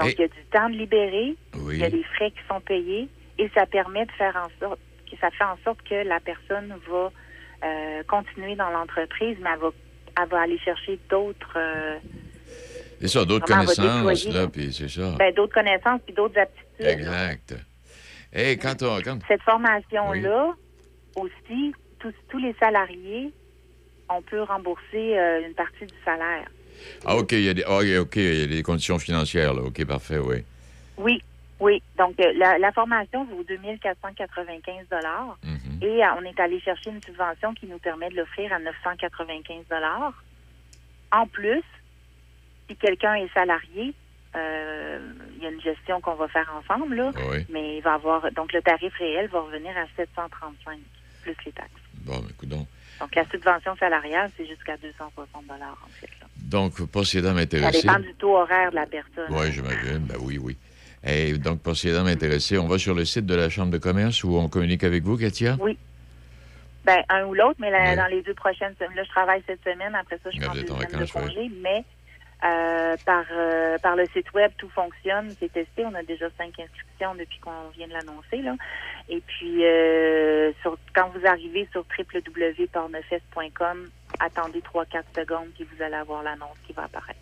Donc, 0.00 0.08
Et- 0.08 0.14
il 0.18 0.20
y 0.20 0.24
a 0.24 0.28
du 0.28 0.44
temps 0.50 0.68
de 0.70 0.74
libérer, 0.76 1.36
Oui. 1.56 1.74
il 1.76 1.80
y 1.80 1.84
a 1.84 1.90
des 1.90 2.02
frais 2.04 2.30
qui 2.30 2.40
sont 2.48 2.60
payés 2.60 3.08
et 3.38 3.48
ça 3.54 3.66
permet 3.66 4.06
de 4.06 4.12
faire 4.12 4.34
en 4.36 4.48
sorte 4.58 4.80
que 5.10 5.16
ça 5.20 5.30
fait 5.30 5.44
en 5.44 5.56
sorte 5.64 5.82
que 5.82 5.94
la 5.94 6.20
personne 6.20 6.74
va 6.88 7.10
euh, 7.62 8.02
continuer 8.08 8.54
dans 8.56 8.70
l'entreprise, 8.70 9.36
mais 9.42 9.50
elle 9.52 9.58
va, 9.60 9.70
elle 10.22 10.28
va 10.28 10.40
aller 10.40 10.58
chercher 10.58 10.98
d'autres 11.10 11.52
euh, 11.56 11.98
C'est 13.00 13.08
ça, 13.08 13.24
d'autres 13.24 13.46
connaissances, 13.46 14.26
là, 14.28 14.46
puis 14.48 14.72
c'est 14.72 14.88
ça. 14.88 15.14
ben, 15.18 15.34
d'autres 15.34 15.52
connaissances 15.54 16.00
puis 16.04 16.14
d'autres 16.14 16.38
aptitudes. 16.38 16.86
exact. 16.86 17.54
Et 18.32 18.56
quand 18.56 18.82
on. 18.82 19.00
Quand... 19.02 19.18
Cette 19.28 19.42
formation-là, 19.42 20.54
aussi, 21.16 21.74
tous, 21.98 22.14
tous 22.28 22.38
les 22.38 22.54
salariés, 22.60 23.32
on 24.08 24.22
peut 24.22 24.42
rembourser 24.42 25.18
euh, 25.18 25.46
une 25.46 25.54
partie 25.54 25.84
du 25.86 25.94
salaire. 26.04 26.46
Ah, 27.04 27.16
OK, 27.16 27.32
il 27.32 27.42
y, 27.42 27.48
a 27.48 27.54
des... 27.54 27.64
ah, 27.66 27.78
OK, 27.78 27.86
OK, 28.00 28.16
il 28.16 28.40
y 28.40 28.42
a 28.44 28.46
des 28.46 28.62
conditions 28.62 28.98
financières, 28.98 29.54
là. 29.54 29.62
OK, 29.62 29.84
parfait, 29.84 30.18
oui. 30.18 30.44
Oui, 30.96 31.22
oui. 31.60 31.82
Donc, 31.98 32.18
euh, 32.20 32.32
la, 32.36 32.58
la 32.58 32.72
formation 32.72 33.24
vaut 33.24 33.42
2495 33.44 34.86
dollars 34.90 35.38
Mhm. 35.44 35.78
et 35.82 36.04
euh, 36.04 36.08
on 36.18 36.22
est 36.24 36.38
allé 36.40 36.60
chercher 36.60 36.90
une 36.90 37.02
subvention 37.02 37.54
qui 37.54 37.66
nous 37.66 37.78
permet 37.78 38.08
de 38.10 38.16
l'offrir 38.16 38.52
à 38.52 38.58
995 38.58 39.64
dollars. 39.70 40.12
En 41.12 41.26
plus, 41.26 41.62
si 42.68 42.76
quelqu'un 42.76 43.14
est 43.14 43.32
salarié, 43.34 43.94
euh, 44.36 44.98
il 45.36 45.42
y 45.42 45.46
a 45.46 45.50
une 45.50 45.60
gestion 45.60 46.00
qu'on 46.00 46.14
va 46.14 46.28
faire 46.28 46.48
ensemble, 46.56 46.94
là, 46.94 47.10
Oui. 47.30 47.44
mais 47.50 47.78
il 47.78 47.82
va 47.82 47.94
avoir 47.94 48.30
donc 48.32 48.52
le 48.52 48.62
tarif 48.62 48.94
réel 48.94 49.26
va 49.28 49.40
revenir 49.40 49.76
à 49.76 49.86
735 49.96 50.78
plus 51.22 51.34
les 51.46 51.52
taxes. 51.52 51.70
Bon, 52.06 52.22
écoute 52.30 52.48
donc. 52.48 52.66
Donc, 53.00 53.14
la 53.14 53.24
subvention 53.30 53.74
salariale, 53.76 54.30
c'est 54.36 54.46
jusqu'à 54.46 54.76
260 54.76 55.46
dollars 55.46 55.78
en 55.84 55.88
fait. 56.00 56.10
là. 56.20 56.26
Donc, 56.42 56.82
pour 56.90 57.06
ces 57.06 57.22
dames 57.22 57.38
Ça 57.38 57.70
dépend 57.70 57.98
du 57.98 58.14
taux 58.14 58.36
horaire 58.36 58.70
de 58.70 58.76
la 58.76 58.86
personne. 58.86 59.26
Oui, 59.30 59.50
j'imagine. 59.52 59.98
Ben 60.00 60.16
oui, 60.20 60.38
oui. 60.38 60.56
Et 61.02 61.32
donc, 61.38 61.60
pour 61.62 61.76
ces 61.76 61.92
dames 61.92 62.08
intéressées, 62.08 62.58
on 62.58 62.66
va 62.66 62.76
sur 62.78 62.94
le 62.94 63.04
site 63.06 63.24
de 63.24 63.34
la 63.34 63.48
Chambre 63.48 63.70
de 63.70 63.78
commerce 63.78 64.22
où 64.22 64.36
on 64.36 64.48
communique 64.48 64.84
avec 64.84 65.02
vous, 65.02 65.16
Katia? 65.16 65.56
Ben, 66.84 66.98
un 67.08 67.24
ou 67.26 67.34
l'autre, 67.34 67.56
mais 67.58 67.70
la- 67.70 67.90
Oui. 67.90 67.96
dans 67.96 68.06
les 68.06 68.22
deux 68.22 68.34
prochaines 68.34 68.74
semaines, 68.78 68.96
là, 68.96 69.04
je 69.04 69.10
travaille 69.10 69.42
cette 69.46 69.62
semaine, 69.62 69.94
après 69.94 70.18
ça, 70.22 70.30
je 70.32 70.40
prends 70.40 70.54
deux 70.54 70.66
semaines 70.66 70.88
de 70.92 70.96
oui. 71.04 71.10
congé, 71.10 71.50
mais 71.62 71.84
euh, 72.44 72.96
par, 73.04 73.24
euh, 73.32 73.76
par 73.78 73.96
le 73.96 74.06
site 74.06 74.32
web, 74.32 74.50
tout 74.58 74.68
fonctionne, 74.70 75.34
c'est 75.38 75.52
testé, 75.52 75.84
on 75.84 75.94
a 75.94 76.02
déjà 76.02 76.26
cinq 76.38 76.58
inscriptions 76.58 77.14
depuis 77.14 77.38
qu'on 77.40 77.68
vient 77.76 77.86
de 77.88 77.92
l'annoncer, 77.92 78.38
là. 78.42 78.54
Et 79.08 79.20
puis, 79.26 79.64
euh, 79.64 80.52
sur, 80.62 80.78
quand 80.94 81.10
vous 81.14 81.26
arrivez 81.26 81.68
sur 81.72 81.84
www.pornefest.com, 81.98 83.88
attendez 84.18 84.60
3-4 84.60 85.02
secondes, 85.16 85.48
puis 85.54 85.66
vous 85.76 85.82
allez 85.82 85.94
avoir 85.96 86.22
l'annonce 86.22 86.56
qui 86.66 86.72
va 86.72 86.84
apparaître. 86.84 87.18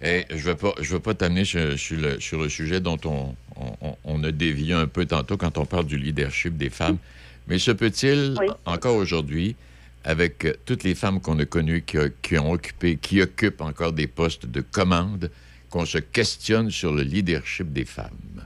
Et 0.00 0.26
je 0.30 0.36
ne 0.36 0.40
veux 0.52 0.56
pas, 0.56 0.72
je 0.80 0.92
veux 0.92 1.00
pas 1.00 1.14
t'amener 1.14 1.44
sur, 1.44 1.76
sur 1.78 1.98
le, 1.98 2.20
sur 2.20 2.38
le 2.40 2.48
sujet 2.48 2.80
dont 2.80 2.98
on, 3.04 3.34
on- 3.56 3.76
on, 3.80 3.96
on 4.04 4.24
a 4.24 4.30
dévié 4.30 4.74
un 4.74 4.86
peu 4.86 5.06
tantôt 5.06 5.36
quand 5.36 5.58
on 5.58 5.64
parle 5.66 5.86
du 5.86 5.96
leadership 5.98 6.56
des 6.56 6.70
femmes. 6.70 6.98
Mais 7.48 7.58
se 7.58 7.70
peut-il, 7.72 8.34
Oui. 8.38 8.46
encore 8.66 8.94
aujourd'hui, 8.96 9.56
avec 10.04 10.44
euh, 10.44 10.54
toutes 10.66 10.84
les 10.84 10.94
femmes 10.94 11.20
qu'on 11.20 11.38
a 11.38 11.44
connues 11.44 11.82
qui, 11.82 12.38
ont 12.38 12.52
occupé, 12.52 12.96
qui 12.96 13.20
occupent 13.20 13.60
encore 13.60 13.92
des 13.92 14.06
postes 14.06 14.46
de 14.46 14.60
commande, 14.60 15.30
qu'on 15.70 15.84
se 15.84 15.98
questionne 15.98 16.70
sur 16.70 16.92
le 16.92 17.02
leadership 17.02 17.72
des 17.72 17.84
femmes? 17.84 18.44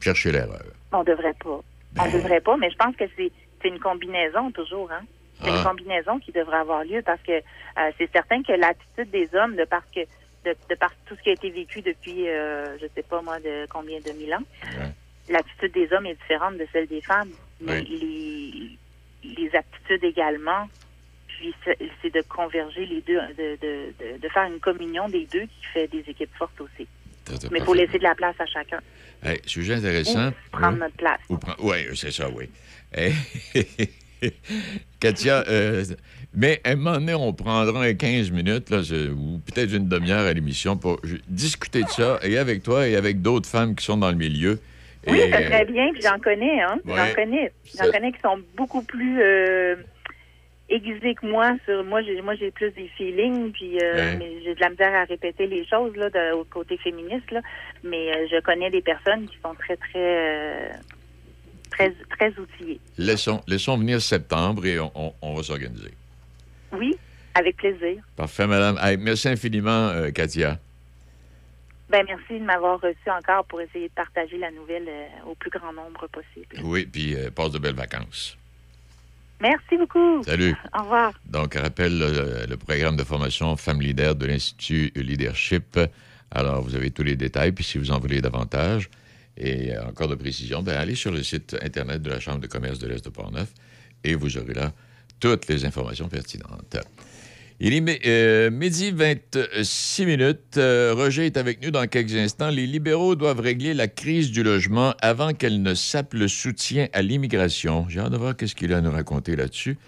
Cherchez 0.00 0.32
l'erreur. 0.32 0.64
On 0.92 1.02
devrait 1.02 1.34
pas. 1.42 1.50
On 1.50 1.62
Ben. 2.04 2.12
devrait 2.12 2.40
pas, 2.40 2.56
mais 2.56 2.70
je 2.70 2.76
pense 2.76 2.94
que 2.96 3.04
c'est 3.16 3.32
une 3.64 3.78
combinaison 3.80 4.50
toujours, 4.52 4.90
hein. 4.92 5.02
C'est 5.42 5.50
Ah. 5.50 5.56
une 5.58 5.64
combinaison 5.64 6.18
qui 6.20 6.30
devrait 6.32 6.58
avoir 6.58 6.84
lieu 6.84 7.02
parce 7.04 7.20
que 7.22 7.32
euh, 7.32 7.90
c'est 7.98 8.10
certain 8.12 8.42
que 8.42 8.52
l'attitude 8.52 9.10
des 9.10 9.28
hommes, 9.34 9.56
de 9.56 9.64
par 9.64 9.82
que 9.90 10.00
de, 10.44 10.54
de 10.70 10.74
par 10.76 10.92
tout 11.06 11.16
ce 11.16 11.22
qui 11.22 11.30
a 11.30 11.32
été 11.32 11.50
vécu 11.50 11.80
depuis, 11.80 12.28
euh, 12.28 12.76
je 12.78 12.86
sais 12.94 13.02
pas 13.02 13.20
moi, 13.22 13.38
de 13.40 13.66
combien 13.70 13.98
de 14.00 14.10
mille 14.12 14.32
ans, 14.34 14.42
Ouais. 14.78 14.92
l'attitude 15.30 15.72
des 15.72 15.90
hommes 15.92 16.06
est 16.06 16.14
différente 16.14 16.56
de 16.58 16.66
celle 16.72 16.86
des 16.86 17.00
femmes. 17.00 17.30
Mais 17.60 17.80
les, 17.82 18.78
les 19.24 19.50
aptitudes 19.54 20.04
également, 20.04 20.68
puis 21.26 21.54
c'est 21.66 22.12
de 22.14 22.22
converger 22.28 22.86
les 22.86 23.00
deux, 23.02 23.18
de, 23.36 23.56
de, 23.60 23.92
de, 23.98 24.18
de 24.22 24.28
faire 24.28 24.44
une 24.44 24.60
communion 24.60 25.08
des 25.08 25.26
deux 25.32 25.42
qui 25.42 25.64
fait 25.72 25.88
des 25.88 26.04
équipes 26.08 26.34
fortes 26.38 26.60
aussi. 26.60 26.86
Mais 27.50 27.58
il 27.60 27.64
faut 27.64 27.74
laisser 27.74 27.98
de 27.98 28.02
la 28.02 28.14
place 28.14 28.36
à 28.38 28.46
chacun. 28.46 28.80
Hey, 29.22 29.40
sujet 29.46 29.74
Ou 29.74 29.78
intéressant. 29.78 30.30
prendre 30.52 30.74
Oui. 30.74 30.80
notre 30.80 30.96
place. 30.96 31.20
Oui, 31.58 31.76
c'est 31.94 32.10
ça, 32.12 32.28
oui. 32.28 32.48
Eh, 32.96 33.12
Katia, 35.00 35.44
euh, 35.48 35.84
mais 36.34 36.60
à 36.64 36.70
un 36.70 36.76
moment 36.76 36.94
donné, 36.94 37.14
on 37.14 37.32
prendra 37.32 37.92
15 37.92 38.30
minutes, 38.30 38.70
là, 38.70 38.80
ou 39.12 39.40
peut-être 39.46 39.72
une 39.72 39.88
demi-heure 39.88 40.26
à 40.26 40.32
l'émission 40.32 40.76
pour 40.76 41.00
discuter 41.28 41.82
de 41.82 41.88
ça, 41.88 42.18
et 42.22 42.38
avec 42.38 42.62
toi 42.62 42.86
et 42.88 42.96
avec 42.96 43.22
d'autres 43.22 43.48
femmes 43.48 43.74
qui 43.74 43.84
sont 43.84 43.96
dans 43.96 44.10
le 44.10 44.16
milieu. 44.16 44.60
Oui, 45.06 45.18
Et, 45.20 45.32
serait 45.32 45.62
euh, 45.62 45.72
bien, 45.72 45.92
puis 45.92 46.02
j'en 46.02 46.18
connais, 46.18 46.60
hein. 46.62 46.78
Ouais. 46.84 46.96
J'en 46.96 47.14
connais. 47.14 47.52
J'en 47.78 47.90
connais 47.90 48.12
qui 48.12 48.20
sont 48.20 48.40
beaucoup 48.56 48.82
plus 48.82 49.20
euh, 49.22 49.76
aiguisés 50.68 51.14
que 51.14 51.26
moi 51.26 51.52
sur 51.66 51.84
moi 51.84 52.02
j'ai 52.02 52.20
moi 52.22 52.34
j'ai 52.36 52.50
plus 52.50 52.70
des 52.70 52.88
feelings 52.96 53.52
puis 53.52 53.78
euh, 53.82 54.16
Ouais. 54.18 54.40
j'ai 54.44 54.54
de 54.54 54.60
la 54.60 54.70
misère 54.70 54.94
à 54.94 55.04
répéter 55.04 55.46
les 55.46 55.66
choses 55.66 55.94
là 55.94 56.08
de, 56.08 56.32
au 56.34 56.44
côté 56.44 56.78
féministe 56.78 57.30
là 57.32 57.40
mais 57.82 58.10
euh, 58.16 58.26
je 58.32 58.40
connais 58.40 58.70
des 58.70 58.80
personnes 58.80 59.26
qui 59.28 59.36
sont 59.44 59.54
très 59.56 59.76
très 59.76 60.70
très 61.70 61.92
très 62.16 62.28
outillées. 62.38 62.80
laissons, 62.96 63.42
laissons 63.46 63.76
venir 63.76 64.00
septembre 64.00 64.64
et 64.64 64.80
on, 64.80 64.90
on- 64.94 65.12
on 65.20 65.34
va 65.34 65.42
s'organiser. 65.42 65.90
Oui, 66.72 66.96
avec 67.34 67.56
plaisir. 67.56 68.02
Parfait, 68.16 68.46
madame. 68.46 68.78
Merci 69.00 69.28
infiniment, 69.28 69.90
Katia. 70.14 70.58
Ben 71.94 72.04
merci 72.08 72.40
de 72.40 72.44
m'avoir 72.44 72.80
reçu 72.80 73.08
encore 73.08 73.44
pour 73.44 73.60
essayer 73.60 73.86
de 73.86 73.94
partager 73.94 74.36
la 74.36 74.50
nouvelle 74.50 74.88
euh, 74.88 75.30
au 75.30 75.36
plus 75.36 75.48
grand 75.48 75.72
nombre 75.72 76.08
possible. 76.08 76.56
Oui, 76.64 76.86
puis 76.86 77.14
euh, 77.14 77.30
passe 77.30 77.52
de 77.52 77.60
belles 77.60 77.76
vacances. 77.76 78.36
Merci 79.40 79.76
beaucoup. 79.78 80.20
Salut. 80.24 80.56
Au 80.76 80.82
revoir. 80.82 81.12
Donc, 81.24 81.54
rappelle 81.54 81.96
le, 81.96 82.46
le 82.48 82.56
programme 82.56 82.96
de 82.96 83.04
formation 83.04 83.54
Femmes 83.56 83.80
Leader 83.80 84.16
de 84.16 84.26
l'Institut 84.26 84.90
Leadership. 84.96 85.78
Alors, 86.32 86.62
vous 86.62 86.74
avez 86.74 86.90
tous 86.90 87.04
les 87.04 87.14
détails, 87.14 87.52
puis 87.52 87.62
si 87.62 87.78
vous 87.78 87.92
en 87.92 88.00
voulez 88.00 88.20
davantage 88.20 88.90
et 89.36 89.72
euh, 89.72 89.86
encore 89.86 90.08
de 90.08 90.16
précision, 90.16 90.64
ben, 90.64 90.76
allez 90.76 90.96
sur 90.96 91.12
le 91.12 91.22
site 91.22 91.56
Internet 91.62 92.02
de 92.02 92.10
la 92.10 92.18
Chambre 92.18 92.40
de 92.40 92.48
commerce 92.48 92.80
de 92.80 92.88
l'Est 92.88 93.04
de 93.04 93.10
Portneuf 93.10 93.54
et 94.02 94.16
vous 94.16 94.36
aurez 94.36 94.54
là 94.54 94.72
toutes 95.20 95.46
les 95.46 95.64
informations 95.64 96.08
pertinentes. 96.08 96.76
Il 97.60 97.72
est 97.72 98.00
euh, 98.06 98.50
midi 98.50 98.90
26 98.90 100.06
minutes. 100.06 100.56
Euh, 100.56 100.92
Roger 100.96 101.26
est 101.26 101.36
avec 101.36 101.62
nous 101.62 101.70
dans 101.70 101.86
quelques 101.86 102.16
instants. 102.16 102.50
Les 102.50 102.66
libéraux 102.66 103.14
doivent 103.14 103.38
régler 103.38 103.74
la 103.74 103.86
crise 103.86 104.32
du 104.32 104.42
logement 104.42 104.92
avant 105.00 105.32
qu'elle 105.32 105.62
ne 105.62 105.72
sape 105.74 106.14
le 106.14 106.26
soutien 106.26 106.88
à 106.92 107.00
l'immigration. 107.00 107.86
J'ai 107.88 108.00
hâte 108.00 108.10
de 108.10 108.16
voir 108.16 108.36
qu'est-ce 108.36 108.56
qu'il 108.56 108.72
a 108.72 108.78
à 108.78 108.80
nous 108.80 108.90
raconter 108.90 109.36
là-dessus. 109.36 109.78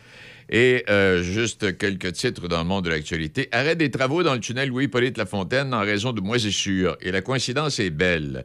Et 0.48 0.84
euh, 0.88 1.24
juste 1.24 1.76
quelques 1.76 2.12
titres 2.12 2.46
dans 2.46 2.58
le 2.58 2.68
monde 2.68 2.84
de 2.84 2.90
l'actualité. 2.90 3.48
Arrêt 3.50 3.74
des 3.74 3.90
travaux 3.90 4.22
dans 4.22 4.34
le 4.34 4.40
tunnel 4.40 4.68
Louis-Polyte 4.68 5.18
Lafontaine 5.18 5.74
en 5.74 5.80
raison 5.80 6.12
de 6.12 6.20
moisissures. 6.20 6.96
Et 7.00 7.10
la 7.10 7.20
coïncidence 7.20 7.80
est 7.80 7.90
belle. 7.90 8.44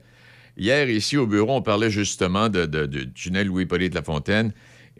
Hier, 0.57 0.89
ici 0.89 1.17
au 1.17 1.27
bureau, 1.27 1.57
on 1.57 1.62
parlait 1.62 1.91
justement 1.91 2.49
de, 2.49 2.65
du 2.65 3.13
tunnel 3.13 3.45
Louis-Polyte 3.47 3.93
Lafontaine. 3.93 4.51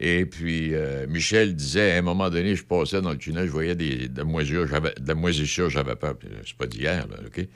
Et 0.04 0.26
puis, 0.26 0.74
euh, 0.74 1.06
Michel 1.08 1.54
disait, 1.54 1.92
à 1.92 1.98
un 1.98 2.02
moment 2.02 2.28
donné, 2.28 2.56
je 2.56 2.64
passais 2.64 3.00
dans 3.00 3.12
le 3.12 3.18
tunnel, 3.18 3.46
je 3.46 3.52
voyais 3.52 3.76
des, 3.76 4.08
de, 4.08 4.18
la 4.18 5.14
moisissure, 5.14 5.70
j'avais, 5.70 5.94
peur. 5.94 6.18
Puis, 6.18 6.28
C'est 6.44 6.56
pas 6.56 6.66
d'hier, 6.66 7.06
OK? 7.24 7.46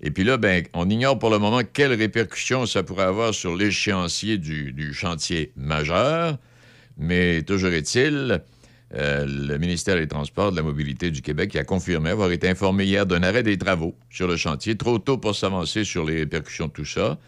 Et 0.00 0.10
puis 0.10 0.24
là, 0.24 0.38
ben, 0.38 0.64
on 0.72 0.88
ignore 0.88 1.18
pour 1.18 1.28
le 1.28 1.38
moment 1.38 1.60
quelles 1.70 1.92
répercussions 1.92 2.64
ça 2.64 2.82
pourrait 2.82 3.04
avoir 3.04 3.34
sur 3.34 3.54
l'échéancier 3.54 4.38
du, 4.38 4.72
du 4.72 4.94
chantier 4.94 5.52
majeur. 5.54 6.38
Mais 6.96 7.42
toujours 7.42 7.72
est-il, 7.72 8.40
euh, 8.94 9.26
le 9.26 9.58
ministère 9.58 9.96
des 9.96 10.08
Transports, 10.08 10.52
de 10.52 10.56
la 10.56 10.62
Mobilité 10.62 11.10
du 11.10 11.20
Québec 11.20 11.56
a 11.56 11.64
confirmé 11.64 12.08
avoir 12.08 12.32
été 12.32 12.48
informé 12.48 12.84
hier 12.84 13.04
d'un 13.04 13.22
arrêt 13.22 13.42
des 13.42 13.58
travaux 13.58 13.94
sur 14.08 14.28
le 14.28 14.38
chantier, 14.38 14.78
trop 14.78 14.98
tôt 14.98 15.18
pour 15.18 15.36
s'avancer 15.36 15.84
sur 15.84 16.06
les 16.06 16.20
répercussions 16.20 16.68
de 16.68 16.72
tout 16.72 16.86
ça. 16.86 17.18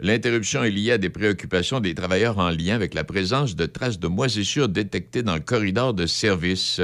L'interruption 0.00 0.62
est 0.62 0.70
liée 0.70 0.92
à 0.92 0.98
des 0.98 1.08
préoccupations 1.08 1.80
des 1.80 1.94
travailleurs 1.94 2.38
en 2.38 2.50
lien 2.50 2.74
avec 2.74 2.92
la 2.92 3.04
présence 3.04 3.56
de 3.56 3.64
traces 3.64 3.98
de 3.98 4.08
moisissures 4.08 4.68
détectées 4.68 5.22
dans 5.22 5.34
le 5.34 5.40
corridor 5.40 5.94
de 5.94 6.06
service. 6.06 6.82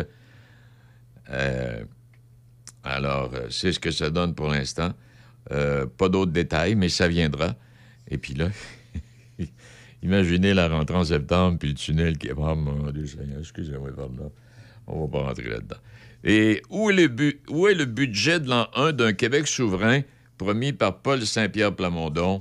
Euh, 1.29 1.85
alors, 2.85 3.33
euh, 3.35 3.49
c'est 3.51 3.73
ce 3.73 3.79
que 3.79 3.91
ça 3.91 4.09
donne 4.09 4.35
pour 4.35 4.49
l'instant. 4.49 4.93
Euh, 5.51 5.87
pas 5.87 6.09
d'autres 6.09 6.33
détails, 6.33 6.75
mais 6.75 6.89
ça 6.89 7.07
viendra. 7.07 7.55
Et 8.09 8.17
puis 8.17 8.33
là, 8.33 8.49
imaginez 10.03 10.55
la 10.55 10.69
rentrée 10.69 10.97
en 10.97 11.05
septembre, 11.05 11.59
puis 11.59 11.69
le 11.69 11.75
tunnel 11.75 12.17
qui 12.17 12.29
est... 12.29 12.35
Oh 12.35 12.55
mon 12.55 12.91
excusez-moi, 13.39 13.91
pardon. 13.95 14.33
On 14.87 15.07
va 15.07 15.13
pas 15.13 15.27
rentrer 15.27 15.49
là-dedans. 15.49 15.77
Et 16.25 16.63
où 16.71 16.91
est 16.91 16.95
le, 16.95 17.35
où 17.51 17.69
est 17.69 17.75
le 17.75 17.85
budget 17.85 18.41
de 18.41 18.49
l'an 18.49 18.69
1 18.75 18.93
d'un 18.93 19.13
Québec 19.13 19.47
souverain 19.47 20.01
promis 20.39 20.73
par 20.73 20.99
Paul 21.01 21.25
Saint-Pierre 21.27 21.75
Plamondon? 21.77 22.41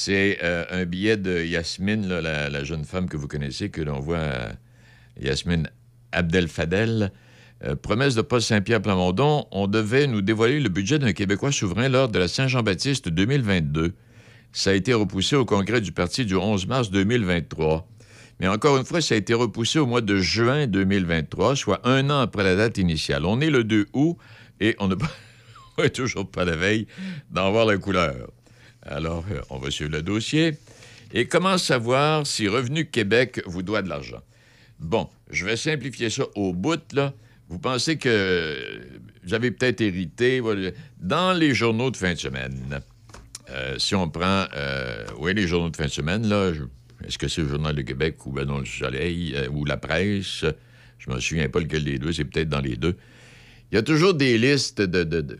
C'est 0.00 0.38
euh, 0.44 0.64
un 0.70 0.84
billet 0.84 1.16
de 1.16 1.42
Yasmine, 1.42 2.06
la, 2.06 2.62
jeune 2.62 2.84
femme 2.84 3.08
que 3.08 3.16
vous 3.16 3.26
connaissez, 3.26 3.68
que 3.68 3.80
l'on 3.80 3.98
voit, 3.98 4.18
euh, 4.18 4.52
Yasmine 5.20 5.68
Abdel-Fadel. 6.12 7.10
Euh, 7.64 7.74
promesse 7.74 8.14
de 8.14 8.22
Paul 8.22 8.40
Saint-Pierre 8.40 8.80
Plamondon, 8.80 9.48
on 9.50 9.66
devait 9.66 10.06
nous 10.06 10.22
dévoiler 10.22 10.60
le 10.60 10.68
budget 10.68 11.00
d'un 11.00 11.12
Québécois 11.12 11.50
souverain 11.50 11.88
lors 11.88 12.08
de 12.08 12.16
la 12.16 12.28
Saint-Jean-Baptiste 12.28 13.08
2022. 13.08 13.94
Ça 14.52 14.70
a 14.70 14.74
été 14.74 14.94
repoussé 14.94 15.34
au 15.34 15.44
congrès 15.44 15.80
du 15.80 15.90
parti 15.90 16.24
du 16.24 16.36
11 16.36 16.68
mars 16.68 16.92
2023. 16.92 17.88
Mais 18.38 18.46
encore 18.46 18.76
une 18.76 18.84
fois, 18.84 19.00
ça 19.00 19.16
a 19.16 19.18
été 19.18 19.34
repoussé 19.34 19.80
au 19.80 19.86
mois 19.86 20.00
de 20.00 20.18
juin 20.18 20.68
2023, 20.68 21.56
soit 21.56 21.80
un 21.82 22.08
an 22.10 22.20
après 22.20 22.44
la 22.44 22.54
date 22.54 22.78
initiale. 22.78 23.26
On 23.26 23.40
est 23.40 23.50
le 23.50 23.64
2 23.64 23.88
août 23.94 24.16
et 24.60 24.76
on 24.78 24.88
est 25.82 25.90
toujours 25.90 26.30
pas 26.30 26.44
la 26.44 26.54
veille 26.54 26.86
d'en 27.32 27.50
voir 27.50 27.66
la 27.66 27.78
couleur. 27.78 28.28
Alors, 28.90 29.24
euh, 29.30 29.40
on 29.50 29.58
va 29.58 29.70
suivre 29.70 29.92
le 29.92 30.02
dossier. 30.02 30.54
Et 31.12 31.26
comment 31.26 31.58
savoir 31.58 32.26
si 32.26 32.48
Revenu 32.48 32.86
Québec 32.86 33.42
vous 33.46 33.62
doit 33.62 33.82
de 33.82 33.88
l'argent? 33.88 34.22
Bon, 34.78 35.08
je 35.30 35.44
vais 35.44 35.56
simplifier 35.56 36.10
ça 36.10 36.24
au 36.34 36.52
bout, 36.52 36.80
là. 36.92 37.12
Vous 37.48 37.58
pensez 37.58 37.96
que 37.96 38.08
euh, 38.08 38.80
vous 39.24 39.34
avez 39.34 39.50
peut-être 39.50 39.80
hérité 39.80 40.42
dans 41.00 41.32
les 41.32 41.54
journaux 41.54 41.90
de 41.90 41.96
fin 41.96 42.12
de 42.12 42.18
semaine. 42.18 42.80
euh, 43.50 43.78
si 43.78 43.94
on 43.94 44.08
prend, 44.08 44.46
oui, 45.18 45.34
les 45.34 45.46
journaux 45.46 45.70
de 45.70 45.76
fin 45.76 45.86
de 45.86 45.90
semaine, 45.90 46.26
là, 46.26 46.52
est-ce 47.06 47.18
que 47.18 47.28
c'est 47.28 47.42
le 47.42 47.48
Journal 47.48 47.74
de 47.74 47.82
Québec 47.82 48.24
ou 48.26 48.32
ben 48.32 48.46
le 48.46 48.64
Soleil 48.64 49.34
ou 49.50 49.64
la 49.64 49.76
presse? 49.76 50.44
Je 50.98 51.10
me 51.10 51.20
souviens 51.20 51.48
pas 51.48 51.60
lequel 51.60 51.84
des 51.84 51.98
deux, 51.98 52.12
c'est 52.12 52.24
peut-être 52.24 52.48
dans 52.48 52.60
les 52.60 52.76
deux. 52.76 52.96
Il 53.70 53.74
y 53.74 53.78
a 53.78 53.82
toujours 53.82 54.14
des 54.14 54.38
listes 54.38 54.80
de, 54.80 55.38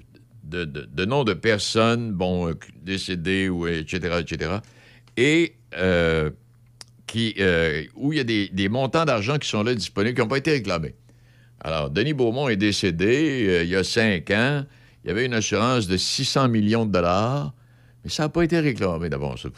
de- 0.48 0.64
de- 0.64 0.88
de 0.90 1.04
noms 1.04 1.24
de 1.24 1.34
personnes, 1.34 2.12
bon, 2.12 2.48
euh, 2.48 2.54
décédées, 2.82 3.48
ou, 3.48 3.66
etc., 3.66 4.18
etc., 4.20 4.50
et 5.16 5.54
euh, 5.76 6.30
qui, 7.06 7.34
euh, 7.38 7.82
où 7.96 8.12
il 8.12 8.18
y 8.18 8.20
a 8.20 8.24
des, 8.24 8.68
montants 8.68 9.04
d'argent 9.04 9.38
qui 9.38 9.48
sont 9.48 9.62
là 9.62 9.74
disponibles, 9.74 10.14
qui 10.14 10.20
n'ont 10.20 10.28
pas 10.28 10.38
été 10.38 10.52
réclamés. 10.52 10.94
Alors, 11.61 11.90
Denis 11.90 12.12
Beaumont 12.14 12.48
est 12.48 12.56
décédé 12.56 13.62
il 13.64 13.68
y 13.68 13.76
a 13.76 13.82
cinq 13.82 14.30
ans. 14.30 14.64
Il 15.04 15.08
y 15.08 15.11
avait 15.11 15.26
une 15.26 15.34
assurance 15.34 15.87
de 15.88 15.96
600 15.96 16.48
millions 16.48 16.87
de 16.87 16.92
dollars, 16.92 17.52
mais 18.04 18.11
ça 18.11 18.24
n'a 18.24 18.28
pas 18.28 18.42
été 18.42 18.61
réclamé 18.61 19.08
d'abord. 19.08 19.37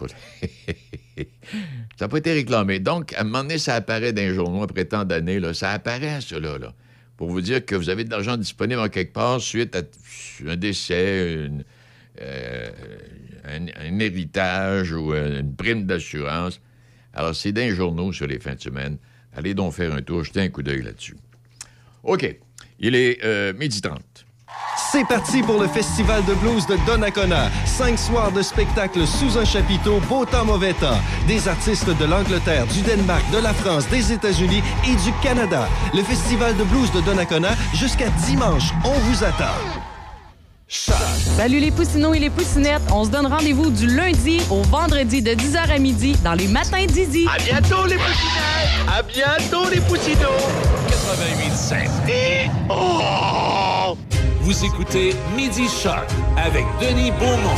Ça 1.97 2.07
n'a 2.07 2.09
pas 2.09 2.19
été 2.19 2.33
réclamé. 2.33 2.79
Donc, 2.79 3.13
à 3.15 3.21
un 3.21 3.25
moment 3.25 3.43
donné, 3.43 3.59
ça 3.59 3.75
apparaît 3.75 4.13
dans 4.15 4.23
les 4.23 4.35
journaux 4.35 4.63
après 4.63 4.87
tant 4.87 5.05
d'années. 5.05 5.39
là. 5.39 5.53
Ça 5.53 5.71
apparaît, 5.73 6.21
cela, 6.23 6.57
là, 6.57 6.73
pour 7.21 7.29
vous 7.29 7.43
dire 7.43 7.63
que 7.67 7.75
vous 7.75 7.91
avez 7.91 8.05
de 8.05 8.11
l'argent 8.11 8.39
disponible 8.39 8.81
en 8.81 8.89
quelque 8.89 9.13
part 9.13 9.43
suite 9.43 9.77
à 9.77 9.83
un 10.51 10.57
décès, 10.57 11.51
euh, 12.19 12.71
un, 13.45 13.99
héritage 13.99 14.93
ou 14.93 15.13
euh, 15.13 15.41
une 15.41 15.55
prime 15.55 15.85
d'assurance. 15.85 16.63
Alors, 17.13 17.37
c'est 17.37 17.53
les 17.53 17.75
journaux 17.75 18.11
sur 18.15 18.27
les 18.27 18.39
fins 18.39 18.55
de 18.55 18.61
semaine. 18.63 18.97
Allez 19.35 19.53
donc 19.53 19.75
faire 19.75 19.93
un 19.93 20.01
tour, 20.01 20.25
jetez 20.25 20.41
un 20.41 20.49
coup 20.49 20.63
d'œil 20.63 20.81
là-dessus. 20.81 21.15
OK. 22.05 22.39
Il 22.79 22.95
est 22.95 23.23
euh, 23.23 23.53
midi 23.53 23.83
30. 23.83 24.01
C'est 24.93 25.07
parti 25.07 25.43
pour 25.43 25.61
le 25.61 25.69
Festival 25.69 26.25
de 26.25 26.35
blues 26.35 26.67
de 26.67 26.77
Donnacona. 26.87 27.51
Cinq 27.65 27.99
soirs 27.99 28.33
de 28.33 28.43
spectacles 28.43 29.07
sous 29.07 29.39
un 29.39 29.45
chapiteau, 29.45 30.01
beau 30.09 30.25
temps, 30.25 30.45
mauvais 30.45 30.73
temps. 30.73 30.99
Des 31.29 31.47
artistes 31.47 31.89
de 31.89 32.05
l'Angleterre, 32.05 32.67
du 32.67 32.81
Danemark, 32.83 33.23
de 33.31 33.39
la 33.39 33.53
France, 33.53 33.87
des 33.89 34.13
États-Unis 34.13 34.63
et 34.85 34.97
du 34.97 35.13
Canada. 35.23 35.69
Le 35.95 36.03
Festival 36.03 36.57
de 36.57 36.65
blues 36.65 36.91
de 36.93 37.01
Donnacona 37.03 37.51
jusqu'à 37.75 38.09
dimanche. 38.27 38.71
On 38.85 38.93
vous 38.93 39.23
attend. 39.23 39.55
Salut 40.71 41.59
les 41.59 41.73
poussinots 41.73 42.15
et 42.15 42.21
les 42.21 42.31
poussinettes. 42.31 42.83
On 42.93 43.05
se 43.05 43.11
donne 43.11 43.27
rendez-vous 43.27 43.71
du 43.71 43.87
lundi 43.87 44.41
au 44.51 44.63
vendredi 44.63 45.21
de 45.21 45.33
10h 45.33 45.69
à 45.69 45.79
midi 45.79 46.17
dans 46.23 46.35
les 46.35 46.47
matins 46.47 46.87
d'Izzy. 46.87 47.27
À 47.29 47.39
bientôt, 47.39 47.87
les 47.87 47.97
poussinots! 47.97 48.89
À 48.89 49.03
bientôt, 49.03 49.69
les 49.69 49.81
poussinots! 49.81 50.29
88.7. 50.89 52.51
Oh! 52.69 53.97
Vous 54.41 54.65
écoutez 54.65 55.13
Midi 55.37 55.69
Shark 55.69 56.09
avec 56.37 56.65
Denis 56.81 57.11
Beaumont. 57.13 57.57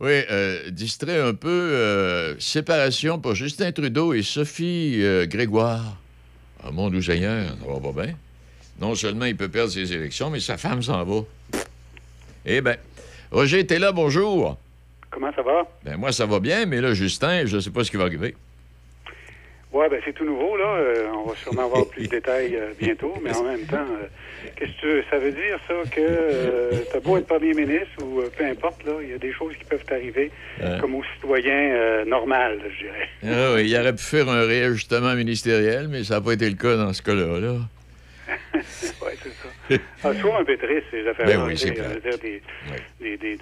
Oui, 0.00 0.22
euh, 0.30 0.70
distrait 0.70 1.20
un 1.20 1.34
peu. 1.34 1.48
euh, 1.48 2.38
séparation 2.38 3.18
pour 3.18 3.34
Justin 3.34 3.72
Trudeau 3.72 4.12
et 4.12 4.22
Sophie 4.22 5.02
euh, 5.02 5.26
Grégoire. 5.26 5.96
Ah, 6.62 6.70
mon 6.70 6.88
doux 6.90 7.02
Seigneur, 7.02 7.48
ça 7.48 7.72
va 7.72 7.92
pas 7.92 8.04
bien. 8.04 8.14
Non 8.80 8.94
seulement 8.94 9.24
il 9.24 9.36
peut 9.36 9.48
perdre 9.48 9.72
ses 9.72 9.92
élections, 9.92 10.30
mais 10.30 10.40
sa 10.40 10.56
femme 10.56 10.82
s'en 10.82 11.02
va. 11.04 11.20
Eh 12.46 12.60
bien, 12.60 12.76
Roger, 13.32 13.66
t'es 13.66 13.78
là, 13.78 13.90
bonjour. 13.92 14.56
Comment 15.10 15.32
ça 15.34 15.42
va? 15.42 15.62
Ben 15.84 15.96
moi, 15.96 16.12
ça 16.12 16.26
va 16.26 16.38
bien, 16.38 16.66
mais 16.66 16.80
là, 16.80 16.94
Justin, 16.94 17.46
je 17.46 17.58
sais 17.58 17.70
pas 17.70 17.82
ce 17.82 17.90
qui 17.90 17.96
va 17.96 18.04
arriver. 18.04 18.36
Ouais, 19.70 19.86
ben 19.90 20.00
c'est 20.04 20.14
tout 20.14 20.24
nouveau, 20.24 20.56
là. 20.56 20.64
Euh, 20.78 21.08
on 21.14 21.28
va 21.28 21.36
sûrement 21.36 21.66
avoir 21.66 21.86
plus 21.88 22.04
de 22.04 22.08
détails 22.16 22.56
euh, 22.56 22.72
bientôt, 22.78 23.12
mais 23.22 23.34
en 23.36 23.42
même 23.44 23.66
temps, 23.66 23.76
euh, 23.76 24.06
qu'est-ce 24.56 24.72
que 24.80 25.02
tu- 25.02 25.08
ça 25.10 25.18
veut 25.18 25.30
dire, 25.32 25.58
ça, 25.68 25.74
que 25.94 26.90
t'as 26.90 27.00
beau 27.00 27.18
être 27.18 27.26
premier 27.26 27.52
ministre 27.52 28.02
ou 28.02 28.22
peu 28.36 28.44
importe, 28.46 28.82
là, 28.86 28.92
il 29.02 29.10
y 29.10 29.12
a 29.12 29.18
des 29.18 29.32
choses 29.32 29.54
qui 29.58 29.64
peuvent 29.66 29.84
t'arriver 29.84 30.30
Ouais. 30.60 30.78
comme 30.80 30.94
aux 30.94 31.04
citoyens 31.14 32.04
normal, 32.06 32.60
je 32.70 32.84
dirais. 32.86 33.08
Ah 33.24 33.54
oui, 33.56 33.68
il 33.68 33.76
aurait 33.78 33.92
pu 33.94 34.02
faire 34.02 34.28
un 34.30 34.46
réajustement 34.46 35.14
ministériel, 35.14 35.88
mais 35.88 36.02
ça 36.02 36.14
n'a 36.14 36.20
pas 36.22 36.32
été 36.32 36.48
le 36.48 36.56
cas 36.56 36.76
dans 36.76 36.92
ce 36.94 37.02
cas-là. 37.02 37.38
Là. 37.38 37.52
ouais, 38.54 39.16
c'est 39.22 39.30
ça. 39.76 39.82
Ah, 40.04 40.14
toujours 40.14 40.36
un 40.36 40.44
peu 40.44 40.56
triste, 40.56 40.84
ces 40.90 41.06
affaires-là. 41.06 41.36
Ben 41.36 41.44
oui, 41.46 41.56
c'est 41.58 41.72
veux 41.74 41.82
Ouais. 42.70 42.82
des, 43.00 43.16
des, 43.16 43.36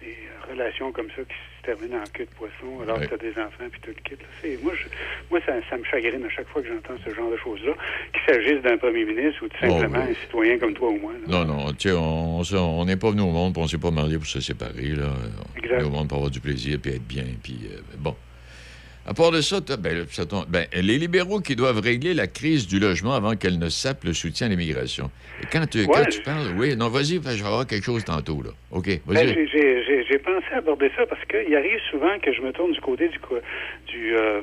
des 0.00 0.18
relations 0.50 0.92
comme 0.92 1.08
ça 1.16 1.22
qui 1.22 1.34
se 1.60 1.66
terminent 1.66 1.98
en 1.98 2.06
queue 2.12 2.24
de 2.24 2.30
poisson 2.36 2.80
alors 2.82 2.98
Ouais. 2.98 3.04
que 3.06 3.08
tu 3.08 3.14
as 3.14 3.18
des 3.18 3.38
enfants 3.40 3.68
puis 3.70 3.80
tout 3.80 3.90
le 3.90 4.02
kit. 4.02 4.16
là. 4.20 4.48
Moi, 4.62 4.72
je, 4.74 4.86
moi 5.30 5.40
ça, 5.46 5.52
ça 5.68 5.76
me 5.76 5.84
chagrine 5.84 6.24
à 6.24 6.30
chaque 6.30 6.48
fois 6.48 6.62
que 6.62 6.68
j'entends 6.68 6.94
ce 7.04 7.14
genre 7.14 7.30
de 7.30 7.36
choses-là, 7.36 7.72
qu'il 8.12 8.22
s'agisse 8.34 8.62
d'un 8.62 8.78
premier 8.78 9.04
ministre 9.04 9.44
ou 9.44 9.48
simplement 9.60 9.98
Oh, 10.00 10.04
oui. 10.06 10.10
un 10.16 10.24
citoyen 10.26 10.58
comme 10.58 10.74
toi 10.74 10.88
ou 10.90 10.98
moi. 10.98 11.12
là. 11.12 11.18
Non, 11.28 11.44
non, 11.44 11.72
tu 11.72 11.90
sais, 11.90 12.56
on 12.56 12.84
n'est 12.84 12.96
pas 12.96 13.10
venu 13.10 13.22
au 13.22 13.30
monde, 13.30 13.54
on 13.58 13.66
s'est 13.66 13.78
pas 13.78 13.90
marié 13.90 14.16
pour 14.18 14.26
se 14.26 14.40
séparer, 14.40 14.94
là. 14.96 15.10
On 15.62 15.66
est 15.78 15.82
au 15.82 15.90
monde 15.90 16.08
pour 16.08 16.16
avoir 16.18 16.30
du 16.30 16.40
plaisir, 16.40 16.78
puis 16.82 16.92
être 16.92 17.06
bien, 17.06 17.24
puis 17.42 17.58
euh, 17.72 17.80
bon. 17.98 18.14
À 19.06 19.14
part 19.14 19.30
de 19.32 19.40
ça, 19.40 19.60
ben, 19.78 20.04
ça 20.10 20.26
tombe- 20.26 20.46
ben, 20.48 20.66
les 20.74 20.98
libéraux 20.98 21.40
qui 21.40 21.56
doivent 21.56 21.80
régler 21.80 22.14
la 22.14 22.26
crise 22.26 22.66
du 22.68 22.78
logement 22.78 23.14
avant 23.14 23.34
qu'elle 23.34 23.58
ne 23.58 23.68
sape 23.68 24.04
le 24.04 24.12
soutien 24.12 24.46
à 24.46 24.50
l'immigration. 24.50 25.10
Quand 25.50 25.66
tu, 25.68 25.86
quand 25.86 26.00
Ouais. 26.00 26.06
tu 26.08 26.20
parles, 26.20 26.52
oui, 26.56 26.76
non, 26.76 26.88
vas-y, 26.88 27.18
ben, 27.18 27.30
je 27.30 27.42
vais 27.42 27.48
avoir 27.48 27.66
quelque 27.66 27.84
chose 27.84 28.04
tantôt, 28.04 28.42
là. 28.42 28.50
OK, 28.72 28.86
Ben, 29.06 29.14
vas-y. 29.14 29.28
j'ai- 29.48 29.48
j'ai- 29.48 30.18
pensé 30.20 30.44
aborder 30.54 30.90
ça 30.96 31.06
parce 31.06 31.24
qu'il 31.24 31.56
arrive 31.56 31.80
souvent 31.90 32.18
que 32.22 32.30
je 32.32 32.42
me 32.42 32.52
tourne 32.52 32.72
du 32.72 32.80
côté 32.82 33.08
du, 33.08 33.18
co- 33.20 33.38
du 33.88 34.14
euh, 34.16 34.42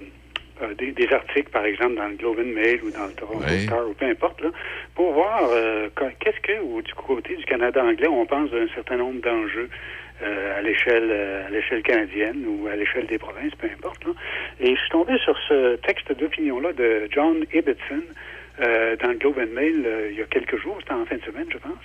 euh, 0.63 0.73
des, 0.73 0.91
des 0.91 1.07
articles, 1.13 1.51
par 1.51 1.63
exemple, 1.65 1.95
dans 1.95 2.07
le 2.07 2.15
Globe 2.15 2.39
and 2.39 2.51
Mail 2.55 2.79
ou 2.83 2.89
dans 2.89 3.05
le 3.05 3.13
Toronto 3.13 3.45
Ouais. 3.45 3.59
Star 3.59 3.87
ou 3.87 3.93
peu 3.93 4.05
importe, 4.05 4.41
là, 4.41 4.49
pour 4.95 5.13
voir 5.13 5.47
euh, 5.51 5.87
qu'est-ce 6.19 6.39
que, 6.41 6.59
ou 6.63 6.81
du 6.81 6.91
côté 6.95 7.35
du 7.35 7.45
Canada 7.45 7.83
anglais, 7.85 8.07
on 8.07 8.25
pense 8.25 8.49
d'un 8.49 8.67
certain 8.73 8.97
nombre 8.97 9.21
d'enjeux 9.21 9.69
à 10.25 10.61
l'échelle 10.61 11.09
euh, 11.11 11.47
à 11.47 11.49
l'échelle 11.49 11.81
canadienne 11.83 12.43
ou 12.47 12.67
à 12.67 12.75
l'échelle 12.75 13.05
des 13.07 13.17
provinces, 13.17 13.53
peu 13.55 13.67
importe. 13.67 14.03
là. 14.05 14.11
Et 14.59 14.75
je 14.75 14.79
suis 14.79 14.89
tombé 14.89 15.17
sur 15.23 15.37
ce 15.47 15.75
texte 15.77 16.11
d'opinion-là 16.11 16.73
de 16.73 17.07
John 17.11 17.45
Ibbotson 17.53 18.01
euh, 18.59 18.95
dans 18.97 19.09
le 19.09 19.15
Globe 19.15 19.37
and 19.39 19.53
Mail 19.53 19.83
euh, 19.85 20.09
il 20.11 20.17
y 20.17 20.21
a 20.21 20.25
quelques 20.25 20.57
jours, 20.57 20.77
c'était 20.79 20.93
en 20.93 21.05
fin 21.05 21.15
de 21.17 21.21
semaine, 21.21 21.45
je 21.51 21.59
pense, 21.59 21.77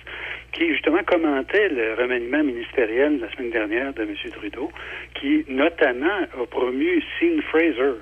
qui 0.53 0.67
justement 0.69 1.03
commentait 1.03 1.69
le 1.69 1.93
remaniement 1.93 2.43
ministériel 2.43 3.19
la 3.19 3.29
semaine 3.31 3.51
dernière 3.51 3.93
de 3.93 4.01
M. 4.01 4.15
Trudeau, 4.31 4.71
qui 5.13 5.45
notamment 5.49 6.07
a 6.41 6.45
promu 6.49 7.01
Sean 7.19 7.39
Fraser, 7.49 7.93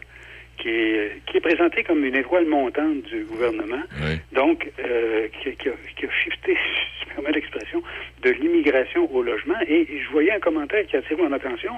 qui 0.57 0.69
est, 0.69 1.21
qui 1.25 1.37
est 1.37 1.41
présenté 1.41 1.83
comme 1.83 2.05
une 2.05 2.15
étoile 2.15 2.45
montante 2.45 3.03
du 3.03 3.23
gouvernement, 3.25 3.81
Oui. 4.03 4.19
donc 4.31 4.71
euh, 4.79 5.27
qui, 5.41 5.51
qui 5.57 5.67
a, 5.69 5.73
qui 5.97 6.05
a 6.05 6.09
shifté, 6.11 6.53
si 7.01 7.09
je 7.09 7.13
permets 7.15 7.31
l'expression, 7.31 7.81
de 8.21 8.29
l'immigration 8.31 9.13
au 9.13 9.21
logement. 9.21 9.59
Et, 9.67 9.87
je 10.01 10.09
voyais 10.11 10.31
un 10.31 10.39
commentaire 10.39 10.85
qui 10.87 10.95
a 10.95 10.99
attiré 10.99 11.21
mon 11.21 11.31
attention, 11.31 11.73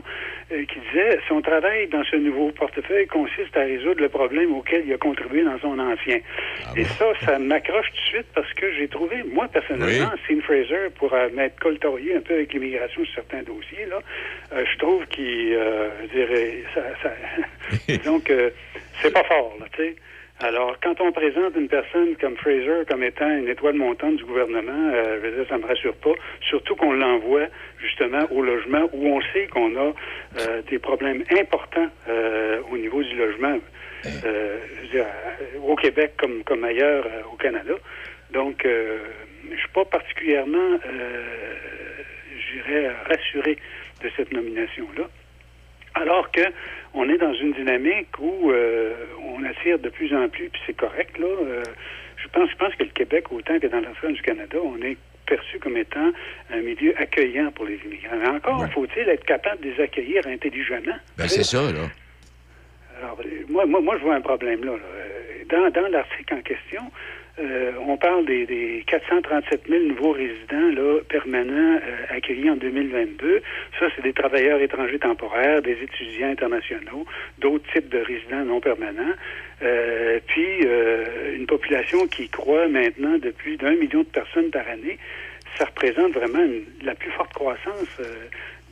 euh, 0.51 0.63
qui 0.65 0.79
disait 0.79 1.19
son 1.27 1.41
travail 1.41 1.87
dans 1.87 2.03
ce 2.03 2.15
nouveau 2.15 2.51
portefeuille 2.51 3.07
consiste 3.07 3.55
à 3.55 3.61
résoudre 3.61 4.01
le 4.01 4.09
problème 4.09 4.53
auquel 4.53 4.83
il 4.85 4.93
a 4.93 4.97
contribué 4.97 5.43
dans 5.43 5.59
son 5.59 5.79
ancien. 5.79 6.19
Ah 6.65 6.71
Et 6.75 6.83
ça, 6.83 7.05
ça 7.25 7.39
m'accroche 7.39 7.87
tout 7.91 7.95
de 7.95 8.17
suite 8.17 8.27
parce 8.33 8.51
que 8.53 8.71
j'ai 8.73 8.87
trouvé, 8.87 9.23
moi 9.31 9.47
personnellement, 9.47 10.11
Oui. 10.13 10.35
Sean 10.35 10.41
Fraser, 10.41 10.89
pour 10.95 11.13
euh, 11.13 11.29
m'être 11.33 11.59
coltorié 11.59 12.15
un 12.15 12.21
peu 12.21 12.33
avec 12.33 12.53
l'immigration 12.53 13.03
sur 13.05 13.15
certains 13.15 13.43
dossiers, 13.43 13.85
là, 13.89 13.99
euh, 14.53 14.63
je 14.71 14.77
trouve 14.77 15.05
qu'il, 15.07 15.53
euh, 15.53 15.89
je 16.03 16.17
dirais, 16.17 16.63
ça, 16.73 16.81
ça 17.01 17.13
donc 18.05 18.31
c'est 19.01 19.13
pas 19.13 19.23
fort, 19.23 19.55
là, 19.59 19.65
tu 19.75 19.83
sais. 19.83 19.95
Alors, 20.39 20.75
quand 20.81 20.99
on 20.99 21.11
présente 21.11 21.55
une 21.55 21.69
personne 21.69 22.15
comme 22.17 22.35
Fraser 22.37 22.83
comme 22.89 23.03
étant 23.03 23.29
une 23.29 23.47
étoile 23.47 23.75
montante 23.75 24.17
du 24.17 24.25
gouvernement, 24.25 24.91
euh, 24.93 25.19
je 25.21 25.27
veux 25.27 25.35
dire, 25.37 25.45
ça 25.47 25.57
me 25.57 25.65
rassure 25.65 25.95
pas. 25.95 26.11
Surtout 26.41 26.75
qu'on 26.75 26.91
l'envoie 26.91 27.47
justement 27.79 28.25
au 28.31 28.41
logement 28.41 28.89
où 28.93 29.07
on 29.07 29.21
sait 29.33 29.47
qu'on 29.47 29.75
a 29.77 29.93
euh, 30.39 30.61
des 30.69 30.79
problèmes 30.79 31.23
importants 31.39 31.87
euh, 32.09 32.61
au 32.71 32.77
niveau 32.77 33.01
du 33.03 33.15
logement, 33.15 33.57
euh, 34.25 34.57
je 34.75 34.81
veux 34.81 34.87
dire, 34.87 35.05
euh, 35.05 35.59
au 35.61 35.75
Québec 35.75 36.13
comme, 36.17 36.43
comme 36.43 36.63
ailleurs 36.63 37.05
euh, 37.05 37.21
au 37.31 37.37
Canada. 37.37 37.75
Donc, 38.31 38.65
je 38.65 39.55
suis 39.55 39.69
pas 39.75 39.85
particulièrement, 39.85 40.79
je 40.83 42.57
dirais, 42.57 42.89
rassuré 43.05 43.59
de 44.01 44.09
cette 44.17 44.33
nomination-là. 44.33 45.03
Alors 45.95 46.31
que 46.31 46.41
on 46.93 47.07
est 47.09 47.17
dans 47.17 47.33
une 47.33 47.53
dynamique 47.53 48.07
où 48.19 48.51
euh, 48.51 48.93
on 49.25 49.43
attire 49.43 49.79
de 49.79 49.89
plus 49.89 50.13
en 50.15 50.27
plus, 50.29 50.49
puis 50.49 50.61
c'est 50.65 50.75
correct, 50.77 51.17
là. 51.19 51.25
euh, 51.27 51.63
je 52.17 52.27
pense, 52.29 52.49
je 52.49 52.55
pense 52.55 52.73
que 52.75 52.83
le 52.83 52.89
Québec, 52.89 53.31
autant 53.31 53.59
que 53.59 53.67
dans 53.67 53.79
l'ensemble 53.81 54.13
du 54.13 54.21
Canada, 54.21 54.57
on 54.63 54.81
est 54.81 54.97
perçu 55.25 55.59
comme 55.59 55.77
étant 55.77 56.11
un 56.51 56.61
milieu 56.61 56.93
accueillant 56.99 57.51
pour 57.51 57.65
les 57.65 57.79
immigrants. 57.85 58.17
Mais 58.19 58.27
encore, 58.27 58.61
Ouais. 58.61 58.69
faut-il 58.73 59.07
être 59.09 59.25
capable 59.25 59.61
de 59.63 59.69
les 59.71 59.81
accueillir 59.83 60.25
intelligemment. 60.27 60.95
Ben, 61.17 61.27
c'est 61.27 61.43
ça, 61.43 61.61
là. 61.71 61.89
Alors, 63.01 63.19
euh, 63.25 63.29
moi, 63.49 63.65
moi, 63.65 63.81
moi, 63.81 63.97
je 63.97 64.03
vois 64.03 64.15
un 64.15 64.21
problème 64.21 64.63
là. 64.63 64.73
là. 64.73 64.77
Dans, 65.49 65.69
dans 65.69 65.87
l'article 65.89 66.33
en 66.35 66.41
question, 66.41 66.81
euh, 67.39 67.71
on 67.87 67.97
parle 67.97 68.25
des, 68.25 68.45
des 68.45 68.83
437 68.85 69.63
000 69.67 69.83
nouveaux 69.85 70.11
résidents 70.11 70.69
là, 70.75 70.99
permanents 71.09 71.79
euh, 71.83 72.15
accueillis 72.15 72.49
en 72.51 72.57
2022. 72.57 73.41
Ça, 73.79 73.87
c'est 73.95 74.03
des 74.03 74.13
travailleurs 74.13 74.61
étrangers 74.61 74.99
temporaires, 74.99 75.63
des 75.63 75.77
étudiants 75.81 76.29
internationaux, 76.29 77.05
d'autres 77.39 77.65
types 77.73 77.89
de 77.89 77.97
résidents 77.97 78.45
non 78.45 78.59
permanents. 78.59 79.15
Euh, 79.63 80.19
puis, 80.27 80.67
une 81.35 81.47
population 81.47 82.05
qui 82.07 82.29
croît 82.29 82.67
maintenant 82.67 83.17
de 83.17 83.31
plus 83.31 83.57
d'un 83.57 83.75
million 83.75 84.01
de 84.01 84.07
personnes 84.07 84.51
par 84.51 84.67
année. 84.67 84.99
Ça 85.57 85.65
représente 85.65 86.13
vraiment 86.13 86.45
la 86.83 86.95
plus 86.95 87.11
forte 87.11 87.33
croissance 87.33 87.99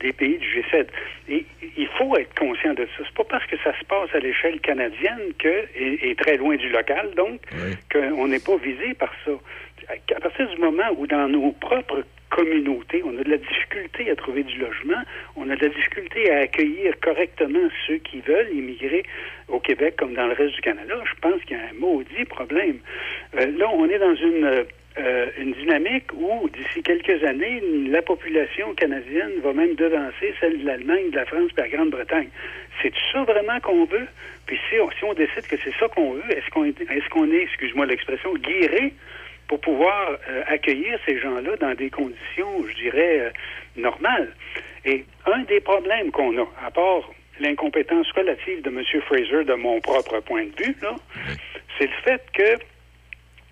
des 0.02 0.12
pays 0.12 0.38
du 0.38 0.46
G7. 0.46 0.86
Et 1.28 1.44
il 1.78 1.86
faut 1.98 2.16
être 2.16 2.34
conscient 2.38 2.74
de 2.74 2.84
ça. 2.96 3.04
C'est 3.06 3.14
pas 3.14 3.24
parce 3.24 3.46
que 3.46 3.56
ça 3.64 3.72
se 3.78 3.84
passe 3.86 4.14
à 4.14 4.18
l'échelle 4.18 4.60
canadienne 4.60 5.32
que, 5.38 5.64
et, 5.76 6.10
et 6.10 6.14
très 6.16 6.36
loin 6.36 6.56
du 6.56 6.68
local, 6.68 7.10
donc, 7.16 7.40
Oui. 7.52 7.74
qu'on 7.92 8.28
n'est 8.28 8.40
pas 8.40 8.56
visé 8.56 8.94
par 8.94 9.12
ça. 9.24 9.30
À 10.16 10.20
partir 10.20 10.48
du 10.48 10.56
moment 10.60 10.88
où 10.96 11.06
dans 11.06 11.28
nos 11.28 11.52
propres 11.52 12.04
communautés, 12.30 13.02
on 13.04 13.18
a 13.18 13.22
de 13.24 13.30
la 13.30 13.36
difficulté 13.36 14.10
à 14.10 14.16
trouver 14.16 14.42
du 14.42 14.56
logement, 14.58 15.02
on 15.36 15.50
a 15.50 15.56
de 15.56 15.62
la 15.66 15.68
difficulté 15.68 16.30
à 16.30 16.38
accueillir 16.40 16.94
correctement 17.00 17.68
ceux 17.86 17.96
qui 17.98 18.20
veulent 18.20 18.48
immigrer 18.54 19.02
au 19.48 19.60
Québec 19.60 19.96
comme 19.98 20.14
dans 20.14 20.26
le 20.26 20.32
reste 20.32 20.54
du 20.54 20.60
Canada, 20.62 20.94
je 21.04 21.20
pense 21.20 21.42
qu'il 21.42 21.56
y 21.58 21.60
a 21.60 21.64
un 21.64 21.78
maudit 21.78 22.24
problème. 22.24 22.78
Euh, 23.38 23.46
là, 23.58 23.68
on 23.74 23.86
est 23.88 23.98
dans 23.98 24.14
une 24.14 24.64
euh, 24.98 25.26
une 25.38 25.52
dynamique 25.52 26.12
où, 26.12 26.48
d'ici 26.50 26.82
quelques 26.82 27.24
années, 27.24 27.62
la 27.88 28.02
population 28.02 28.74
canadienne 28.74 29.32
va 29.42 29.52
même 29.52 29.74
devancer 29.74 30.34
celle 30.40 30.60
de 30.60 30.66
l'Allemagne, 30.66 31.10
de 31.10 31.16
la 31.16 31.24
France 31.24 31.50
et 31.52 31.56
de 31.56 31.60
la 31.62 31.68
Grande-Bretagne. 31.68 32.28
C'est 32.82 32.92
ça 33.12 33.22
vraiment 33.22 33.58
qu'on 33.60 33.84
veut? 33.84 34.06
Puis 34.46 34.58
si 34.68 34.78
on, 34.80 34.90
si 34.90 35.04
on 35.04 35.14
décide 35.14 35.46
que 35.46 35.56
c'est 35.62 35.74
ça 35.78 35.88
qu'on 35.88 36.12
veut, 36.12 36.30
est-ce 36.30 36.50
qu'on 36.50 36.64
est, 36.64 36.80
est-ce 36.80 37.08
qu'on 37.08 37.30
est, 37.30 37.42
excuse-moi 37.42 37.86
l'expression, 37.86 38.34
guéré 38.34 38.92
pour 39.48 39.60
pouvoir 39.60 40.18
euh, 40.28 40.42
accueillir 40.46 40.98
ces 41.06 41.18
gens-là 41.18 41.56
dans 41.56 41.74
des 41.74 41.90
conditions, 41.90 42.66
je 42.68 42.74
dirais, 42.74 43.20
euh, 43.20 43.30
normales? 43.76 44.34
Et 44.84 45.04
un 45.26 45.42
des 45.44 45.60
problèmes 45.60 46.10
qu'on 46.10 46.36
a, 46.38 46.46
à 46.66 46.70
part 46.70 47.10
l'incompétence 47.40 48.10
relative 48.12 48.62
de 48.62 48.68
M. 48.68 48.82
Fraser, 49.06 49.44
de 49.44 49.54
mon 49.54 49.80
propre 49.80 50.20
point 50.20 50.44
de 50.44 50.64
vue, 50.64 50.76
là, 50.82 50.94
c'est 51.78 51.86
le 51.86 51.96
fait 52.04 52.22
que 52.34 52.62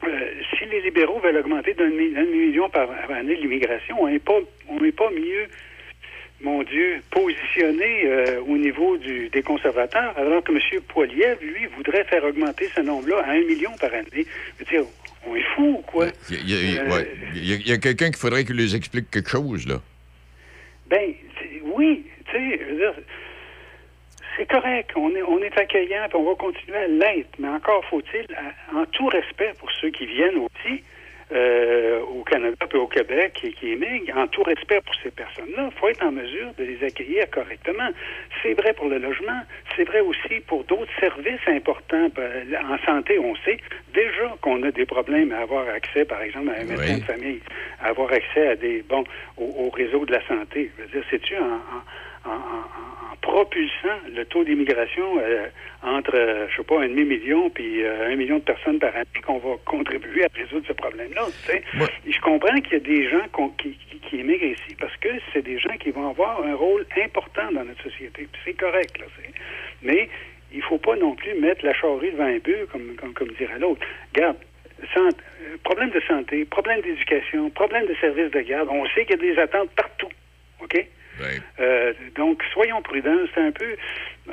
euh, 0.04 0.32
si 0.58 0.64
les 0.66 0.80
libéraux 0.82 1.20
veulent 1.20 1.36
augmenter 1.38 1.74
d'un 1.74 1.90
mi- 1.90 2.12
d'un 2.12 2.24
million 2.24 2.68
par, 2.68 2.88
année 3.10 3.36
l'immigration, 3.36 4.02
on 4.02 4.08
n'est 4.08 4.18
pas, 4.18 4.38
on 4.68 4.78
pas 4.92 5.10
mieux, 5.10 5.46
mon 6.42 6.62
Dieu, 6.62 7.00
positionné 7.10 8.06
euh, 8.06 8.40
au 8.46 8.56
niveau 8.56 8.96
du, 8.96 9.28
des 9.28 9.42
conservateurs, 9.42 10.14
alors 10.16 10.42
que 10.42 10.52
M. 10.52 10.58
Poiliev, 10.88 11.36
lui, 11.42 11.66
voudrait 11.76 12.04
faire 12.04 12.24
augmenter 12.24 12.68
ce 12.74 12.80
nombre-là 12.80 13.18
à 13.26 13.32
un 13.32 13.44
million 13.44 13.72
par 13.78 13.92
année. 13.92 14.06
Je 14.58 14.64
veux 14.64 14.70
dire, 14.70 14.84
on 15.26 15.36
est 15.36 15.44
fou 15.54 15.76
ou 15.78 15.82
quoi? 15.82 16.06
Il 16.30 16.50
y 16.50 16.78
a, 16.78 16.84
ouais. 16.84 17.78
Quelqu'un 17.78 18.06
qu'il 18.06 18.16
faudrait 18.16 18.44
qu'il 18.44 18.56
les 18.56 18.74
explique 18.74 19.10
quelque 19.10 19.28
chose, 19.28 19.66
là. 19.68 19.80
Ben, 20.88 21.12
oui, 21.74 22.04
tu 22.24 22.32
sais, 22.32 22.58
je 22.58 22.72
veux 22.72 22.78
dire, 22.78 22.94
c'est 24.40 24.46
correct, 24.48 24.90
on 24.96 25.10
est, 25.14 25.22
on 25.22 25.38
est 25.42 25.58
accueillant, 25.58 26.06
puis 26.08 26.16
on 26.18 26.24
va 26.30 26.34
continuer 26.34 26.78
à 26.78 26.86
l'être, 26.86 27.28
mais 27.38 27.48
encore 27.48 27.84
faut-il, 27.84 28.26
en 28.74 28.86
tout 28.86 29.06
respect 29.08 29.52
pour 29.58 29.70
ceux 29.72 29.90
qui 29.90 30.06
viennent 30.06 30.38
aussi 30.38 30.82
euh, 31.32 32.00
au 32.00 32.24
Canada 32.24 32.56
et 32.72 32.76
au 32.76 32.86
Québec 32.86 33.38
et 33.44 33.52
qui 33.52 33.72
émigrent, 33.72 34.16
en 34.16 34.26
tout 34.28 34.42
respect 34.42 34.80
pour 34.80 34.94
ces 35.02 35.10
personnes-là, 35.10 35.68
il 35.70 35.78
faut 35.78 35.88
être 35.88 36.02
en 36.02 36.10
mesure 36.10 36.52
de 36.58 36.64
les 36.64 36.82
accueillir 36.82 37.28
correctement. 37.30 37.88
C'est 38.42 38.54
vrai 38.54 38.72
pour 38.72 38.88
le 38.88 38.98
logement, 38.98 39.40
c'est 39.76 39.84
vrai 39.84 40.00
aussi 40.00 40.40
pour 40.46 40.64
d'autres 40.64 40.90
services 40.98 41.46
importants. 41.46 42.08
Ben, 42.16 42.46
En 42.68 42.78
santé, 42.84 43.18
on 43.18 43.36
sait 43.44 43.58
déjà 43.92 44.34
qu'on 44.40 44.62
a 44.62 44.70
des 44.72 44.86
problèmes 44.86 45.32
à 45.32 45.40
avoir 45.42 45.68
accès, 45.68 46.04
par 46.06 46.22
exemple, 46.22 46.48
à 46.48 46.62
un 46.62 46.64
médecin 46.64 46.94
Oui. 46.94 47.00
de 47.00 47.04
famille, 47.04 47.40
à 47.80 47.88
avoir 47.90 48.10
accès 48.10 48.48
à 48.48 48.56
des 48.56 48.82
bon 48.88 49.04
au, 49.36 49.66
au 49.66 49.70
réseau 49.70 50.04
de 50.06 50.12
la 50.12 50.26
santé. 50.26 50.70
Je 50.78 50.82
veux 50.82 50.88
dire, 50.88 51.04
c'est-tu 51.10 51.36
en, 51.36 51.60
en, 52.24 52.30
en- 52.30 52.34
en 52.34 52.99
propulsant 53.22 54.00
le 54.14 54.24
taux 54.24 54.44
d'immigration 54.44 55.18
euh, 55.20 55.46
entre, 55.82 56.14
euh, 56.16 56.46
je 56.50 56.56
sais 56.56 56.62
pas, 56.64 56.80
un 56.80 56.88
demi-million 56.88 57.50
puis 57.50 57.82
euh, 57.84 58.12
un 58.12 58.16
million 58.16 58.38
de 58.38 58.42
personnes 58.44 58.78
par 58.78 58.94
année 58.96 59.06
qu'on 59.26 59.38
va 59.38 59.56
contribuer 59.64 60.24
à 60.24 60.28
résoudre 60.34 60.66
ce 60.66 60.72
problème-là. 60.72 61.24
Ouais. 61.48 61.62
Je 62.06 62.20
comprends 62.20 62.54
qu'il 62.60 62.72
y 62.72 62.76
a 62.76 62.80
des 62.80 63.08
gens 63.10 63.26
qui, 63.58 63.72
qui, 63.90 63.98
qui 64.00 64.20
émigrent 64.20 64.44
ici 64.44 64.74
parce 64.78 64.96
que 64.98 65.08
c'est 65.32 65.42
des 65.42 65.58
gens 65.58 65.76
qui 65.78 65.90
vont 65.90 66.08
avoir 66.10 66.42
un 66.44 66.54
rôle 66.54 66.86
important 67.04 67.50
dans 67.52 67.64
notre 67.64 67.82
société. 67.82 68.26
C'est 68.44 68.54
correct, 68.54 68.98
là. 68.98 69.06
c'est- 69.16 69.32
Mais 69.82 70.08
il 70.52 70.62
faut 70.62 70.78
pas 70.78 70.96
non 70.96 71.14
plus 71.14 71.34
mettre 71.38 71.64
la 71.64 71.74
charrue 71.74 72.10
devant 72.10 72.24
un 72.24 72.38
bœuf, 72.38 72.66
comme, 72.72 72.94
comme, 72.96 73.12
comme 73.14 73.28
dirait 73.38 73.58
l'autre. 73.58 73.86
Regarde, 74.14 74.36
sant- 74.94 75.08
euh, 75.08 75.56
problème 75.62 75.90
de 75.90 76.00
santé, 76.00 76.44
problème 76.46 76.80
d'éducation, 76.80 77.50
problème 77.50 77.86
de 77.86 77.94
services 78.00 78.30
de 78.30 78.40
garde. 78.40 78.68
On 78.70 78.86
sait 78.88 79.04
qu'il 79.04 79.16
y 79.22 79.30
a 79.30 79.34
des 79.34 79.38
attentes 79.40 79.70
partout. 79.76 80.08
OK? 80.60 80.86
Euh, 81.60 81.92
donc, 82.16 82.42
soyons 82.52 82.82
prudents. 82.82 83.16
C'est 83.34 83.40
un 83.40 83.52
peu. 83.52 83.76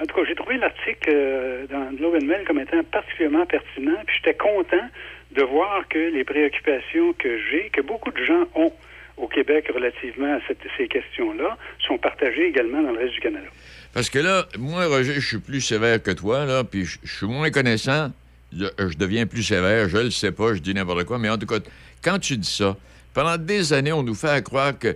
En 0.02 0.06
tout 0.06 0.16
cas, 0.16 0.22
j'ai 0.28 0.36
trouvé 0.36 0.58
l'article 0.58 1.10
euh, 1.10 1.66
dans 1.68 1.92
Globe 1.94 2.16
and 2.22 2.26
Mail 2.26 2.46
comme 2.46 2.60
étant 2.60 2.84
particulièrement 2.84 3.46
pertinent. 3.46 3.98
Puis 4.06 4.18
j'étais 4.18 4.38
content 4.38 4.88
de 5.32 5.42
voir 5.44 5.88
que 5.90 5.98
les 5.98 6.24
préoccupations 6.24 7.14
que 7.14 7.40
j'ai, 7.50 7.70
que 7.70 7.82
beaucoup 7.82 8.12
de 8.12 8.24
gens 8.24 8.48
ont 8.56 8.72
au 9.18 9.28
Québec 9.28 9.70
relativement 9.74 10.36
à 10.36 10.40
cette- 10.48 10.60
ces 10.78 10.88
questions-là, 10.88 11.58
sont 11.88 11.98
partagées 11.98 12.46
également 12.48 12.82
dans 12.84 12.92
le 12.92 13.00
reste 13.00 13.14
du 13.14 13.20
Canada. 13.20 13.48
Parce 13.94 14.10
que 14.12 14.20
là, 14.20 14.46
moi, 14.60 14.86
Roger, 14.86 15.16
je 15.16 15.26
suis 15.28 15.40
plus 15.40 15.60
sévère 15.62 16.02
que 16.04 16.12
toi, 16.12 16.46
là, 16.46 16.64
puis 16.64 16.86
je 16.86 17.00
je 17.04 17.12
suis 17.18 17.26
moins 17.26 17.50
connaissant. 17.50 18.12
Je, 18.54 18.66
je 18.78 18.96
deviens 18.98 19.26
plus 19.26 19.42
sévère, 19.44 19.90
je 19.90 19.98
le 19.98 20.12
sais 20.12 20.32
pas, 20.32 20.54
je 20.54 20.60
dis 20.60 20.74
n'importe 20.74 21.04
quoi, 21.06 21.18
mais 21.18 21.30
en 21.30 21.38
tout 21.38 21.48
cas, 21.48 21.58
quand 22.04 22.20
tu 22.20 22.38
dis 22.38 22.50
ça, 22.50 22.78
pendant 23.14 23.38
des 23.38 23.74
années, 23.74 23.92
on 23.92 24.04
nous 24.04 24.14
fait 24.16 24.42
croire 24.46 24.78
que 24.78 24.96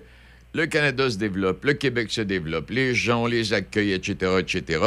le 0.53 0.65
Canada 0.65 1.09
se 1.09 1.17
développe, 1.17 1.63
le 1.65 1.73
Québec 1.73 2.11
se 2.11 2.21
développe, 2.21 2.69
les 2.69 2.93
gens, 2.93 3.25
les 3.25 3.53
accueille, 3.53 3.93
etc., 3.93 4.33
etc. 4.39 4.83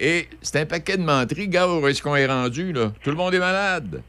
Et 0.00 0.28
c'est 0.42 0.60
un 0.60 0.66
paquet 0.66 0.96
de 0.96 1.02
menteries. 1.02 1.42
Regarde 1.46 1.82
où 1.82 1.86
est-ce 1.88 2.02
qu'on 2.02 2.14
est 2.16 2.26
rendu, 2.26 2.72
là? 2.72 2.92
Tout 3.02 3.10
le 3.10 3.16
monde 3.16 3.34
est 3.34 3.38
malade. 3.40 4.02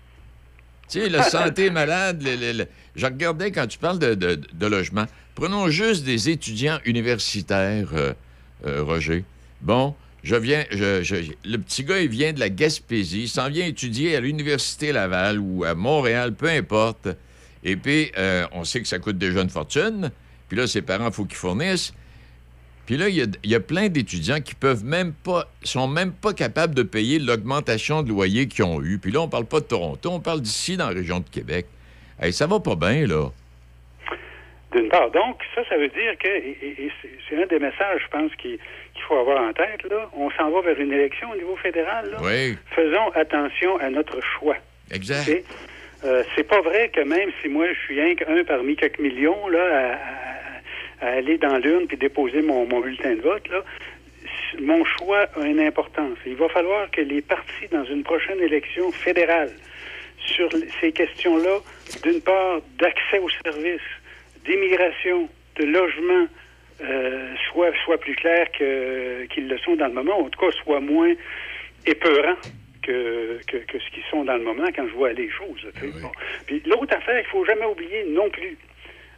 Tu 0.90 1.00
sais, 1.02 1.10
la 1.10 1.24
santé 1.24 1.66
est 1.68 1.72
malade. 1.72 2.22
le- 2.24 2.66
Je 2.96 3.06
regardais 3.06 3.52
quand 3.52 3.68
tu 3.68 3.78
parles 3.80 4.00
de, 4.00 4.14
de- 4.16 4.66
logement. 4.68 5.06
Prenons 5.36 5.70
juste 5.70 6.04
des 6.04 6.30
étudiants 6.30 6.80
universitaires, 6.86 7.90
euh, 7.94 8.14
euh, 8.68 8.84
Roger. 8.84 9.24
Bon, 9.62 9.96
je 10.24 10.36
viens, 10.36 10.66
le 10.72 11.58
petit 11.58 11.84
gars, 11.84 12.02
il 12.02 12.10
vient 12.10 12.34
de 12.34 12.40
la 12.40 12.50
Gaspésie, 12.50 13.24
il 13.24 13.30
s'en 13.30 13.50
vient 13.50 13.66
étudier 13.66 14.16
à 14.16 14.20
l'Université 14.20 14.92
Laval 14.92 15.40
ou 15.40 15.64
à 15.64 15.76
Montréal, 15.76 16.34
peu 16.34 16.50
importe. 16.50 17.08
Et 17.64 17.76
puis, 17.78 18.12
euh, 18.18 18.46
on 18.52 18.64
sait 18.64 18.82
que 18.82 18.88
ça 18.88 19.00
coûte 19.00 19.18
déjà 19.18 19.42
une 19.42 19.50
fortune. 19.50 20.12
Puis 20.50 20.58
là, 20.58 20.68
ses 20.68 20.82
parents, 20.82 21.08
il 21.08 21.14
faut 21.14 21.26
qu'ils 21.26 21.38
fournissent. 21.38 21.94
Puis 22.86 22.98
là, 22.98 23.08
il 23.08 23.16
y 23.16 23.22
a, 23.22 23.26
il 23.44 23.52
y 23.52 23.56
a 23.56 23.60
plein 23.60 23.88
d'étudiants 23.88 24.42
qui 24.42 24.56
peuvent 24.56 24.84
même 24.84 25.14
pas, 25.14 25.46
sont 25.64 25.88
même 25.88 26.12
pas 26.12 26.34
capables 26.34 26.74
de 26.74 26.82
payer 26.84 27.20
l'augmentation 27.20 28.02
de 28.02 28.10
loyer 28.10 28.48
qu'ils 28.48 28.66
ont 28.66 28.82
eu. 28.82 28.98
Puis 28.98 29.12
là, 29.12 29.22
on 29.22 29.28
parle 29.30 29.46
pas 29.46 29.60
de 29.60 29.66
Toronto, 29.66 30.10
on 30.12 30.20
parle 30.20 30.42
d'ici, 30.42 30.76
dans 30.76 30.88
la 30.90 30.96
région 30.96 31.20
de 31.20 31.30
Québec. 31.30 31.68
Hey, 32.20 32.34
ça 32.34 32.48
va 32.48 32.60
pas 32.60 32.76
bien, 32.76 33.06
là. 33.06 33.30
D'une 34.76 34.88
part. 34.90 35.10
Donc, 35.12 35.40
ça, 35.56 35.62
ça 35.68 35.78
veut 35.78 35.88
dire 35.90 36.18
que, 36.20 36.28
et, 36.28 36.92
c'est- 37.02 37.36
un 37.42 37.46
des 37.48 37.60
messages, 37.60 38.02
je 38.06 38.10
pense, 38.18 38.32
qui- 38.36 38.60
qu'il 38.94 39.04
faut 39.08 39.16
avoir 39.18 39.42
en 39.48 39.54
tête, 39.54 39.84
là. 39.90 40.10
On 40.16 40.30
s'en 40.32 40.52
va 40.52 40.62
vers 40.62 40.80
une 40.80 40.92
élection 40.94 41.30
au 41.32 41.36
niveau 41.36 41.56
fédéral, 41.58 42.10
là. 42.12 42.18
Oui, 42.22 42.58
Faisons 42.76 43.10
attention 43.16 43.78
à 43.80 43.90
notre 43.90 44.20
choix. 44.22 44.58
exact. 44.92 45.32
Euh, 46.06 46.24
c'est 46.36 46.44
pas 46.46 46.62
vrai 46.62 46.90
que 46.94 47.02
même 47.02 47.30
si 47.42 47.50
moi 47.50 47.66
je 47.74 47.80
suis 47.82 48.00
un, 48.00 48.14
un 48.30 48.44
parmi 48.46 48.78
quelques 48.78 49.00
millions 49.00 49.50
là, 49.50 49.60
à, 49.60 49.94
à- 49.96 50.39
à 51.02 51.08
aller 51.08 51.38
dans 51.38 51.58
l'urne 51.58 51.88
puis 51.88 51.98
déposer 51.98 52.42
mon, 52.42 52.66
mon 52.66 52.80
bulletin 52.80 53.16
de 53.16 53.22
vote, 53.22 53.48
là, 53.50 53.64
mon 54.60 54.84
choix 54.84 55.28
a 55.36 55.46
une 55.46 55.60
importance. 55.60 56.18
Il 56.26 56.36
va 56.36 56.50
falloir 56.50 56.90
que 56.92 57.02
les 57.02 57.22
partis 57.22 57.68
dans 57.72 57.86
une 57.86 58.04
prochaine 58.04 58.40
élection 58.40 58.92
fédérale 58.92 59.52
sur 60.18 60.50
ces 60.82 60.92
questions-là, 60.92 61.60
d'une 62.04 62.22
part 62.22 62.62
d'accès 62.78 63.20
aux 63.20 63.30
services, 63.44 63.82
d'immigration, 64.46 65.30
de 65.56 65.66
logement, 65.66 66.28
euh, 66.82 67.36
soient, 67.52 67.72
soient 67.84 67.98
plus 67.98 68.16
clairs 68.16 68.50
qu'ils 68.52 69.48
le 69.48 69.58
sont 69.60 69.76
dans 69.76 69.88
le 69.88 69.94
moment, 69.94 70.20
ou 70.22 70.26
en 70.26 70.30
tout 70.30 70.40
cas 70.40 70.52
soient 70.64 70.80
moins 70.80 71.14
épeurants 71.86 72.38
que, 72.82 73.40
que, 73.48 73.58
que 73.58 73.80
ce 73.80 73.90
qu'ils 73.92 74.04
sont 74.10 74.24
dans 74.24 74.38
le 74.38 74.44
moment 74.44 74.68
quand 74.76 74.88
je 74.88 74.94
vois 74.94 75.14
les 75.14 75.30
choses. 75.30 75.66
Oui. 75.82 75.92
Bon. 76.02 76.12
Puis 76.48 76.62
l'autre 76.66 76.96
affaire, 76.96 77.20
il 77.20 77.26
faut 77.26 77.46
jamais 77.46 77.66
oublier 77.66 78.06
non 78.08 78.30
plus. 78.30 78.58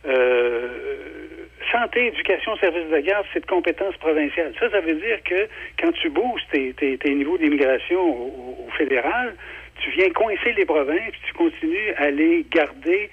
Euh, 0.05 0.67
santé, 1.71 2.07
éducation, 2.07 2.55
services 2.57 2.89
de 2.89 2.99
garde, 2.99 3.25
c'est 3.33 3.41
de 3.41 3.45
compétence 3.45 3.95
provinciale. 3.97 4.53
Ça, 4.59 4.69
ça 4.69 4.81
veut 4.81 4.95
dire 4.95 5.21
que 5.23 5.47
quand 5.79 5.91
tu 5.93 6.09
boostes 6.09 6.49
tes, 6.51 6.73
tes, 6.73 6.97
tes 6.97 7.13
niveaux 7.13 7.37
d'immigration 7.37 7.99
au, 7.99 8.69
fédéral, 8.77 9.35
tu 9.83 9.91
viens 9.91 10.09
coincer 10.09 10.53
les 10.53 10.65
provinces, 10.65 11.11
puis 11.11 11.21
tu 11.27 11.33
continues 11.33 11.93
à 11.97 12.09
les 12.09 12.45
garder, 12.49 13.09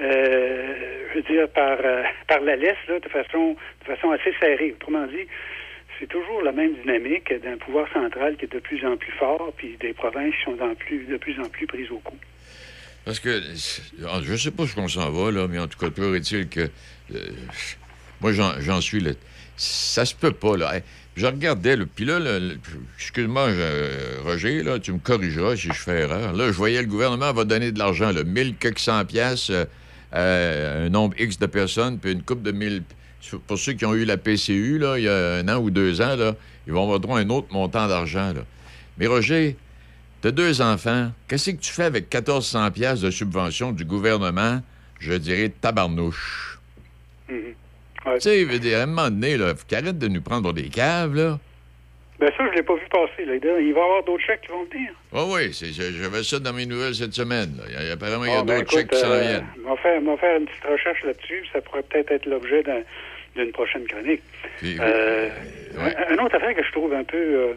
euh, 0.00 0.74
je 1.10 1.14
veux 1.16 1.22
dire, 1.22 1.48
par, 1.48 1.78
euh, 1.84 2.02
par 2.26 2.40
la 2.40 2.56
laisse, 2.56 2.76
là, 2.88 2.98
de 2.98 3.08
façon, 3.08 3.56
de 3.80 3.94
façon 3.94 4.10
assez 4.10 4.32
serrée. 4.40 4.72
Autrement 4.72 5.06
dit, 5.06 5.26
c'est 5.98 6.08
toujours 6.08 6.42
la 6.42 6.52
même 6.52 6.74
dynamique 6.74 7.32
d'un 7.42 7.56
pouvoir 7.56 7.90
central 7.92 8.36
qui 8.36 8.44
est 8.44 8.52
de 8.52 8.60
plus 8.60 8.84
en 8.84 8.96
plus 8.96 9.12
fort, 9.12 9.52
puis 9.56 9.76
des 9.80 9.92
provinces 9.92 10.34
qui 10.36 10.44
sont 10.44 10.56
de 10.56 11.16
plus 11.16 11.40
en 11.40 11.48
plus 11.48 11.66
prises 11.66 11.90
au 11.90 11.98
coup. 11.98 12.18
Parce 13.08 13.20
que 13.20 13.42
ah, 14.06 14.20
je 14.22 14.36
sais 14.36 14.50
pas 14.50 14.64
où 14.64 14.68
on 14.76 14.86
s'en 14.86 15.10
va, 15.10 15.30
là, 15.30 15.48
mais 15.48 15.58
en 15.58 15.66
tout 15.66 15.78
cas, 15.78 15.88
toujours 15.88 16.14
est-il 16.14 16.46
que. 16.46 16.68
euh, 17.14 17.18
moi, 18.20 18.32
j'en 18.32 18.80
suis 18.82 19.00
là. 19.00 19.12
Ça 19.56 20.04
se 20.04 20.14
peut 20.14 20.32
pas, 20.32 20.58
là. 20.58 20.74
Je 21.16 21.24
regardais, 21.24 21.78
puis 21.86 22.04
là, 22.04 22.18
excuse-moi, 22.98 23.48
Roger, 24.24 24.62
là, 24.62 24.78
tu 24.78 24.92
me 24.92 24.98
corrigeras 24.98 25.56
si 25.56 25.68
je 25.68 25.72
fais 25.72 26.00
erreur. 26.00 26.34
Là, 26.34 26.48
je 26.48 26.52
voyais 26.52 26.82
le 26.82 26.86
gouvernement 26.86 27.32
va 27.32 27.46
donner 27.46 27.72
de 27.72 27.78
l'argent, 27.78 28.12
là, 28.12 28.24
1000 28.24 28.56
quelques 28.56 28.80
cent 28.80 29.02
piastres 29.06 29.52
euh, 30.14 30.82
à 30.82 30.84
un 30.84 30.90
nombre 30.90 31.18
X 31.18 31.38
de 31.38 31.46
personnes, 31.46 31.98
puis 31.98 32.12
une 32.12 32.22
coupe 32.22 32.42
de 32.42 32.52
1000. 32.52 32.82
Pour 33.46 33.58
ceux 33.58 33.72
qui 33.72 33.86
ont 33.86 33.94
eu 33.94 34.04
la 34.04 34.18
PCU, 34.18 34.78
là, 34.78 34.98
il 34.98 35.04
y 35.04 35.08
a 35.08 35.36
un 35.36 35.48
an 35.48 35.56
ou 35.56 35.70
deux 35.70 36.02
ans, 36.02 36.14
là, 36.14 36.36
ils 36.66 36.74
vont 36.74 36.82
avoir 36.82 37.00
droit 37.00 37.18
à 37.18 37.22
un 37.22 37.30
autre 37.30 37.48
montant 37.52 37.88
d'argent, 37.88 38.34
là. 38.34 38.42
Mais 38.98 39.06
Roger, 39.06 39.56
T'as 40.20 40.30
deux 40.32 40.60
enfants. 40.60 41.10
Qu'est-ce 41.28 41.50
que 41.50 41.56
tu 41.56 41.72
fais 41.72 41.84
avec 41.84 42.12
1400 42.12 42.70
pièces 42.72 43.00
de 43.00 43.10
subvention 43.10 43.72
du 43.72 43.84
gouvernement? 43.84 44.60
Je 45.00 45.12
dirais 45.14 45.48
tabarnouche. 45.60 46.58
Mhm. 47.28 47.54
Ouais. 48.06 48.18
Tu 48.18 48.46
sais, 48.60 48.74
à 48.74 48.82
un 48.82 48.86
moment 48.86 49.10
donné, 49.10 49.36
là, 49.36 49.54
faut 49.54 49.64
qu'ils 49.66 49.78
arrêtent 49.78 49.98
de 49.98 50.08
nous 50.08 50.22
prendre 50.22 50.52
des 50.52 50.68
caves, 50.70 51.14
là. 51.14 51.38
Ben 52.18 52.32
ça, 52.36 52.44
je 52.50 52.56
l'ai 52.56 52.64
pas 52.64 52.74
vu 52.74 52.80
passer. 52.90 53.24
Là. 53.26 53.34
Il 53.36 53.72
va 53.72 53.80
y 53.80 53.82
avoir 53.82 54.02
d'autres 54.02 54.24
chèques 54.24 54.40
qui 54.40 54.48
vont 54.48 54.64
venir. 54.64 54.90
Oui, 55.12 55.22
oui, 55.46 55.54
c'est- 55.54 55.72
je- 55.72 55.92
j'avais 56.02 56.24
ça 56.24 56.40
dans 56.40 56.52
mes 56.52 56.66
nouvelles 56.66 56.96
cette 56.96 57.12
semaine. 57.14 57.56
là. 57.58 57.64
Il 57.68 57.86
y 57.86 57.90
a- 57.90 57.92
apparemment, 57.92 58.24
il 58.24 58.30
y 58.32 58.34
a 58.34 58.40
Ah, 58.40 58.42
ben, 58.42 58.58
d'autres 58.58 58.72
chèques 58.72 58.90
qui 58.90 58.98
s'en 58.98 59.10
euh, 59.12 59.20
viennent. 59.20 59.46
On 59.64 59.70
va 59.70 59.76
faire, 59.76 60.36
une 60.40 60.46
petite 60.46 60.64
recherche 60.64 61.04
là-dessus. 61.04 61.44
Ça 61.52 61.60
pourrait 61.60 61.84
peut-être 61.84 62.10
être 62.10 62.26
l'objet 62.26 62.64
d'un- 62.64 62.82
d'une 63.36 63.52
prochaine 63.52 63.86
chronique. 63.86 64.22
Puis, 64.56 64.76
Euh, 64.80 65.28
ouais. 65.78 65.94
un- 66.08 66.14
Une 66.14 66.20
autre 66.20 66.34
affaire 66.34 66.56
que 66.56 66.64
je 66.64 66.72
trouve 66.72 66.92
un 66.92 67.04
peu 67.04 67.16
euh, 67.16 67.52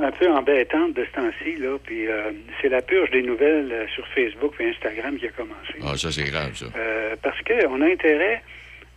un 0.00 0.10
peu 0.12 0.28
embêtante 0.28 0.94
de 0.94 1.04
ce 1.04 1.10
temps-ci, 1.12 1.56
là, 1.56 1.76
puis 1.84 2.08
euh, 2.08 2.30
c'est 2.60 2.68
la 2.68 2.82
purge 2.82 3.10
des 3.10 3.22
nouvelles 3.22 3.70
euh, 3.72 3.86
sur 3.88 4.06
Facebook 4.08 4.54
et 4.58 4.70
Instagram 4.70 5.16
qui 5.18 5.26
a 5.26 5.30
commencé. 5.30 5.74
Ah, 5.82 5.96
ça, 5.96 6.10
c'est 6.10 6.24
grave, 6.30 6.54
ça. 6.54 6.66
Euh, 6.76 7.14
parce 7.22 7.40
qu'on 7.42 7.80
a 7.80 7.86
intérêt 7.86 8.42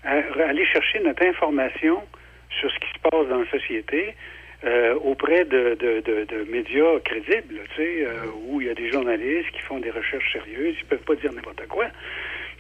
à 0.04 0.14
aller 0.48 0.66
chercher 0.66 1.00
notre 1.00 1.24
information 1.26 2.02
sur 2.60 2.72
ce 2.72 2.80
qui 2.80 2.88
se 2.94 3.00
passe 3.10 3.28
dans 3.28 3.40
la 3.42 3.50
société 3.52 4.16
euh, 4.64 4.96
auprès 4.96 5.46
de, 5.46 5.76
de- 5.76 6.00
de- 6.02 6.24
de 6.26 6.50
médias 6.50 7.00
crédibles, 7.06 7.60
tu 7.76 7.76
sais, 7.76 8.06
euh, 8.06 8.26
où 8.48 8.62
il 8.62 8.68
y 8.68 8.70
a 8.70 8.74
des 8.74 8.92
journalistes 8.92 9.52
qui 9.52 9.60
font 9.62 9.80
des 9.80 9.92
recherches 9.92 10.32
sérieuses, 10.34 10.76
ils 10.80 10.86
peuvent 10.86 11.04
pas 11.04 11.16
dire 11.16 11.32
n'importe 11.34 11.68
quoi. 11.68 11.86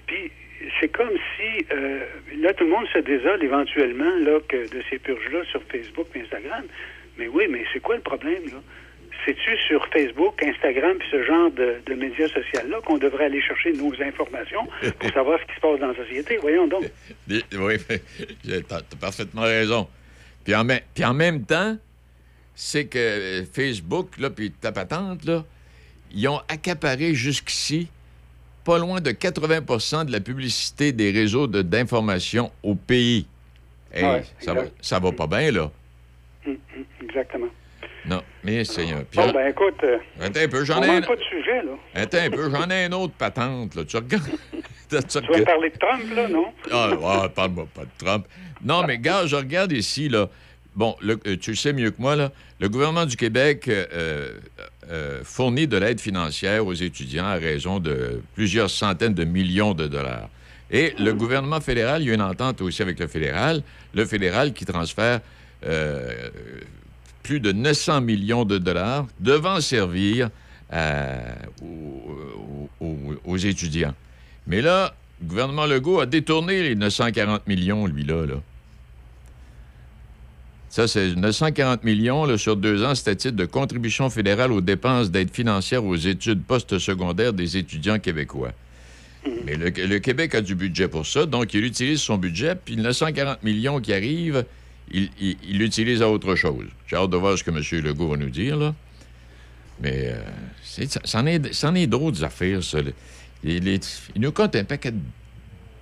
Puis 0.05 0.31
c'est 0.79 0.89
comme 0.89 1.09
si 1.35 1.65
euh, 1.71 2.01
là 2.39 2.53
tout 2.53 2.65
le 2.65 2.69
monde 2.71 2.87
se 2.93 2.99
désole 2.99 3.43
éventuellement 3.43 4.13
là 4.21 4.39
que 4.47 4.57
de 4.57 4.83
ces 4.89 4.99
purges-là 4.99 5.43
sur 5.45 5.61
Facebook 5.71 6.07
et 6.15 6.21
Instagram. 6.21 6.65
Mais 7.17 7.27
oui, 7.27 7.45
mais 7.49 7.63
c'est 7.73 7.79
quoi 7.79 7.95
le 7.95 8.01
problème 8.01 8.43
là? 8.45 8.59
C'est-tu 9.25 9.57
sur 9.67 9.85
Facebook, 9.87 10.41
Instagram, 10.41 10.95
puis 10.99 11.07
ce 11.11 11.23
genre 11.25 11.51
de, 11.51 11.75
de 11.85 11.93
médias 11.95 12.27
sociaux-là 12.29 12.79
qu'on 12.85 12.97
devrait 12.97 13.25
aller 13.25 13.41
chercher 13.41 13.73
nos 13.73 13.91
informations 14.01 14.65
pour 14.99 15.09
savoir 15.11 15.37
ce 15.41 15.45
qui 15.47 15.55
se 15.55 15.59
passe 15.59 15.79
dans 15.81 15.87
la 15.87 15.95
société? 15.95 16.37
Voyons 16.37 16.67
donc. 16.67 16.85
Oui, 17.29 17.75
t'as 18.69 18.81
t'as 18.81 18.95
parfaitement 19.01 19.41
raison. 19.41 19.87
Puis 20.45 20.55
en, 20.55 20.63
même- 20.63 20.79
puis 20.93 21.03
en 21.03 21.13
même 21.13 21.43
temps, 21.43 21.77
c'est 22.55 22.85
que 22.85 23.43
Facebook, 23.51 24.17
là, 24.17 24.29
puis 24.29 24.51
ta 24.51 24.71
patente, 24.71 25.25
là, 25.25 25.43
ils 26.13 26.27
ont 26.29 26.39
accaparé 26.47 27.13
jusqu'ici 27.13 27.89
pas 28.63 28.77
loin 28.79 29.01
de 29.01 29.11
80% 29.11 30.05
de 30.05 30.11
la 30.11 30.19
publicité 30.21 30.91
des 30.93 31.11
réseaux 31.11 31.47
de- 31.47 31.61
d'information 31.63 32.51
au 32.63 32.75
pays. 32.75 33.27
Hey, 33.93 34.05
Ouais, 34.05 34.23
ça, 34.39 34.53
va, 34.53 34.61
ça 34.81 34.99
va 34.99 35.11
pas 35.11 35.27
bien, 35.27 35.51
là. 35.51 35.71
Hum, 36.47 36.57
Exactement. 37.03 37.47
Non, 38.05 38.21
mais 38.43 38.63
Seigneur. 38.63 39.03
Puis, 39.11 39.19
Bon, 39.19 39.31
ben 39.31 39.47
écoute, 39.49 39.75
euh, 39.83 39.97
attends 40.21 40.39
un 40.39 40.47
peu, 40.47 40.63
j'en 40.63 40.81
ai 40.81 40.89
un, 40.89 41.01
pas 41.01 41.15
de 41.15 41.21
sujet, 41.23 41.61
là. 41.63 41.71
attends 41.93 42.17
un 42.19 42.29
peu, 42.29 42.49
j'en 42.49 42.69
ai 42.69 42.85
un 42.85 42.91
autre 42.93 43.13
patente, 43.13 43.75
là. 43.75 43.83
Tu 43.85 43.97
regardes. 43.97 44.23
tu 44.89 44.95
regardes- 44.95 45.43
parler 45.45 45.69
de 45.69 45.77
Trump, 45.77 46.03
là, 46.15 46.27
non? 46.29 46.45
Ah, 46.71 47.27
parle-moi 47.33 47.67
pas 47.73 47.81
de 47.83 47.89
Trump. 48.05 48.25
Non, 48.63 48.83
mais 48.87 48.97
gars, 48.97 49.25
je 49.25 49.35
regarde 49.35 49.71
ici, 49.73 50.07
là. 50.09 50.29
Bon, 50.75 50.95
le- 51.01 51.19
euh, 51.27 51.35
tu 51.37 51.51
le 51.51 51.55
sais 51.57 51.73
mieux 51.73 51.91
que 51.91 52.01
moi, 52.01 52.15
là. 52.15 52.31
Le 52.59 52.69
gouvernement 52.69 53.05
du 53.05 53.17
Québec 53.17 53.67
euh, 53.67 54.31
euh, 54.89 55.21
fournit 55.23 55.67
de 55.67 55.77
l'aide 55.77 55.99
financière 55.99 56.65
aux 56.65 56.73
étudiants 56.73 57.25
à 57.25 57.33
raison 57.35 57.79
de 57.79 58.21
plusieurs 58.35 58.69
centaines 58.69 59.13
de 59.13 59.25
millions 59.25 59.73
de 59.73 59.87
dollars. 59.87 60.29
Et 60.71 60.93
le 60.99 61.13
gouvernement 61.13 61.59
fédéral, 61.61 62.01
il 62.01 62.07
y 62.07 62.11
a 62.11 62.13
une 62.13 62.21
entente 62.21 62.61
aussi 62.61 62.81
avec 62.81 62.99
le 62.99 63.07
fédéral. 63.07 63.61
Le 63.93 64.05
fédéral 64.05 64.53
qui 64.53 64.65
transfère 64.65 65.19
euh, 65.65 66.29
plus 67.23 67.39
de 67.39 67.51
900 67.51 68.01
millions 68.01 68.45
de 68.45 68.57
dollars 68.57 69.07
devant 69.19 69.59
servir 69.61 70.29
à- 70.71 71.35
aux, 73.25 73.37
étudiants. 73.37 73.93
Mais 74.47 74.61
là, 74.61 74.95
le 75.21 75.27
gouvernement 75.27 75.65
Legault 75.65 75.99
a 75.99 76.05
détourné 76.05 76.63
les 76.63 76.75
940 76.75 77.47
millions, 77.47 77.85
lui, 77.85 78.03
là. 78.03 78.25
Ça, 80.69 80.87
c'est 80.87 81.15
940 81.15 81.83
millions 81.83 82.37
sur 82.37 82.55
deux 82.55 82.83
ans, 82.83 82.93
c'est 82.93 83.09
à 83.09 83.15
titre 83.15 83.35
de 83.35 83.45
contribution 83.45 84.09
fédérale 84.09 84.51
aux 84.51 84.61
dépenses 84.61 85.09
d'aide 85.09 85.31
financière 85.31 85.83
aux 85.83 85.95
études 85.95 86.43
postsecondaires 86.43 87.33
des 87.33 87.57
étudiants 87.57 87.99
québécois. 87.99 88.51
Mais 89.45 89.55
le, 89.55 89.99
Québec 89.99 90.35
a 90.35 90.41
du 90.41 90.55
budget 90.55 90.87
pour 90.87 91.05
ça, 91.05 91.25
donc 91.25 91.53
il 91.53 91.65
utilise 91.65 91.99
son 91.99 92.17
budget, 92.17 92.55
puis 92.55 92.75
le 92.75 92.83
940 92.83 93.43
millions 93.43 93.79
qui 93.79 93.93
arrivent, 93.93 94.45
il 94.91 95.09
il- 95.19 95.37
il 95.49 95.57
l'utilise 95.59 96.01
à 96.01 96.09
autre 96.09 96.35
chose. 96.35 96.65
J'ai 96.87 96.95
hâte 96.95 97.09
de 97.09 97.17
voir 97.17 97.37
ce 97.37 97.43
que 97.43 97.51
M. 97.51 97.61
Legault 97.83 98.09
va 98.09 98.17
nous 98.17 98.29
dire, 98.29 98.57
là. 98.57 98.73
Mais 99.79 100.07
euh, 100.07 100.85
c'en 101.03 101.25
est, 101.25 101.87
d'autres 101.87 102.23
affaires, 102.23 102.63
ça. 102.63 102.79
Il, 103.43 103.79
nous 104.15 104.31
comptent 104.31 104.55
un 104.55 104.63
paquet 104.63 104.91
de... 104.91 104.99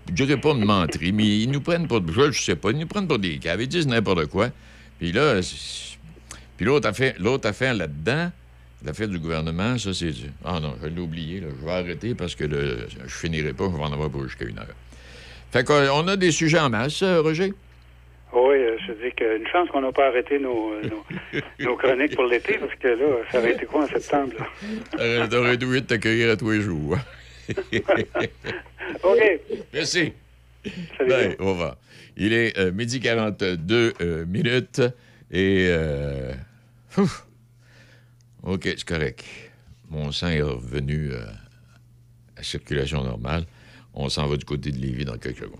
Je 0.09 0.23
dirais 0.25 0.39
pas 0.39 0.53
de 0.53 0.59
menteries, 0.59 1.13
mais 1.13 1.25
ils 1.25 1.49
nous 1.49 1.61
prennent 1.61 1.87
pour... 1.87 2.01
Je, 2.05 2.31
je 2.31 2.41
sais 2.41 2.55
pas, 2.55 2.71
ils 2.71 2.77
nous 2.77 2.87
prennent 2.87 3.07
pour 3.07 3.19
des 3.19 3.37
caves. 3.37 3.61
Ils 3.61 3.67
disent 3.67 3.87
n'importe 3.87 4.25
quoi. 4.27 4.49
Puis 4.99 5.11
là, 5.13 5.39
puis 6.57 6.65
l'autre 6.65 6.87
affaire, 6.89 7.13
l'autre 7.19 7.47
affaire 7.47 7.73
là-dedans, 7.73 8.31
l'affaire 8.83 9.07
du 9.07 9.17
gouvernement, 9.19 9.77
ça, 9.77 9.93
c'est... 9.93 10.11
Ah 10.43 10.59
non, 10.59 10.75
je 10.81 10.87
l'ai 10.87 11.01
oublié, 11.01 11.39
là. 11.39 11.47
Je 11.59 11.65
vais 11.65 11.71
arrêter 11.71 12.13
parce 12.15 12.35
que 12.35 12.43
là, 12.43 12.85
je 13.05 13.13
finirai 13.13 13.53
pas, 13.53 13.65
je 13.71 13.77
vais 13.77 13.83
en 13.83 13.93
avoir 13.93 14.09
pour 14.09 14.23
jusqu'à 14.23 14.45
une 14.45 14.59
heure. 14.59 14.67
Fait 15.51 15.63
qu'on 15.63 16.07
a 16.07 16.17
des 16.17 16.31
sujets 16.31 16.59
en 16.59 16.69
masse, 16.69 17.01
euh, 17.01 17.21
Roger? 17.21 17.53
Oui, 18.33 18.55
euh, 18.57 18.74
dis 18.93 19.11
qu'une 19.15 19.47
chance 19.47 19.69
qu'on 19.69 19.81
n'a 19.81 19.91
pas 19.91 20.07
arrêté 20.07 20.39
nos, 20.39 20.73
euh, 20.73 20.81
nos, 20.83 21.41
nos 21.65 21.75
chroniques 21.77 22.15
pour 22.15 22.25
l'été, 22.25 22.57
parce 22.57 22.75
que 22.75 22.87
là, 22.87 23.05
ça 23.31 23.39
aurait 23.39 23.53
été 23.53 23.65
quoi 23.65 23.83
en 23.83 23.87
septembre? 23.87 24.33
là? 24.39 24.47
T'aurais 24.91 25.29
t'aurais 25.29 25.57
dû 25.57 25.65
de 25.65 25.79
t'accueillir 25.85 26.31
à 26.31 26.37
tous 26.37 26.51
les 26.51 26.61
jours. 26.61 26.97
OK. 29.03 29.39
Merci. 29.73 30.13
Salut. 30.97 31.09
Ben, 31.09 31.35
au 31.39 31.49
revoir. 31.51 31.77
Il 32.17 32.33
est 32.33 32.57
euh, 32.57 32.71
midi 32.71 32.99
42 32.99 33.93
euh, 34.01 34.25
minutes 34.25 34.81
et... 35.31 35.67
euh, 35.69 36.33
ouf. 36.97 37.25
OK, 38.43 38.63
c'est 38.63 38.83
correct. 38.85 39.23
Mon 39.89 40.11
sang 40.11 40.29
est 40.29 40.41
revenu 40.41 41.11
euh, 41.11 41.25
à 42.37 42.43
circulation 42.43 43.03
normale. 43.03 43.45
On 43.93 44.09
s'en 44.09 44.27
va 44.27 44.37
du 44.37 44.45
côté 44.45 44.71
de 44.71 44.77
Lévis 44.77 45.05
dans 45.05 45.17
quelques 45.17 45.39
secondes. 45.39 45.59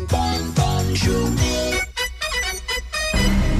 Journée. 1.03 1.79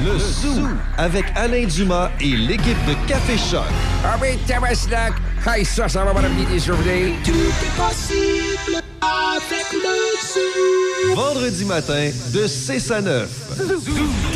Le 0.04 0.18
Zoo 0.18 0.68
avec 0.98 1.26
Alain 1.36 1.66
Dumas 1.66 2.10
et 2.20 2.36
l'équipe 2.36 2.78
de 2.88 2.94
Café 3.08 3.38
Choc. 3.38 3.64
Ah 4.04 4.18
oui, 4.22 4.38
Tabaslac! 4.48 5.14
Hey, 5.46 5.66
ça, 5.66 5.88
ça 5.88 6.04
va, 6.04 6.14
des 6.22 6.60
journées. 6.60 7.14
Tout 7.24 7.32
est 7.32 7.76
possible 7.78 8.84
avec 9.02 9.72
le 9.72 10.06
zoo. 10.28 11.16
Vendredi 11.16 11.66
matin 11.66 12.12
de 12.34 12.48
6 12.48 12.92
à 12.92 13.02
9. 13.02 13.30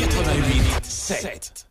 88 0.00 0.62
7. 0.82 1.66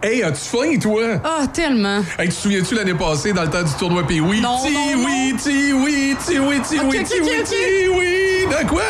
Hey, 0.00 0.22
as-tu 0.22 0.38
faim, 0.48 0.78
toi? 0.80 1.02
Ah, 1.24 1.46
tellement. 1.52 1.98
Hey, 2.18 2.28
tu 2.28 2.34
te 2.36 2.40
souviens-tu 2.42 2.74
l'année 2.76 2.94
passée, 2.94 3.32
dans 3.32 3.42
le 3.42 3.50
temps 3.50 3.64
du 3.64 3.72
tournoi 3.72 4.06
Pee 4.06 4.20
oui? 4.20 4.40
Non, 4.40 4.58
Ti 4.64 4.72
non, 4.72 5.04
oui, 5.04 5.34
ti 5.36 5.72
oui, 5.72 6.16
ti 6.24 6.38
oui, 6.38 6.60
ti 6.60 6.78
oui, 6.78 7.02
ti 7.02 7.14
oui, 7.20 7.42
ti 7.44 7.88
oui. 7.88 8.46
De 8.48 8.68
quoi? 8.68 8.82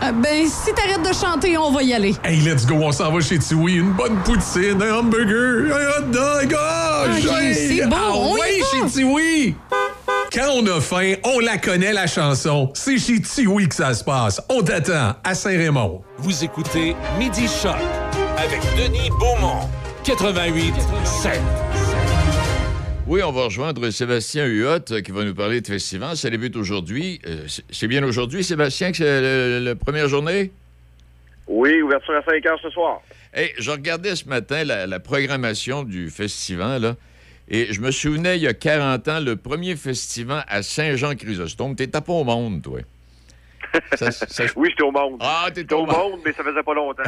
Ah, 0.00 0.12
ben, 0.12 0.46
si 0.46 0.72
t'arrêtes 0.72 1.02
de 1.06 1.12
chanter, 1.12 1.58
on 1.58 1.72
va 1.72 1.82
y 1.82 1.92
aller. 1.92 2.14
Hey, 2.22 2.36
let's 2.40 2.64
go, 2.66 2.76
on 2.76 2.92
s'en 2.92 3.10
va 3.10 3.20
chez 3.20 3.38
Tiwi. 3.40 3.74
Une 3.78 3.90
bonne 3.90 4.16
poutine, 4.24 4.80
un 4.80 4.94
hamburger, 5.00 5.74
un 5.74 5.98
hot 6.02 6.06
dog. 6.12 6.56
Ah, 6.56 7.04
Ok, 7.08 7.20
j'ai- 7.20 7.54
c'est 7.80 7.86
bon, 7.86 7.96
Ah, 7.98 8.12
on 8.14 8.36
y 8.36 8.40
ouais, 8.40 8.60
va. 8.60 8.66
chez 8.88 8.92
Tiwi. 8.92 9.54
Quand 10.32 10.50
on 10.54 10.66
a 10.68 10.80
faim, 10.80 11.14
on 11.24 11.40
la 11.40 11.58
connaît, 11.58 11.92
la 11.92 12.06
chanson. 12.06 12.70
C'est 12.74 12.98
chez 12.98 13.20
Tiwi 13.20 13.68
que 13.68 13.74
ça 13.74 13.92
se 13.92 14.04
passe. 14.04 14.40
On 14.48 14.62
t'attend 14.62 15.14
à 15.24 15.34
Saint-Raymond. 15.34 16.00
Vous 16.18 16.44
écoutez 16.44 16.94
Midi 17.18 17.48
Choc 17.48 17.74
avec 18.38 18.60
Denis 18.76 19.10
Beaumont. 19.18 19.68
88 20.04 20.74
7. 21.04 21.40
Oui, 23.06 23.22
on 23.22 23.32
va 23.32 23.44
rejoindre 23.44 23.88
Sébastien 23.90 24.44
Huot 24.46 24.90
euh, 24.92 25.00
qui 25.02 25.10
va 25.12 25.24
nous 25.24 25.34
parler 25.34 25.60
de 25.60 25.66
festival. 25.66 26.16
Ça 26.16 26.30
débute 26.30 26.56
aujourd'hui. 26.56 27.20
Euh, 27.26 27.46
c'est- 27.70 27.86
bien 27.86 28.02
aujourd'hui, 28.04 28.44
Sébastien, 28.44 28.90
que 28.90 28.98
c'est 28.98 29.20
le- 29.20 29.58
la 29.60 29.74
première 29.74 30.08
journée? 30.08 30.52
Oui, 31.46 31.82
ouverture 31.82 32.14
à 32.16 32.22
5 32.22 32.44
heures 32.46 32.58
ce 32.62 32.70
soir. 32.70 33.00
Hey, 33.32 33.52
je 33.58 33.70
regardais 33.70 34.14
ce 34.16 34.28
matin 34.28 34.64
la, 34.64 34.86
la 34.86 35.00
programmation 35.00 35.82
du 35.82 36.10
festival, 36.10 36.82
là, 36.82 36.96
et 37.48 37.72
je 37.72 37.80
me 37.80 37.90
souvenais, 37.90 38.36
il 38.36 38.42
y 38.42 38.48
a 38.48 38.54
40 38.54 39.08
ans, 39.08 39.20
le 39.20 39.36
premier 39.36 39.76
festival 39.76 40.44
à 40.48 40.62
Saint-Jean-Chrysostome. 40.62 41.76
T'étais 41.76 42.00
pas 42.00 42.12
au 42.12 42.24
monde, 42.24 42.62
toi. 42.62 42.80
Ça- 43.96 44.10
ça- 44.10 44.44
Oui, 44.56 44.68
j'étais 44.70 44.82
au 44.82 44.92
monde. 44.92 45.16
Ah, 45.20 45.48
t'étais 45.52 45.74
au 45.74 45.80
au 45.80 45.86
monde. 45.86 45.96
monde, 46.12 46.20
mais 46.24 46.32
ça 46.32 46.42
faisait 46.44 46.62
pas 46.62 46.74
longtemps. 46.74 47.02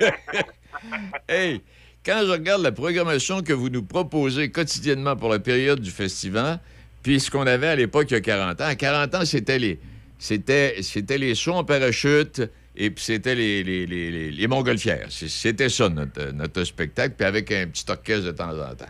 Hey, 1.28 1.62
quand 2.06 2.22
je 2.24 2.30
regarde 2.30 2.62
la 2.62 2.70
programmation 2.70 3.42
que 3.42 3.52
vous 3.52 3.68
nous 3.68 3.82
proposez 3.82 4.50
quotidiennement 4.50 5.16
pour 5.16 5.28
la 5.28 5.40
période 5.40 5.80
du 5.80 5.90
festival, 5.90 6.60
puis 7.02 7.18
ce 7.18 7.32
qu'on 7.32 7.46
avait 7.46 7.66
à 7.66 7.76
l'époque 7.76 8.06
il 8.10 8.14
y 8.14 8.16
a 8.16 8.20
40 8.20 8.60
ans, 8.60 8.64
à 8.64 8.76
40 8.76 9.14
ans, 9.16 9.24
c'était 9.24 9.58
les, 9.58 9.80
c'était, 10.16 10.76
c'était 10.82 11.18
les 11.18 11.34
sauts 11.34 11.54
en 11.54 11.64
parachute 11.64 12.42
et 12.76 12.90
puis 12.90 13.02
c'était 13.02 13.34
les, 13.34 13.64
les, 13.64 13.86
les, 14.30 14.46
montgolfières. 14.46 15.06
C'était 15.10 15.68
ça, 15.68 15.88
notre, 15.88 16.30
notre 16.32 16.62
spectacle, 16.62 17.14
puis 17.18 17.26
avec 17.26 17.50
un 17.50 17.66
petit 17.66 17.84
orchestre 17.88 18.26
de 18.26 18.30
temps 18.30 18.52
en 18.52 18.74
temps. 18.74 18.84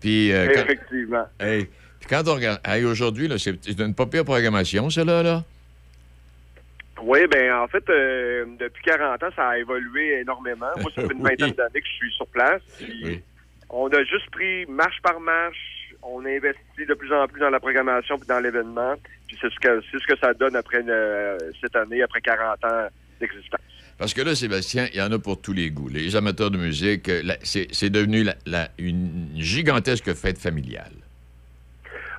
Puis, 0.00 0.32
euh, 0.32 0.48
quand, 0.54 0.62
Effectivement. 0.62 1.24
hey, 1.40 1.66
puis 1.98 2.08
quand 2.08 2.26
on 2.26 2.36
regarde, 2.36 2.60
hey, 2.64 2.84
aujourd'hui, 2.84 3.28
c'est 3.36 3.78
une 3.78 3.94
pas 3.94 4.06
pire 4.06 4.24
programmation, 4.24 4.88
celle-là, 4.88 5.22
là. 5.22 5.44
Oui, 7.02 7.20
ben 7.30 7.52
en 7.54 7.68
fait, 7.68 7.88
euh, 7.88 8.44
depuis 8.58 8.82
40 8.84 9.22
ans, 9.22 9.28
ça 9.34 9.48
a 9.50 9.58
évolué 9.58 10.20
énormément. 10.20 10.66
Moi, 10.80 10.90
ça 10.94 11.02
fait 11.06 11.12
une 11.12 11.20
Oui. 11.22 11.30
vingtaine 11.30 11.52
d'années 11.52 11.80
que 11.80 11.86
je 11.86 11.92
suis 11.94 12.12
sur 12.12 12.26
place. 12.26 12.62
Oui. 12.80 13.22
On 13.70 13.88
a 13.88 14.02
juste 14.04 14.28
pris 14.30 14.66
marche 14.66 15.00
par 15.02 15.18
marche. 15.20 15.56
On 16.02 16.24
investit 16.24 16.86
de 16.88 16.94
plus 16.94 17.12
en 17.12 17.26
plus 17.28 17.40
dans 17.40 17.50
la 17.50 17.60
programmation 17.60 18.18
puis 18.18 18.26
dans 18.26 18.40
l'événement. 18.40 18.94
Puis 19.28 19.36
c'est 19.40 19.50
ce 19.50 19.58
que 19.60 19.82
c'est 19.90 19.98
ce 19.98 20.06
que 20.06 20.18
ça 20.18 20.32
donne 20.34 20.56
après 20.56 20.80
une- 20.80 21.38
cette 21.60 21.76
année, 21.76 22.02
après 22.02 22.20
40 22.20 22.64
ans 22.64 22.88
d'existence. 23.20 23.60
Parce 23.98 24.14
que 24.14 24.22
là, 24.22 24.34
Sébastien, 24.34 24.88
il 24.94 24.98
y 24.98 25.02
en 25.02 25.12
a 25.12 25.18
pour 25.18 25.40
tous 25.42 25.52
les 25.52 25.70
goûts. 25.70 25.88
Les 25.90 26.16
amateurs 26.16 26.50
de 26.50 26.56
musique, 26.56 27.08
euh, 27.10 27.22
c'est 27.42 27.90
devenu 27.90 28.24
la- 28.24 28.34
la- 28.46 28.68
une 28.78 29.28
gigantesque 29.36 30.14
fête 30.14 30.38
familiale. 30.38 30.92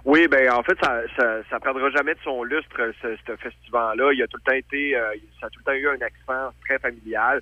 Oui, 0.04 0.28
ben 0.28 0.52
en 0.52 0.64
fait, 0.64 0.78
ça, 0.84 1.02
ça, 1.16 1.38
ça 1.50 1.60
perdra 1.60 1.90
jamais 1.92 2.14
de 2.16 2.20
son 2.24 2.44
lustre, 2.44 2.92
ce, 3.02 3.16
ce 3.28 3.36
festival-là. 3.36 4.12
Il 4.14 4.24
a 4.24 4.28
tout 4.28 4.38
le 4.44 4.52
temps 4.52 4.58
été, 4.58 4.96
euh, 4.96 5.14
ça 5.40 5.48
a 5.48 5.50
tout 5.50 5.60
le 5.60 5.66
temps 5.66 5.78
eu 5.78 5.88
un 5.88 6.02
accent 6.06 6.54
très 6.66 6.80
familial. 6.80 7.40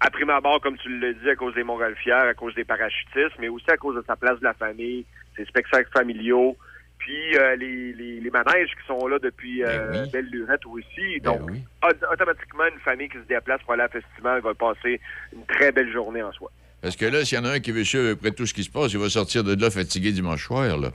À 0.00 0.10
prime 0.10 0.28
abord, 0.28 0.60
comme 0.60 0.76
tu 0.76 0.98
l'as 0.98 1.14
dit, 1.14 1.30
à 1.30 1.36
cause 1.36 1.54
des 1.54 1.62
montgolfières, 1.64 2.24
à 2.28 2.34
cause 2.34 2.54
des 2.54 2.64
parachutistes, 2.64 3.36
mais 3.38 3.48
aussi 3.48 3.70
à 3.70 3.78
cause 3.78 3.96
de 3.96 4.04
sa 4.06 4.14
place 4.14 4.38
de 4.40 4.44
la 4.44 4.52
famille, 4.52 5.06
ses 5.36 5.46
spectacles 5.46 5.90
familiaux, 5.90 6.54
puis 6.98 7.34
euh, 7.38 7.56
les, 7.56 7.94
les, 7.94 8.20
les 8.20 8.30
manèges 8.30 8.68
qui 8.78 8.86
sont 8.86 9.06
là 9.06 9.18
depuis 9.18 9.62
euh, 9.64 9.92
Ben 9.92 10.02
oui. 10.04 10.10
Belle 10.10 10.26
Lurette 10.30 10.66
aussi. 10.66 11.20
Ben 11.20 11.32
Donc, 11.32 11.50
oui. 11.50 11.62
automatiquement, 12.12 12.66
une 12.66 12.80
famille 12.80 13.08
qui 13.08 13.16
se 13.16 13.22
déplace 13.26 13.62
pour 13.62 13.72
aller 13.72 13.82
à 13.82 13.86
un 13.86 13.88
festival 13.88 14.42
va 14.42 14.52
passer 14.52 15.00
une 15.32 15.46
très 15.46 15.72
belle 15.72 15.90
journée 15.90 16.22
en 16.22 16.32
soi. 16.32 16.50
Parce 16.82 16.94
que 16.96 17.06
là, 17.06 17.24
s'il 17.24 17.38
y 17.38 17.40
en 17.40 17.46
a 17.46 17.52
un 17.52 17.60
qui 17.60 17.72
veut 17.72 17.84
suivre 17.84 18.10
après 18.12 18.32
tout 18.32 18.44
ce 18.44 18.52
qui 18.52 18.64
se 18.64 18.70
passe, 18.70 18.92
il 18.92 18.98
va 18.98 19.08
sortir 19.08 19.44
de 19.44 19.58
là 19.58 19.70
fatigué 19.70 20.12
dimanche 20.12 20.44
soir, 20.44 20.76
là. 20.76 20.90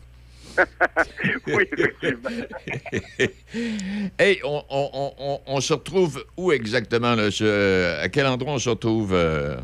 Oui, 1.47 1.67
effectivement. 1.71 2.29
hey, 4.19 4.39
on, 4.43 4.63
on- 4.69 5.11
on- 5.17 5.39
on- 5.47 5.61
se 5.61 5.73
retrouve 5.73 6.23
où 6.37 6.51
exactement, 6.51 7.15
là? 7.15 7.29
ce- 7.31 7.99
à 8.01 8.09
quel 8.09 8.25
endroit 8.25 8.53
on 8.53 8.59
se 8.59 8.69
retrouve? 8.69 9.13
euh, 9.13 9.57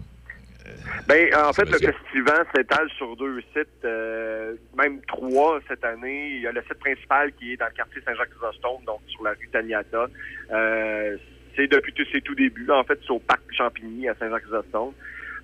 Ben, 1.08 1.34
en 1.36 1.54
fait, 1.54 1.66
le 1.66 1.78
festival 1.80 2.46
s'étale 2.56 2.90
sur 2.98 3.16
deux 3.16 3.42
sites, 3.56 3.68
euh, 3.86 4.54
même 4.78 5.00
trois 5.08 5.60
cette 5.68 5.84
année. 5.84 6.32
Il 6.36 6.42
y 6.42 6.48
a 6.48 6.52
le 6.52 6.62
site 6.62 6.80
principal 6.80 7.32
qui 7.34 7.54
est 7.54 7.58
dans 7.58 7.66
le 7.68 7.72
quartier 7.74 8.02
Saint-Jacques-Chrysostome, 8.06 8.84
donc 8.86 9.00
sur 9.08 9.24
la 9.24 9.32
rue 9.32 9.50
Taniata. 9.52 10.08
Euh, 10.52 11.18
c'est 11.56 11.68
depuis 11.68 11.94
tout, 11.94 12.04
ses 12.12 12.22
tout 12.22 12.36
débuts. 12.36 12.70
En 12.70 12.84
fait, 12.84 13.00
c'est 13.04 13.12
au 13.12 13.20
parc 13.20 13.42
Champigny 13.52 14.08
à 14.10 14.16
Saint-Jacques-Chrysostome. 14.20 14.94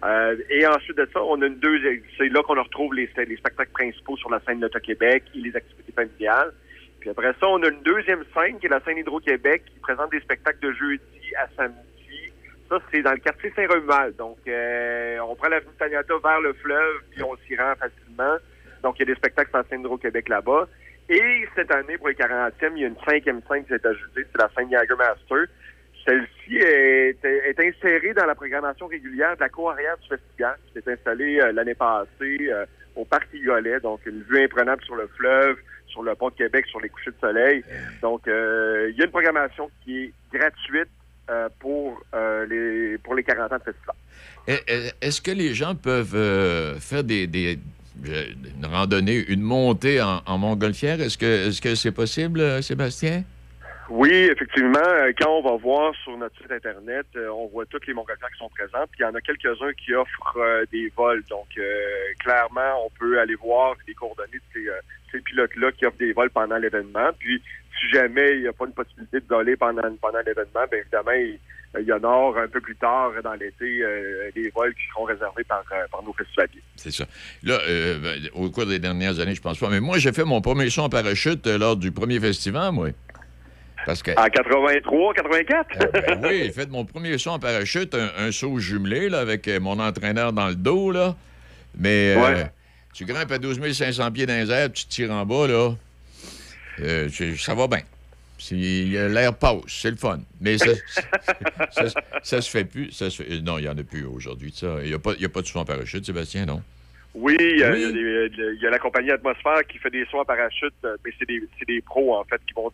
Euh, 0.03 0.35
et 0.49 0.65
ensuite 0.67 0.97
de 0.97 1.07
ça, 1.13 1.23
on 1.23 1.41
a 1.41 1.45
une 1.45 1.59
deuxième. 1.59 2.01
C'est 2.17 2.29
là 2.29 2.43
qu'on 2.43 2.61
retrouve 2.61 2.93
les, 2.93 3.09
les 3.15 3.37
spectacles 3.37 3.71
principaux 3.71 4.17
sur 4.17 4.29
la 4.29 4.39
scène 4.41 4.59
de 4.59 4.67
Québec 4.79 5.23
et 5.33 5.39
les 5.39 5.55
activités 5.55 5.93
familiales. 5.93 6.51
Puis 6.99 7.09
après 7.09 7.33
ça, 7.39 7.47
on 7.47 7.61
a 7.63 7.69
une 7.69 7.81
deuxième 7.83 8.23
scène 8.33 8.59
qui 8.59 8.65
est 8.65 8.69
la 8.69 8.81
scène 8.81 8.97
Hydro-Québec 8.97 9.63
qui 9.65 9.79
présente 9.79 10.11
des 10.11 10.19
spectacles 10.19 10.59
de 10.59 10.73
jeudi 10.73 11.35
à 11.37 11.47
samedi. 11.55 12.31
Ça, 12.69 12.79
c'est 12.91 13.01
dans 13.01 13.11
le 13.11 13.17
quartier 13.17 13.51
Saint-Romuald. 13.55 14.15
Donc, 14.15 14.37
euh, 14.47 15.19
on 15.19 15.35
prend 15.35 15.49
l'avenue 15.49 15.73
Taniata 15.77 16.13
vers 16.23 16.41
le 16.41 16.53
fleuve, 16.53 17.01
puis 17.11 17.23
on 17.23 17.35
s'y 17.45 17.55
rend 17.55 17.73
facilement. 17.75 18.37
Donc, 18.83 18.95
il 18.97 18.99
y 18.99 19.03
a 19.03 19.13
des 19.13 19.15
spectacles 19.15 19.49
sur 19.49 19.57
la 19.57 19.65
scène 19.65 19.81
Hydro-Québec 19.81 20.29
là-bas. 20.29 20.67
Et 21.09 21.45
cette 21.55 21.71
année, 21.71 21.97
pour 21.97 22.07
les 22.07 22.15
40e, 22.15 22.71
il 22.75 22.81
y 22.81 22.85
a 22.85 22.87
une 22.87 22.99
cinquième 23.05 23.41
scène 23.49 23.63
qui 23.63 23.69
s'est 23.69 23.85
ajoutée, 23.85 24.25
c'est 24.31 24.41
la 24.41 24.49
scène 24.55 24.69
Master. 24.97 25.45
Celle-ci 26.05 26.57
est, 26.57 27.59
insérée 27.59 28.13
dans 28.13 28.25
la 28.25 28.35
programmation 28.35 28.87
régulière 28.87 29.35
de 29.35 29.41
la 29.41 29.49
cour 29.49 29.71
arrière 29.71 29.97
du 30.01 30.07
festival, 30.09 30.55
qui 30.67 30.73
s'est 30.81 30.91
installée 30.91 31.39
euh, 31.39 31.51
l'année 31.53 31.75
passée 31.75 32.07
euh, 32.51 32.65
au 32.95 33.05
Parc 33.05 33.27
Rigolet. 33.31 33.79
Donc, 33.79 34.01
une 34.05 34.21
vue 34.23 34.43
imprenable 34.43 34.83
sur 34.83 34.95
le 34.95 35.07
fleuve, 35.15 35.55
sur 35.87 36.03
le 36.03 36.13
pont 36.15 36.29
de 36.29 36.35
Québec, 36.35 36.65
sur 36.67 36.81
les 36.81 36.89
couchers 36.89 37.11
de 37.11 37.15
soleil. 37.21 37.63
Donc, 38.01 38.27
euh, 38.27 38.89
il 38.91 38.97
y 38.97 39.01
a 39.01 39.05
une 39.05 39.11
programmation 39.11 39.69
qui 39.83 40.03
est 40.05 40.13
gratuite 40.37 40.89
pour, 41.59 42.01
les, 42.49 42.97
pour 42.97 43.15
les 43.15 43.23
40 43.23 43.53
ans 43.53 43.57
de 43.57 43.63
festival. 43.63 43.95
Eh, 44.47 44.57
eh, 44.67 44.89
Est-ce 45.07 45.21
que 45.21 45.31
les 45.31 45.53
gens 45.53 45.73
peuvent 45.73 46.79
faire 46.81 47.03
des, 47.03 47.27
des- 47.27 47.59
une 48.03 48.65
randonnée, 48.65 49.23
une 49.29 49.41
montée 49.41 50.01
en, 50.01 50.37
montgolfière? 50.37 50.99
Est-ce 50.99 51.17
que 51.17 51.47
est-ce 51.47 51.61
que 51.61 51.75
c'est 51.75 51.91
possible, 51.93 52.61
Sébastien? 52.61 53.23
Oui, 53.95 54.09
effectivement. 54.11 54.79
euh, 54.83 55.11
Quand 55.15 55.29
on 55.29 55.43
va 55.43 55.55
voir 55.55 55.93
sur 56.03 56.17
notre 56.17 56.35
site 56.41 56.51
Internet, 56.51 57.05
euh, 57.15 57.29
on 57.29 57.45
voit 57.45 57.67
tous 57.67 57.79
les 57.85 57.93
montgolfières 57.93 58.31
qui 58.31 58.39
sont 58.39 58.49
présents. 58.49 58.87
Puis 58.89 59.01
il 59.01 59.03
y 59.03 59.05
en 59.05 59.13
a 59.13 59.21
quelques-uns 59.21 59.71
qui 59.73 59.93
offrent 59.93 60.37
euh, 60.37 60.65
des 60.71 60.91
vols. 60.97 61.23
Donc, 61.29 61.45
clairement, 62.17 62.85
on 62.87 62.89
peut 62.97 63.19
aller 63.19 63.35
voir 63.35 63.75
les 63.87 63.93
coordonnées 63.93 64.41
de 64.55 64.71
ces, 65.11 65.19
pilotes-là 65.19 65.73
qui 65.73 65.85
offrent 65.85 65.99
des 65.99 66.11
vols 66.11 66.31
pendant 66.31 66.57
l'événement. 66.57 67.11
Puis, 67.19 67.39
si 67.79 67.95
jamais 67.95 68.37
il 68.37 68.41
n'y 68.41 68.47
a 68.47 68.53
pas 68.53 68.65
une 68.65 68.73
possibilité 68.73 69.19
de 69.19 69.27
voler 69.29 69.55
pendant, 69.55 69.83
l'événement, 69.83 70.65
bien 70.71 70.79
évidemment, 70.79 71.11
il, 71.11 71.85
y 71.85 71.93
en 71.93 72.03
aura 72.03 72.41
un 72.41 72.47
peu 72.47 72.61
plus 72.61 72.75
tard 72.75 73.11
dans 73.23 73.33
l'été 73.33 73.83
des 74.33 74.49
vols 74.49 74.73
qui 74.73 74.87
seront 74.91 75.03
réservés 75.03 75.43
par, 75.43 75.63
nos 76.03 76.13
festivaliers. 76.13 76.63
C'est 76.77 76.91
ça. 76.91 77.05
Là, 77.43 77.59
ben, 77.67 78.27
au 78.33 78.49
cours 78.49 78.65
des 78.65 78.79
dernières 78.79 79.19
années, 79.19 79.35
je 79.35 79.41
pense 79.41 79.59
pas. 79.59 79.69
Mais 79.69 79.79
moi, 79.79 79.99
j'ai 79.99 80.13
fait 80.13 80.23
mon 80.23 80.41
premier 80.41 80.71
saut 80.71 80.81
en 80.81 80.89
parachute 80.89 81.45
lors 81.45 81.75
du 81.75 81.91
premier 81.91 82.19
festival, 82.19 82.71
moi. 82.71 82.89
Parce 83.85 84.01
que. 84.03 84.11
En 84.11 84.29
83, 84.29 85.13
84? 85.13 85.67
Ben 86.07 86.21
oui, 86.23 86.41
j'ai 86.45 86.51
fait 86.51 86.69
mon 86.69 86.85
premier 86.85 87.17
saut 87.17 87.31
en 87.31 87.39
parachute, 87.39 87.93
un, 87.95 88.09
un 88.17 88.31
saut 88.31 88.57
jumelé 88.59 89.09
là, 89.09 89.19
avec 89.19 89.47
euh, 89.47 89.59
mon 89.59 89.79
entraîneur 89.79 90.33
dans 90.33 90.47
le 90.47 90.55
dos. 90.55 90.91
Là. 90.91 91.15
Mais 91.77 92.15
euh, 92.17 92.43
tu 92.93 93.05
grimpes 93.05 93.31
à 93.31 93.37
12 93.39 93.59
500 93.73 94.11
pieds 94.11 94.25
dans 94.25 94.33
les 94.45 94.51
airs, 94.51 94.71
tu 94.71 94.85
te 94.85 94.89
tires 94.89 95.11
en 95.11 95.25
bas, 95.25 95.47
là. 95.47 95.71
Euh, 96.81 97.09
ça 97.37 97.53
va 97.55 97.67
bien. 97.67 97.81
Si 98.37 98.55
l'air 98.89 99.33
passe, 99.35 99.61
c'est 99.67 99.91
le 99.91 99.95
fun. 99.95 100.19
Mais 100.41 100.57
ça, 100.57 100.65
ça, 100.89 101.01
ça- 101.89 102.01
ça 102.21 102.41
se 102.41 102.49
fait 102.49 102.65
plus. 102.65 102.91
Ça 102.91 103.09
se 103.09 103.23
fait- 103.23 103.41
non, 103.41 103.57
il 103.57 103.61
n'y 103.61 103.67
en 103.69 103.77
a 103.77 103.83
plus 103.83 104.05
aujourd'hui 104.05 104.51
de 104.51 104.55
ça. 104.55 104.77
Il 104.81 104.87
n'y 104.89 104.93
a, 104.93 104.99
pas- 104.99 105.11
a 105.11 105.41
de 105.41 105.47
saut 105.47 105.59
en 105.59 105.65
parachute, 105.65 106.05
Sébastien, 106.05 106.45
non? 106.45 106.61
Oui, 107.15 107.37
il 107.39 107.59
y 107.59 107.63
Oui. 107.63 107.81
y 107.81 108.65
a 108.65 108.69
y 108.69 108.71
la 108.71 108.79
compagnie 108.79 109.11
Atmosphère 109.11 109.61
qui 109.69 109.77
fait 109.77 109.91
des 109.91 110.03
sauts 110.09 110.19
en 110.21 110.25
parachute, 110.25 110.73
mais 110.83 111.11
c'est 111.19 111.27
des, 111.27 111.41
c'est 111.59 111.67
des 111.67 111.79
pros, 111.81 112.17
en 112.17 112.23
fait, 112.25 112.41
qui 112.47 112.53
vont 112.55 112.71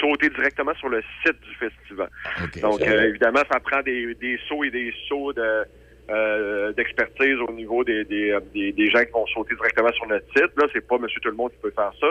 sauter 0.00 0.30
directement 0.30 0.74
sur 0.74 0.88
le 0.88 1.02
site 1.24 1.36
du 1.40 1.54
festival. 1.56 2.08
Donc, 2.62 2.80
euh, 2.82 3.08
évidemment, 3.08 3.42
ça 3.50 3.60
prend 3.60 3.82
des, 3.82 4.14
des 4.14 4.38
sauts 4.48 4.64
et 4.64 4.70
des 4.70 4.92
sauts 5.08 5.32
de, 5.32 5.64
euh, 6.10 6.72
d'expertise 6.72 7.36
au 7.46 7.52
niveau 7.52 7.84
des, 7.84 8.04
des, 8.04 8.30
euh, 8.30 8.40
des, 8.54 8.72
des 8.72 8.90
gens 8.90 9.04
qui 9.04 9.12
vont 9.12 9.26
sauter 9.26 9.54
directement 9.54 9.92
sur 9.92 10.06
notre 10.06 10.26
site. 10.28 10.50
Là, 10.56 10.66
c'est 10.72 10.86
pas 10.86 10.98
Monsieur 10.98 11.20
Tout-le-Monde 11.20 11.50
qui 11.52 11.58
peut 11.62 11.72
faire 11.74 11.92
ça, 12.00 12.06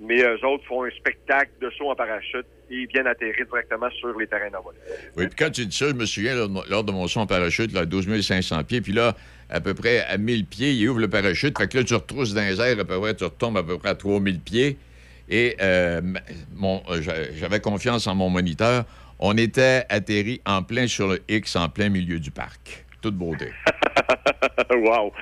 mais 0.00 0.20
eux 0.22 0.44
autres 0.44 0.64
font 0.66 0.84
un 0.84 0.90
spectacle 0.90 1.50
de 1.60 1.70
saut 1.70 1.90
en 1.90 1.94
parachute 1.94 2.44
et 2.70 2.74
ils 2.74 2.86
viennent 2.88 3.06
atterrir 3.06 3.46
directement 3.46 3.88
sur 3.90 4.18
les 4.18 4.26
terrains 4.26 4.50
d'envol. 4.50 4.74
Oui, 5.16 5.26
puis 5.28 5.36
quand 5.38 5.50
tu 5.50 5.64
dis 5.66 5.76
ça, 5.76 5.88
je 5.88 5.94
me 5.94 6.04
souviens, 6.06 6.34
lors 6.34 6.48
de 6.48 6.52
mon- 6.54 6.64
lors 6.68 6.84
de 6.84 6.92
mon 6.92 7.06
saut 7.06 7.20
en 7.20 7.26
parachute, 7.26 7.72
là, 7.72 7.80
à 7.82 7.84
12 7.86 8.20
500 8.20 8.64
pieds, 8.64 8.80
puis 8.80 8.92
là, 8.92 9.14
à 9.48 9.60
peu 9.60 9.74
près 9.74 10.00
à 10.00 10.18
1000 10.18 10.44
pieds, 10.46 10.72
il 10.72 10.88
ouvre 10.88 10.98
le 11.00 11.08
parachute. 11.08 11.56
Fait 11.56 11.68
que 11.70 11.78
là, 11.78 11.84
tu 11.84 11.94
retrousses 11.94 12.34
dans 12.34 12.42
les 12.42 12.60
airs, 12.60 12.80
à 12.80 12.84
peu 12.84 12.98
près, 13.00 13.14
tu 13.14 13.22
retombes 13.24 13.56
à 13.58 13.62
peu 13.62 13.78
près 13.78 13.90
à 13.90 13.94
3000 13.94 14.40
pieds. 14.40 14.76
Et 15.28 15.56
euh, 15.60 16.00
mon, 16.54 16.82
euh, 16.88 17.00
j'a- 17.02 17.32
j'avais 17.34 17.60
confiance 17.60 18.06
en 18.06 18.14
mon 18.14 18.30
moniteur. 18.30 18.84
On 19.18 19.36
était 19.36 19.84
atterri 19.88 20.40
en 20.46 20.62
plein 20.62 20.86
sur 20.86 21.08
le 21.08 21.20
X, 21.28 21.56
en 21.56 21.68
plein 21.68 21.88
milieu 21.88 22.18
du 22.20 22.30
parc. 22.30 22.84
Toute 23.00 23.14
beauté. 23.14 23.50
wow! 24.70 25.12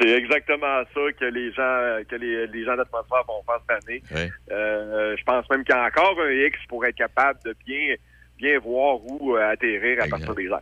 C'est 0.00 0.10
exactement 0.10 0.82
ça 0.92 1.00
que 1.18 1.24
les 1.26 1.52
gens 1.52 2.02
que 2.08 2.16
les, 2.16 2.46
les 2.48 2.64
gens 2.64 2.76
d'atmosphère 2.76 3.22
vont 3.28 3.42
faire 3.46 3.60
cette 3.68 3.88
année. 3.88 4.02
Euh, 4.50 5.14
je 5.16 5.22
pense 5.24 5.48
même 5.50 5.62
qu'il 5.64 5.74
y 5.74 5.78
a 5.78 5.84
encore 5.84 6.16
un 6.20 6.30
X 6.30 6.58
pour 6.68 6.84
être 6.84 6.96
capable 6.96 7.38
de 7.44 7.54
bien 7.66 7.94
bien 8.38 8.58
voir 8.58 9.04
où 9.04 9.36
euh, 9.36 9.52
atterrir 9.52 10.02
à 10.02 10.08
partir 10.08 10.34
des 10.34 10.46
airs. 10.46 10.60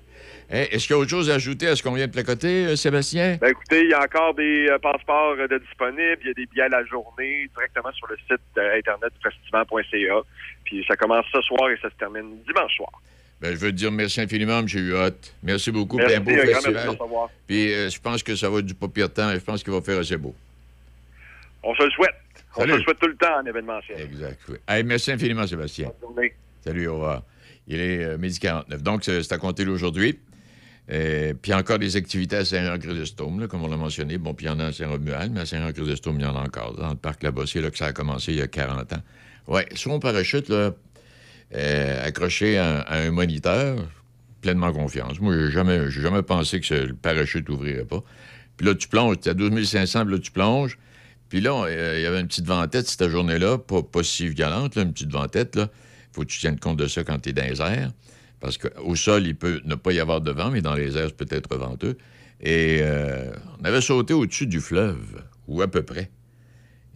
Hey, 0.51 0.69
Est-ce 0.71 0.87
qu'il 0.87 0.95
y 0.95 0.99
a 0.99 1.03
autre 1.03 1.11
chose 1.11 1.31
à 1.31 1.35
ajouter 1.35 1.69
à 1.69 1.77
ce 1.77 1.83
qu'on 1.83 1.93
vient 1.93 2.07
de 2.07 2.13
placoter, 2.13 2.67
euh, 2.67 2.77
Sébastien? 2.77 3.39
Ben 3.41 3.51
écoutez, 3.51 3.83
il 3.83 3.91
y 3.91 3.95
a 3.95 4.03
encore 4.03 4.35
des 4.35 4.69
euh, 4.69 4.79
passeports 4.79 5.37
de 5.37 5.59
disponibles, 5.59 6.19
il 6.23 6.27
y 6.29 6.31
a 6.31 6.35
des 6.35 6.47
billets 6.47 6.65
à 6.65 6.69
la 6.69 6.85
journée 6.85 7.49
directement 7.55 7.93
sur 7.93 8.07
le 8.09 8.17
site 8.17 8.41
internet 8.57 9.13
festival.ca. 9.23 10.21
Puis 10.65 10.85
ça 10.87 10.97
commence 10.97 11.27
ce 11.33 11.41
soir 11.43 11.71
et 11.71 11.77
ça 11.81 11.91
se 11.91 11.97
termine 11.97 12.37
dimanche 12.47 12.77
soir. 12.77 12.93
Ben, 13.41 13.53
je 13.53 13.57
veux 13.57 13.73
te 13.73 13.77
dire 13.77 13.91
merci 13.91 14.21
infiniment, 14.21 14.61
M. 14.61 14.67
Huot. 14.69 15.11
Merci 15.43 15.73
beaucoup. 15.73 15.97
Merci, 15.97 16.17
un 16.17 16.21
beau 16.21 16.31
festival. 16.31 16.85
merci. 16.87 17.35
Puis 17.49 17.69
je 17.69 18.01
pense 18.01 18.23
que 18.23 18.37
ça 18.37 18.49
va 18.49 18.59
être 18.59 18.67
du 18.67 18.75
pas 18.75 18.89
pire 18.89 19.13
temps 19.13 19.31
et 19.31 19.35
je 19.35 19.45
pense 19.45 19.65
qu'il 19.65 19.73
va 19.73 19.81
faire 19.81 19.99
assez 19.99 20.17
beau. 20.17 20.35
On 21.65 21.75
se 21.75 21.83
le 21.83 21.91
souhaite. 21.91 22.15
On 22.57 22.63
se 22.63 22.69
le 22.69 22.83
souhaite 22.83 22.99
tout 22.99 23.09
le 23.09 23.17
temps 23.17 23.41
en 23.41 23.47
événementiel. 23.47 24.01
Exact. 24.01 24.39
oui. 24.49 24.57
Hey, 24.69 24.85
merci 24.85 25.11
infiniment, 25.11 25.47
Sébastien. 25.47 25.91
Bonne 26.01 26.11
journée. 26.11 26.35
Salut, 26.63 26.87
au 26.89 26.95
revoir. 26.95 27.23
Il 27.73 27.81
est 27.81 28.05
euh, 28.05 28.19
midi 28.19 28.39
49. 28.39 28.83
Donc, 28.83 29.05
c'est 29.05 29.33
à 29.33 29.39
compter 29.39 29.65
d'aujourd'hui. 29.65 30.19
Euh, 30.91 31.33
puis 31.41 31.55
encore 31.55 31.79
des 31.79 31.97
activités 31.97 32.37
à 32.37 32.45
Saint-Jean-Chrysostome, 32.45 33.47
comme 33.49 33.63
on 33.63 33.69
l'a 33.69 33.77
mentionné. 33.77 34.19
Bon, 34.19 34.35
puis 34.35 34.47
il 34.47 34.49
y 34.49 34.53
en 34.53 34.59
a 34.59 34.67
à 34.67 34.73
Saint-Romuald, 34.73 35.33
mais 35.33 35.41
à 35.41 35.47
Saint-Jean-Chrysostome, 35.47 36.17
il 36.19 36.23
y 36.23 36.27
en 36.27 36.37
a 36.37 36.41
encore. 36.41 36.75
Dans 36.77 36.91
le 36.91 36.97
parc 36.97 37.23
là-bas, 37.23 37.45
c'est 37.47 37.61
là 37.61 37.71
que 37.71 37.79
ça 37.79 37.87
a 37.87 37.93
commencé 37.93 38.33
il 38.33 38.39
y 38.39 38.43
a 38.43 38.49
40 38.49 38.93
ans. 38.93 39.03
Oui, 39.49 39.63
sur 39.75 39.91
mon 39.91 40.01
parachute, 40.01 40.49
là, 40.49 40.73
euh, 41.55 42.07
accroché 42.07 42.59
à, 42.59 42.85
un 42.91 43.11
moniteur, 43.11 43.79
pleinement 44.41 44.73
confiance. 44.73 45.21
Moi, 45.21 45.35
j'ai 45.37 45.51
jamais, 45.51 45.91
jamais 45.91 46.23
pensé 46.23 46.61
que 46.61 46.75
le 46.75 46.95
parachute 46.95 47.49
n'ouvrirait 47.49 47.85
pas. 47.85 48.03
Puis 48.57 48.67
là, 48.67 48.75
tu 48.75 48.89
plonges, 48.89 49.21
tu 49.21 49.29
à 49.29 49.35
12 49.35 49.65
500, 49.67 50.05
puis 50.05 50.15
là, 50.15 50.21
tu 50.21 50.31
plonges. 50.31 50.79
Puis 51.29 51.41
là, 51.41 51.67
il 51.97 52.03
y 52.03 52.07
avait 52.07 52.21
une 52.21 52.27
petite 52.27 52.47
ventette 52.47 52.87
cette 52.87 53.09
journée-là, 53.09 53.57
pas, 53.59 54.03
si 54.03 54.29
violente, 54.29 54.77
une 54.77 54.93
petite 54.93 55.13
ventette. 55.13 55.57
Là. 55.57 55.69
Faut 56.13 56.23
que 56.23 56.29
tu 56.29 56.39
tiennes 56.39 56.59
compte 56.59 56.79
de 56.79 56.87
ça 56.87 57.05
quand 57.05 57.19
tu 57.19 57.31
es 57.31 57.33
dans 57.33 57.45
les 57.45 57.61
airs. 57.61 57.91
Parce 58.41 58.59
qu'au 58.59 58.97
sol, 58.97 59.27
il 59.27 59.37
peut 59.37 59.61
ne 59.65 59.75
pas 59.75 59.93
y 59.93 60.01
avoir 60.01 60.21
de 60.21 60.31
vent, 60.31 60.51
mais 60.51 60.63
dans 60.63 60.75
les 60.75 60.97
airs, 60.97 61.09
c'est 61.09 61.17
peut-être 61.17 61.57
venteux. 61.57 61.97
Et 62.41 62.81
euh, 62.83 63.33
on 63.61 63.65
avait 63.65 63.81
sauté 63.81 64.15
au-dessus 64.15 64.47
du 64.47 64.61
fleuve, 64.61 65.23
ou 65.47 65.63
à 65.63 65.69
peu 65.69 65.83
près. 65.83 66.11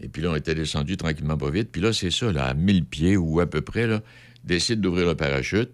Et 0.01 0.09
puis 0.09 0.23
là, 0.23 0.31
on 0.31 0.35
était 0.35 0.55
descendu 0.55 0.97
tranquillement 0.97 1.39
pas 1.39 1.51
vite. 1.51 1.71
Puis 1.71 1.81
là, 1.81 1.93
c'est 1.93 2.11
ça, 2.11 2.27
à 2.37 2.55
1000 2.55 2.85
pieds 2.85 3.17
ou 3.17 3.41
à 3.41 3.47
peu 3.47 3.61
près, 3.61 3.87
là, 3.87 4.01
décide 4.45 4.81
d'ouvrir 4.81 5.07
le 5.07 5.15
parachute. 5.15 5.71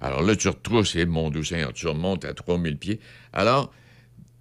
Alors 0.00 0.22
là, 0.22 0.34
tu 0.34 0.48
retrousses, 0.48 0.96
et 0.96 1.06
mon 1.06 1.30
doux 1.30 1.44
Seigneur, 1.44 1.72
tu 1.72 1.86
remontes 1.86 2.24
à 2.24 2.34
3000 2.34 2.76
pieds. 2.76 2.98
Alors, 3.32 3.72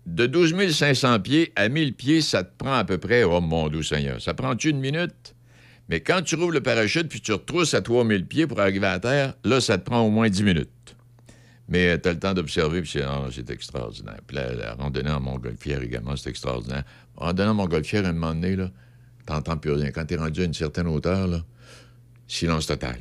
de 0.07 0.25
12 0.25 0.71
500 0.71 1.19
pieds 1.19 1.53
à 1.55 1.69
1000 1.69 1.93
pieds, 1.93 2.21
ça 2.21 2.43
te 2.43 2.51
prend 2.57 2.73
à 2.73 2.83
peu 2.83 2.97
près, 2.97 3.23
oh 3.23 3.39
mon 3.39 3.69
doux 3.69 3.83
Seigneur, 3.83 4.19
ça 4.19 4.33
prend-tu 4.33 4.69
une 4.69 4.79
minute? 4.79 5.30
Mais 5.91 5.99
quand 5.99 6.21
tu 6.21 6.35
rouvres 6.35 6.53
le 6.53 6.61
parachute 6.61 7.09
puis 7.09 7.19
tu 7.19 7.33
retrousses 7.33 7.73
à 7.73 7.81
3000 7.81 8.25
pieds 8.25 8.47
pour 8.47 8.61
arriver 8.61 8.87
à 8.87 8.97
terre, 8.97 9.33
là, 9.43 9.59
ça 9.59 9.77
te 9.77 9.83
prend 9.83 9.99
au 9.99 10.09
moins 10.09 10.29
10 10.29 10.43
minutes. 10.43 10.95
Mais 11.67 11.99
tu 11.99 12.07
as 12.07 12.13
le 12.13 12.19
temps 12.19 12.33
d'observer, 12.33 12.81
puis 12.81 12.89
c'est 12.89 13.03
ah, 13.03 13.27
c'est 13.29 13.49
extraordinaire. 13.49 14.19
Puis 14.25 14.37
la, 14.37 14.53
la 14.53 14.73
randonnée 14.75 15.11
en 15.11 15.19
montgolfière 15.19 15.81
également, 15.81 16.15
c'est 16.15 16.29
extraordinaire. 16.29 16.85
En 17.17 17.25
randonnée 17.25 17.49
en 17.49 17.55
montgolfière, 17.55 18.05
à 18.05 18.09
un 18.09 18.13
moment 18.13 18.33
donné, 18.33 18.55
là, 18.55 18.71
t'entends 19.25 19.57
plus 19.57 19.73
rien. 19.73 19.91
Quand 19.91 20.05
t'es 20.05 20.15
rendu 20.15 20.41
à 20.41 20.45
une 20.45 20.53
certaine 20.53 20.87
hauteur, 20.87 21.27
là, 21.27 21.43
silence 22.25 22.67
total. 22.67 22.97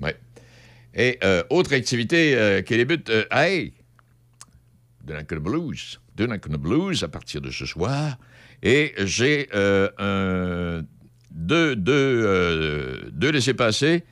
Ouais. 0.00 0.16
Et 0.94 1.18
euh, 1.22 1.42
autre 1.50 1.74
activité 1.74 2.34
euh, 2.34 2.62
qui 2.62 2.78
débute, 2.78 3.10
euh, 3.10 3.24
hey, 3.30 3.74
Duncan 5.04 5.36
Blues. 5.36 6.00
Duncan 6.16 6.56
Blues 6.58 7.04
à 7.04 7.08
partir 7.08 7.42
de 7.42 7.50
ce 7.50 7.66
soir. 7.66 8.16
Et 8.62 8.94
j'ai 8.98 9.48
euh, 9.54 9.90
un, 9.98 10.84
deux, 11.36 11.76
deux, 11.76 11.92
euh, 12.24 13.10
deux 13.12 13.30
laissés-passer. 13.30 14.02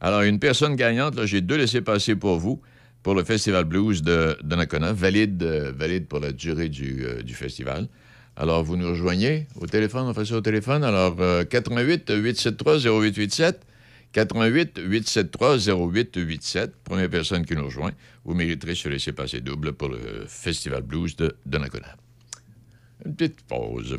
Alors, 0.00 0.22
une 0.22 0.40
personne 0.40 0.74
gagnante, 0.74 1.24
j'ai 1.26 1.40
deux 1.40 1.56
laissés-passer 1.56 2.16
pour 2.16 2.38
vous, 2.38 2.60
pour 3.02 3.14
le 3.14 3.22
Festival 3.24 3.64
Blues 3.64 4.02
de 4.02 4.36
Donnacona, 4.42 4.92
valide, 4.92 5.42
euh, 5.42 5.72
valide 5.74 6.06
pour 6.06 6.20
la 6.20 6.32
durée 6.32 6.68
du, 6.68 7.04
euh, 7.04 7.22
du 7.22 7.34
festival. 7.34 7.88
Alors, 8.36 8.64
vous 8.64 8.76
nous 8.76 8.88
rejoignez 8.88 9.46
au 9.60 9.66
téléphone, 9.66 10.06
on 10.06 10.14
fait 10.14 10.24
ça 10.24 10.36
au 10.36 10.40
téléphone. 10.40 10.84
Alors, 10.84 11.16
euh, 11.20 11.44
88 11.44 12.10
873 12.10 12.86
0887 12.86 13.60
88 14.12 14.80
873 14.84 15.68
0887 15.68 16.72
Première 16.84 17.10
personne 17.10 17.44
qui 17.44 17.54
nous 17.54 17.64
rejoint, 17.64 17.92
vous 18.24 18.34
mériterez 18.34 18.74
ce 18.74 18.88
laisser-passer 18.88 19.40
double 19.40 19.72
pour 19.72 19.88
le 19.88 20.24
Festival 20.26 20.82
Blues 20.82 21.16
de 21.16 21.36
Donnacona. 21.46 21.96
Une 23.04 23.14
petite 23.14 23.42
pause. 23.42 23.98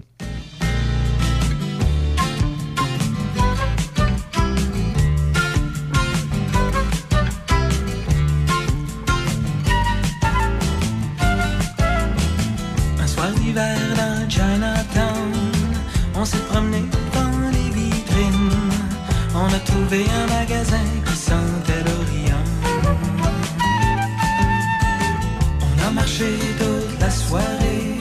Dans 13.53 14.29
Chinatown, 14.29 15.31
on 16.15 16.25
s'est 16.25 16.45
promené 16.49 16.83
dans 17.13 17.49
les 17.51 17.69
vitrines. 17.69 18.49
On 19.35 19.45
a 19.45 19.59
trouvé 19.59 20.05
un 20.21 20.27
magasin 20.39 20.85
qui 21.05 21.15
sentait 21.15 21.83
l'Orient. 21.85 22.45
On 25.61 25.87
a 25.87 25.91
marché 25.91 26.25
toute 26.57 26.99
la 26.99 27.09
soirée, 27.09 27.97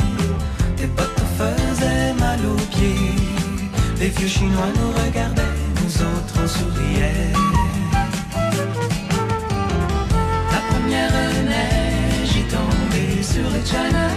tes 0.76 0.88
te 0.88 1.24
faisaient 1.38 2.14
mal 2.18 2.40
aux 2.46 2.66
pieds. 2.74 3.14
Les 3.98 4.08
vieux 4.08 4.28
chinois 4.28 4.72
nous 4.78 4.92
regardaient, 5.04 5.56
nous 5.82 6.02
autres 6.02 6.34
on 6.42 6.48
souriait. 6.48 7.32
La 10.54 10.60
première 10.70 11.12
neige 11.44 12.36
est 12.40 12.50
tombée 12.50 13.22
sur 13.22 13.42
le 13.42 13.64
Chinatown. 13.64 14.11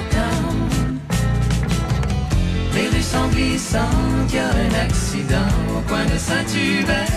Glissantes, 3.36 4.32
y 4.32 4.38
a 4.38 4.48
un 4.48 4.86
accident 4.86 5.52
au 5.76 5.82
coin 5.90 6.06
de 6.06 6.18
Saint-Hubert 6.18 7.12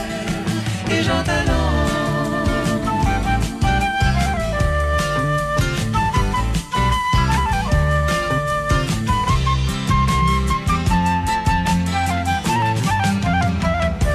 et 0.90 1.02
Jean 1.04 1.22
Talon. 1.22 1.70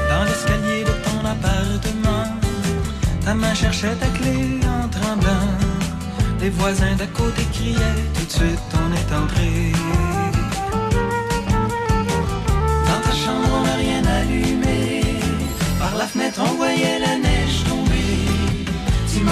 Dans 0.10 0.24
l'escalier 0.26 0.84
de 0.84 0.95
ton 1.06 1.26
appartement, 1.26 2.26
ta 3.24 3.34
main 3.34 3.54
cherchait 3.54 3.95
ta 3.95 4.08
clé 4.08 4.60
en 4.68 4.89
tremblant. 4.89 5.47
Les 6.41 6.49
voisins 6.49 6.95
d'à 6.97 7.08
côté 7.08 7.43
criaient, 7.54 8.04
tout 8.14 8.26
de 8.26 8.32
suite 8.32 8.60
on 8.74 8.91
est 8.93 9.16
entré. 9.16 10.03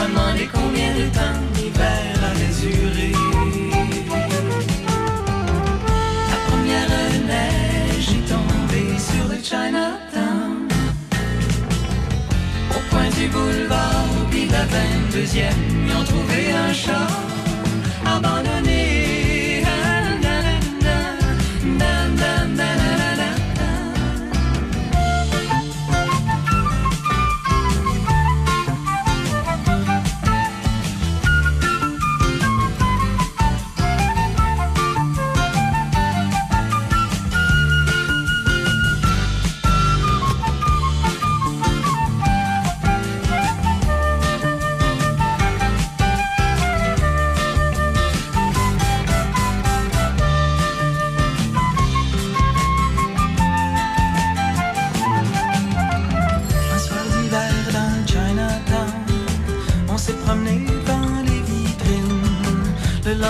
M'as 0.02 0.08
demandé 0.08 0.50
combien 0.52 0.96
de 0.96 1.06
temps 1.14 1.40
l'hiver 1.56 2.18
allait 2.30 2.56
durer. 2.60 3.12
La 6.32 6.38
première 6.48 6.90
neige 7.28 8.10
est 8.10 8.28
tombée 8.28 8.98
sur 8.98 9.26
le 9.30 9.38
Chinatown. 9.44 10.68
Au 12.72 12.82
coin 12.90 13.10
du 13.16 13.28
boulevard, 13.28 14.06
puis 14.32 14.48
la 14.48 14.66
22e, 14.66 15.54
ils 15.86 15.96
ont 15.96 16.04
trouvé 16.04 16.52
un 16.52 16.74
chat 16.74 17.08
abandonné. 18.04 18.81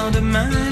out 0.01 0.15
of 0.15 0.23
mind 0.23 0.70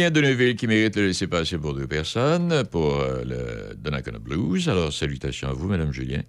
Julien 0.00 0.10
de 0.12 0.20
Neuville 0.22 0.56
qui 0.56 0.66
mérite 0.66 0.96
le 0.96 1.08
laisser 1.08 1.26
passer 1.26 1.58
pour 1.58 1.74
deux 1.74 1.86
personnes 1.86 2.64
pour 2.70 3.00
euh, 3.02 3.22
le 3.22 3.74
Donnacona 3.74 4.18
Blues. 4.18 4.66
Alors, 4.70 4.90
salutations 4.90 5.48
à 5.48 5.52
vous, 5.52 5.68
Madame 5.68 5.92
Julien. 5.92 6.22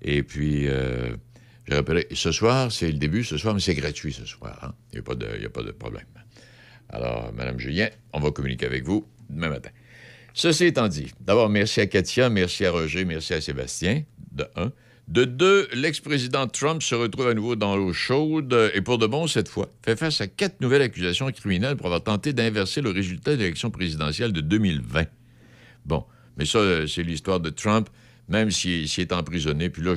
Et 0.00 0.22
puis, 0.22 0.66
euh, 0.66 1.14
je 1.68 1.74
rappellerai, 1.74 2.06
ce 2.14 2.32
soir, 2.32 2.72
c'est 2.72 2.86
le 2.90 2.96
début 2.96 3.22
ce 3.22 3.36
soir, 3.36 3.52
mais 3.52 3.60
c'est 3.60 3.74
gratuit 3.74 4.14
ce 4.14 4.24
soir. 4.24 4.58
hein. 4.62 4.72
Il 4.94 5.00
n'y 5.02 5.14
de- 5.14 5.46
a 5.46 5.50
pas 5.50 5.62
de 5.62 5.72
problème. 5.72 6.06
Alors, 6.88 7.34
Madame 7.34 7.58
Julien, 7.58 7.90
on 8.14 8.20
va 8.20 8.30
communiquer 8.30 8.64
avec 8.64 8.82
vous 8.84 9.06
demain 9.28 9.50
matin. 9.50 9.68
Ceci 10.32 10.64
étant 10.64 10.88
dit, 10.88 11.12
d'abord, 11.20 11.50
merci 11.50 11.82
à 11.82 11.86
Katia, 11.86 12.30
merci 12.30 12.64
à 12.64 12.70
Roger, 12.70 13.04
merci 13.04 13.34
à 13.34 13.42
Sébastien, 13.42 14.04
de 14.32 14.46
un. 14.56 14.72
De 15.08 15.24
deux, 15.24 15.68
l'ex-président 15.72 16.48
Trump 16.48 16.82
se 16.82 16.94
retrouve 16.94 17.28
à 17.28 17.34
nouveau 17.34 17.54
dans 17.54 17.76
l'eau 17.76 17.92
chaude 17.92 18.70
et 18.74 18.80
pour 18.80 18.98
de 18.98 19.06
bon 19.06 19.28
cette 19.28 19.48
fois, 19.48 19.68
fait 19.84 19.94
face 19.94 20.20
à 20.20 20.26
quatre 20.26 20.60
nouvelles 20.60 20.82
accusations 20.82 21.30
criminelles 21.30 21.76
pour 21.76 21.86
avoir 21.86 22.02
tenté 22.02 22.32
d'inverser 22.32 22.80
le 22.80 22.90
résultat 22.90 23.36
de 23.36 23.42
l'élection 23.42 23.70
présidentielle 23.70 24.32
de 24.32 24.40
2020. 24.40 25.04
Bon, 25.84 26.04
mais 26.36 26.44
ça, 26.44 26.88
c'est 26.88 27.04
l'histoire 27.04 27.38
de 27.38 27.50
Trump, 27.50 27.88
même 28.28 28.50
s'il 28.50 28.84
est 28.84 29.12
emprisonné. 29.12 29.70
Puis 29.70 29.82
là, 29.82 29.94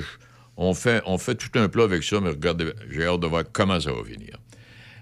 on 0.56 0.74
fait, 0.74 1.02
tout 1.34 1.58
un 1.58 1.68
plat 1.68 1.84
avec 1.84 2.04
ça, 2.04 2.20
mais 2.20 2.30
regardez, 2.30 2.72
j'ai 2.90 3.04
hâte 3.04 3.20
de 3.20 3.26
voir 3.26 3.42
comment 3.50 3.80
ça 3.80 3.92
va 3.92 4.04
finir. 4.04 4.36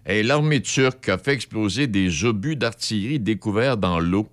Et 0.06 0.22
l'armée 0.22 0.62
turque 0.62 1.06
a 1.11 1.18
fait 1.18 1.34
exploser 1.34 1.86
des 1.86 2.24
obus 2.24 2.56
d'artillerie 2.56 3.20
découverts 3.20 3.76
dans 3.76 4.00
l'eau 4.00 4.26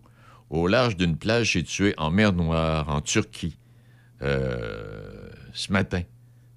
au 0.50 0.68
large 0.68 0.96
d'une 0.96 1.18
plage 1.18 1.52
située 1.52 1.94
en 1.98 2.12
mer 2.12 2.32
Noire, 2.32 2.88
en 2.88 3.02
Turquie, 3.02 3.58
euh, 4.22 5.25
ce 5.56 5.72
matin. 5.72 6.02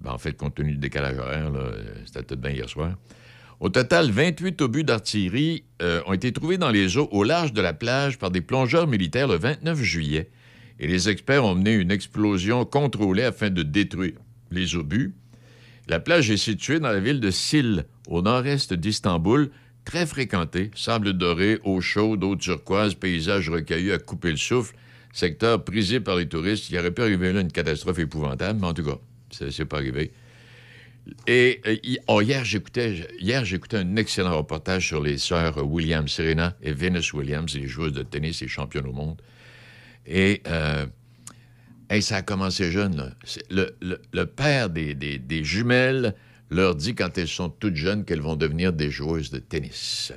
Ben, 0.01 0.11
en 0.11 0.17
fait, 0.17 0.33
compte 0.33 0.55
tenu 0.55 0.73
du 0.73 0.77
décalage 0.77 1.17
horaire, 1.17 1.51
euh, 1.55 1.71
c'était 2.05 2.23
tout 2.23 2.37
bien 2.37 2.51
hier 2.51 2.69
soir. 2.69 2.95
Au 3.59 3.69
total, 3.69 4.09
28 4.11 4.61
obus 4.61 4.83
d'artillerie 4.85 5.65
euh, 5.81 6.01
ont 6.05 6.13
été 6.13 6.31
trouvés 6.31 6.57
dans 6.57 6.69
les 6.69 6.97
eaux 6.97 7.09
au 7.11 7.23
large 7.23 7.51
de 7.51 7.61
la 7.61 7.73
plage 7.73 8.17
par 8.17 8.31
des 8.31 8.39
plongeurs 8.39 8.87
militaires 8.87 9.27
le 9.27 9.35
29 9.35 9.81
juillet. 9.81 10.29
Et 10.79 10.87
les 10.87 11.09
experts 11.09 11.43
ont 11.43 11.55
mené 11.55 11.73
une 11.73 11.91
explosion 11.91 12.63
contrôlée 12.63 13.23
afin 13.23 13.49
de 13.49 13.63
détruire 13.63 14.13
les 14.51 14.75
obus. 14.75 15.13
La 15.89 15.99
plage 15.99 16.29
est 16.29 16.37
située 16.37 16.79
dans 16.79 16.89
la 16.89 17.01
ville 17.01 17.19
de 17.19 17.31
Sil, 17.33 17.83
au 18.07 18.21
nord-est 18.21 18.73
d'Istanbul, 18.73 19.49
très 19.83 20.05
fréquentée. 20.05 20.71
Sable 20.75 21.13
doré, 21.13 21.59
eau 21.65 21.81
chaude, 21.81 22.23
eau 22.23 22.37
turquoise, 22.37 22.93
paysage 22.93 23.49
recueilli 23.49 23.91
à 23.91 23.97
couper 23.97 24.31
le 24.31 24.37
souffle. 24.37 24.75
Secteur 25.13 25.63
prisé 25.63 25.99
par 25.99 26.15
les 26.15 26.27
touristes. 26.27 26.69
Il 26.69 26.77
aurait 26.77 26.91
pu 26.91 27.01
arriver 27.01 27.33
là 27.33 27.41
une 27.41 27.51
catastrophe 27.51 27.99
épouvantable, 27.99 28.59
mais 28.59 28.67
en 28.67 28.73
tout 28.73 28.83
cas, 28.83 28.97
c'est 29.31 29.65
pas 29.65 29.77
arrivé. 29.77 30.11
Et 31.25 31.61
euh, 31.65 31.75
oh, 32.07 32.21
hier, 32.21 32.45
j'écoutais 32.45 33.07
hier, 33.19 33.43
j'écoutais 33.43 33.77
un 33.77 33.95
excellent 33.95 34.37
reportage 34.37 34.87
sur 34.87 35.01
les 35.01 35.17
sœurs 35.17 35.57
Williams 35.65 36.11
Serena 36.11 36.55
et 36.61 36.71
Venus 36.71 37.13
Williams, 37.13 37.55
les 37.55 37.67
joueuses 37.67 37.93
de 37.93 38.03
tennis 38.03 38.41
et 38.41 38.47
championnes 38.47 38.85
au 38.85 38.91
monde. 38.91 39.19
Et 40.05 40.41
euh, 40.47 40.85
ça 42.01 42.17
a 42.17 42.21
commencé 42.21 42.71
jeune. 42.71 43.15
Le, 43.49 44.25
père 44.25 44.69
des 44.69 45.43
jumelles 45.43 46.15
leur 46.49 46.75
dit 46.75 46.95
quand 46.95 47.17
elles 47.17 47.27
sont 47.27 47.49
toutes 47.49 47.75
jeunes 47.75 48.05
qu'elles 48.05 48.21
vont 48.21 48.35
devenir 48.35 48.73
des 48.73 48.89
joueuses 48.89 49.29
de 49.31 49.39
tennis. 49.39 50.13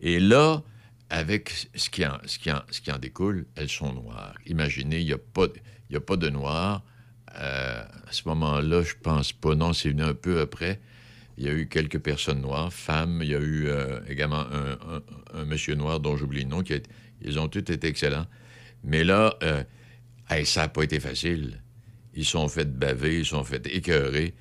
Et 0.00 0.20
là, 0.20 0.62
avec 1.10 1.68
ce 1.74 1.88
qui 1.90 2.04
en, 2.04 2.98
découle, 2.98 3.46
elles 3.56 3.68
sont 3.70 3.92
noires. 3.92 4.34
Imaginez, 4.46 5.00
il 5.00 5.06
n'y 5.06 5.12
a, 5.12 5.18
pas 5.18 5.46
de- 5.46 5.54
il 5.88 5.94
y 5.94 5.96
a 5.96 6.00
pas 6.00 6.16
de 6.16 6.28
noir. 6.28 6.82
Euh, 7.36 7.82
à 7.82 8.12
ce 8.12 8.22
moment-là, 8.28 8.82
je 8.82 8.94
pense 9.02 9.32
pas. 9.32 9.54
Non, 9.54 9.72
c'est 9.72 9.90
venu 9.90 10.02
un 10.02 10.14
peu 10.14 10.40
après. 10.40 10.80
Il 11.36 11.44
y 11.44 11.48
a 11.48 11.52
eu 11.52 11.68
quelques 11.68 11.98
personnes 11.98 12.40
noires, 12.40 12.72
femmes. 12.72 13.20
Il 13.22 13.28
y 13.28 13.34
a 13.34 13.38
eu 13.38 13.68
euh, 13.68 14.00
également 14.08 14.44
un, 15.34 15.44
monsieur 15.44 15.74
noir 15.74 16.00
dont 16.00 16.16
j'oublie 16.16 16.42
le 16.42 16.48
nom. 16.48 16.62
Qui 16.62 16.74
a- 16.74 16.80
ils 17.22 17.38
ont 17.38 17.48
tous 17.48 17.58
été 17.60 17.86
excellents. 17.86 18.26
Mais 18.84 19.04
là, 19.04 19.34
euh, 19.42 19.62
ça 20.44 20.62
n'a 20.62 20.68
pas 20.68 20.82
été 20.82 21.00
facile. 21.00 21.62
Ils 22.14 22.24
sont 22.24 22.48
fait 22.48 22.70
baver, 22.78 23.20
ils 23.20 23.26
sont 23.26 23.44
fait 23.44 23.66
écœurer. 23.66 24.34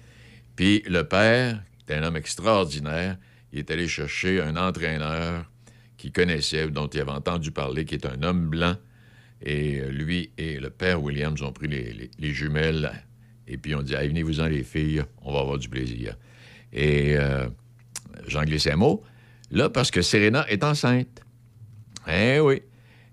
Puis 0.55 0.83
le 0.87 1.03
père, 1.03 1.61
un 1.89 2.03
homme 2.03 2.17
extraordinaire, 2.17 3.17
est 3.53 3.71
allé 3.71 3.87
chercher 3.87 4.41
un 4.41 4.55
entraîneur 4.57 5.49
qu'il 5.97 6.11
connaissait, 6.11 6.67
dont 6.69 6.87
il 6.87 6.99
avait 7.01 7.11
entendu 7.11 7.51
parler, 7.51 7.85
qui 7.85 7.95
est 7.95 8.05
un 8.05 8.21
homme 8.23 8.49
blanc. 8.49 8.75
Et 9.41 9.79
euh, 9.81 9.89
lui 9.89 10.31
et 10.37 10.59
le 10.59 10.69
père 10.69 11.01
Williams 11.03 11.41
ont 11.43 11.51
pris 11.51 11.67
les, 11.67 11.93
les- 11.93 12.11
les 12.17 12.33
jumelles 12.33 12.91
et 13.47 13.57
puis 13.57 13.75
on 13.75 13.81
dit 13.83 13.95
Allez, 13.95 14.07
venez-vous-en, 14.09 14.47
les 14.47 14.63
filles, 14.63 15.03
on 15.21 15.31
va 15.33 15.39
avoir 15.41 15.57
du 15.59 15.69
plaisir. 15.69 16.15
Et 16.73 17.15
euh, 17.17 17.47
j'en 18.27 18.43
glisse 18.43 18.67
un 18.67 18.75
mot. 18.75 19.03
Là, 19.51 19.69
parce 19.69 19.91
que 19.91 20.01
Serena 20.01 20.45
est 20.49 20.63
enceinte. 20.63 21.21
Eh 22.11 22.39
oui. 22.39 22.61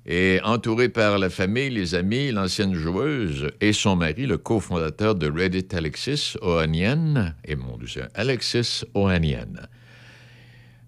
Et 0.07 0.41
entourée 0.45 0.89
par 0.91 1.19
la 1.19 1.31
famille, 1.31 1.71
les 1.71 1.95
amis, 1.95 2.31
l'ancienne 2.33 2.75
joueuse 2.75 3.49
et 3.61 3.73
son 3.73 3.97
mari, 3.97 4.27
le 4.27 4.37
cofondateur 4.37 5.15
de 5.15 5.31
Reddit, 5.31 5.69
Alexis 5.73 6.35
Ohanian. 6.43 7.33
Et 7.45 7.57
mon 7.57 7.79
Dieu, 7.79 8.03
Alexis 8.15 8.83
Ohanian. 8.95 9.55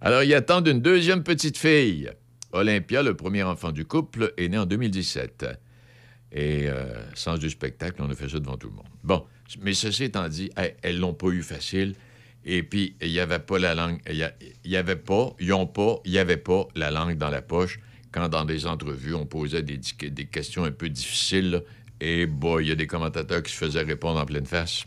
Alors, 0.01 0.23
il 0.23 0.35
attend 0.35 0.63
une 0.65 0.81
deuxième 0.81 1.23
petite 1.23 1.57
fille. 1.57 2.11
Olympia, 2.53 3.03
le 3.03 3.15
premier 3.15 3.43
enfant 3.43 3.73
du 3.73 3.85
couple, 3.85 4.33
est 4.37 4.49
né 4.49 4.59
en 4.59 4.67
2017. 4.67 5.47
Et 6.33 6.69
euh, 6.69 6.85
sens 7.15 7.39
du 7.39 7.51
spectacle, 7.51 8.03
on 8.03 8.11
a 8.11 8.15
fait 8.15 8.29
ça 8.29 8.39
devant 8.39 8.57
tout 8.57 8.69
le 8.69 8.75
monde. 8.75 8.87
Bon, 9.05 9.25
mais 9.61 9.73
ceci 9.75 10.05
étant 10.05 10.29
dit, 10.29 10.51
elles 10.83 10.99
l'ont 10.99 11.15
pas 11.15 11.29
eu 11.29 11.43
facile. 11.43 11.95
Et 12.45 12.63
puis, 12.63 12.97
il 13.01 13.11
n'y 13.11 13.19
avait 13.19 13.39
pas 13.39 13.59
la 13.59 13.75
langue. 13.75 14.01
Il 14.09 14.71
n'y 14.71 14.77
avait 14.77 14.97
pas, 14.97 15.35
ils 15.41 15.49
n'ont 15.49 15.67
pas, 15.67 16.01
il 16.05 16.13
n'y 16.13 16.19
avait 16.19 16.37
pas 16.37 16.69
la 16.75 16.91
langue 16.91 17.17
dans 17.17 17.31
la 17.31 17.43
poche 17.43 17.81
quand, 18.13 18.29
dans 18.29 18.45
des 18.45 18.67
entrevues, 18.67 19.15
on 19.15 19.27
posait 19.27 19.63
des, 19.63 19.79
questions 20.27 20.65
un 20.65 20.71
peu 20.71 20.89
difficiles. 20.89 21.63
Et 22.01 22.27
bah, 22.27 22.57
il 22.61 22.69
y 22.69 22.71
a 22.71 22.75
des 22.75 22.87
commentateurs 22.87 23.43
qui 23.43 23.53
se 23.53 23.59
faisaient 23.59 23.83
répondre 23.83 24.21
en 24.21 24.27
pleine 24.27 24.47
face. 24.47 24.85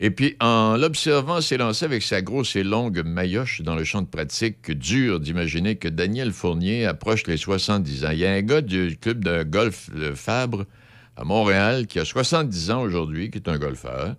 Et 0.00 0.10
puis, 0.10 0.36
en 0.40 0.76
l'observant 0.76 1.40
s'élancer 1.40 1.84
avec 1.84 2.04
sa 2.04 2.22
grosse 2.22 2.54
et 2.54 2.62
longue 2.62 3.02
maillotche 3.04 3.62
dans 3.62 3.74
le 3.74 3.82
champ 3.82 4.00
de 4.00 4.06
pratique, 4.06 4.70
dur 4.70 5.18
d'imaginer 5.18 5.74
que 5.74 5.88
Daniel 5.88 6.32
Fournier 6.32 6.86
approche 6.86 7.26
les 7.26 7.36
70 7.36 8.04
ans. 8.04 8.10
Il 8.12 8.18
y 8.18 8.26
a 8.26 8.32
un 8.32 8.42
gars 8.42 8.60
du 8.60 8.96
club 9.00 9.24
de 9.24 9.42
golf 9.42 9.90
le 9.92 10.14
Fabre 10.14 10.66
à 11.16 11.24
Montréal 11.24 11.88
qui 11.88 11.98
a 11.98 12.04
70 12.04 12.70
ans 12.70 12.80
aujourd'hui, 12.82 13.30
qui 13.30 13.38
est 13.38 13.48
un 13.48 13.58
golfeur, 13.58 14.14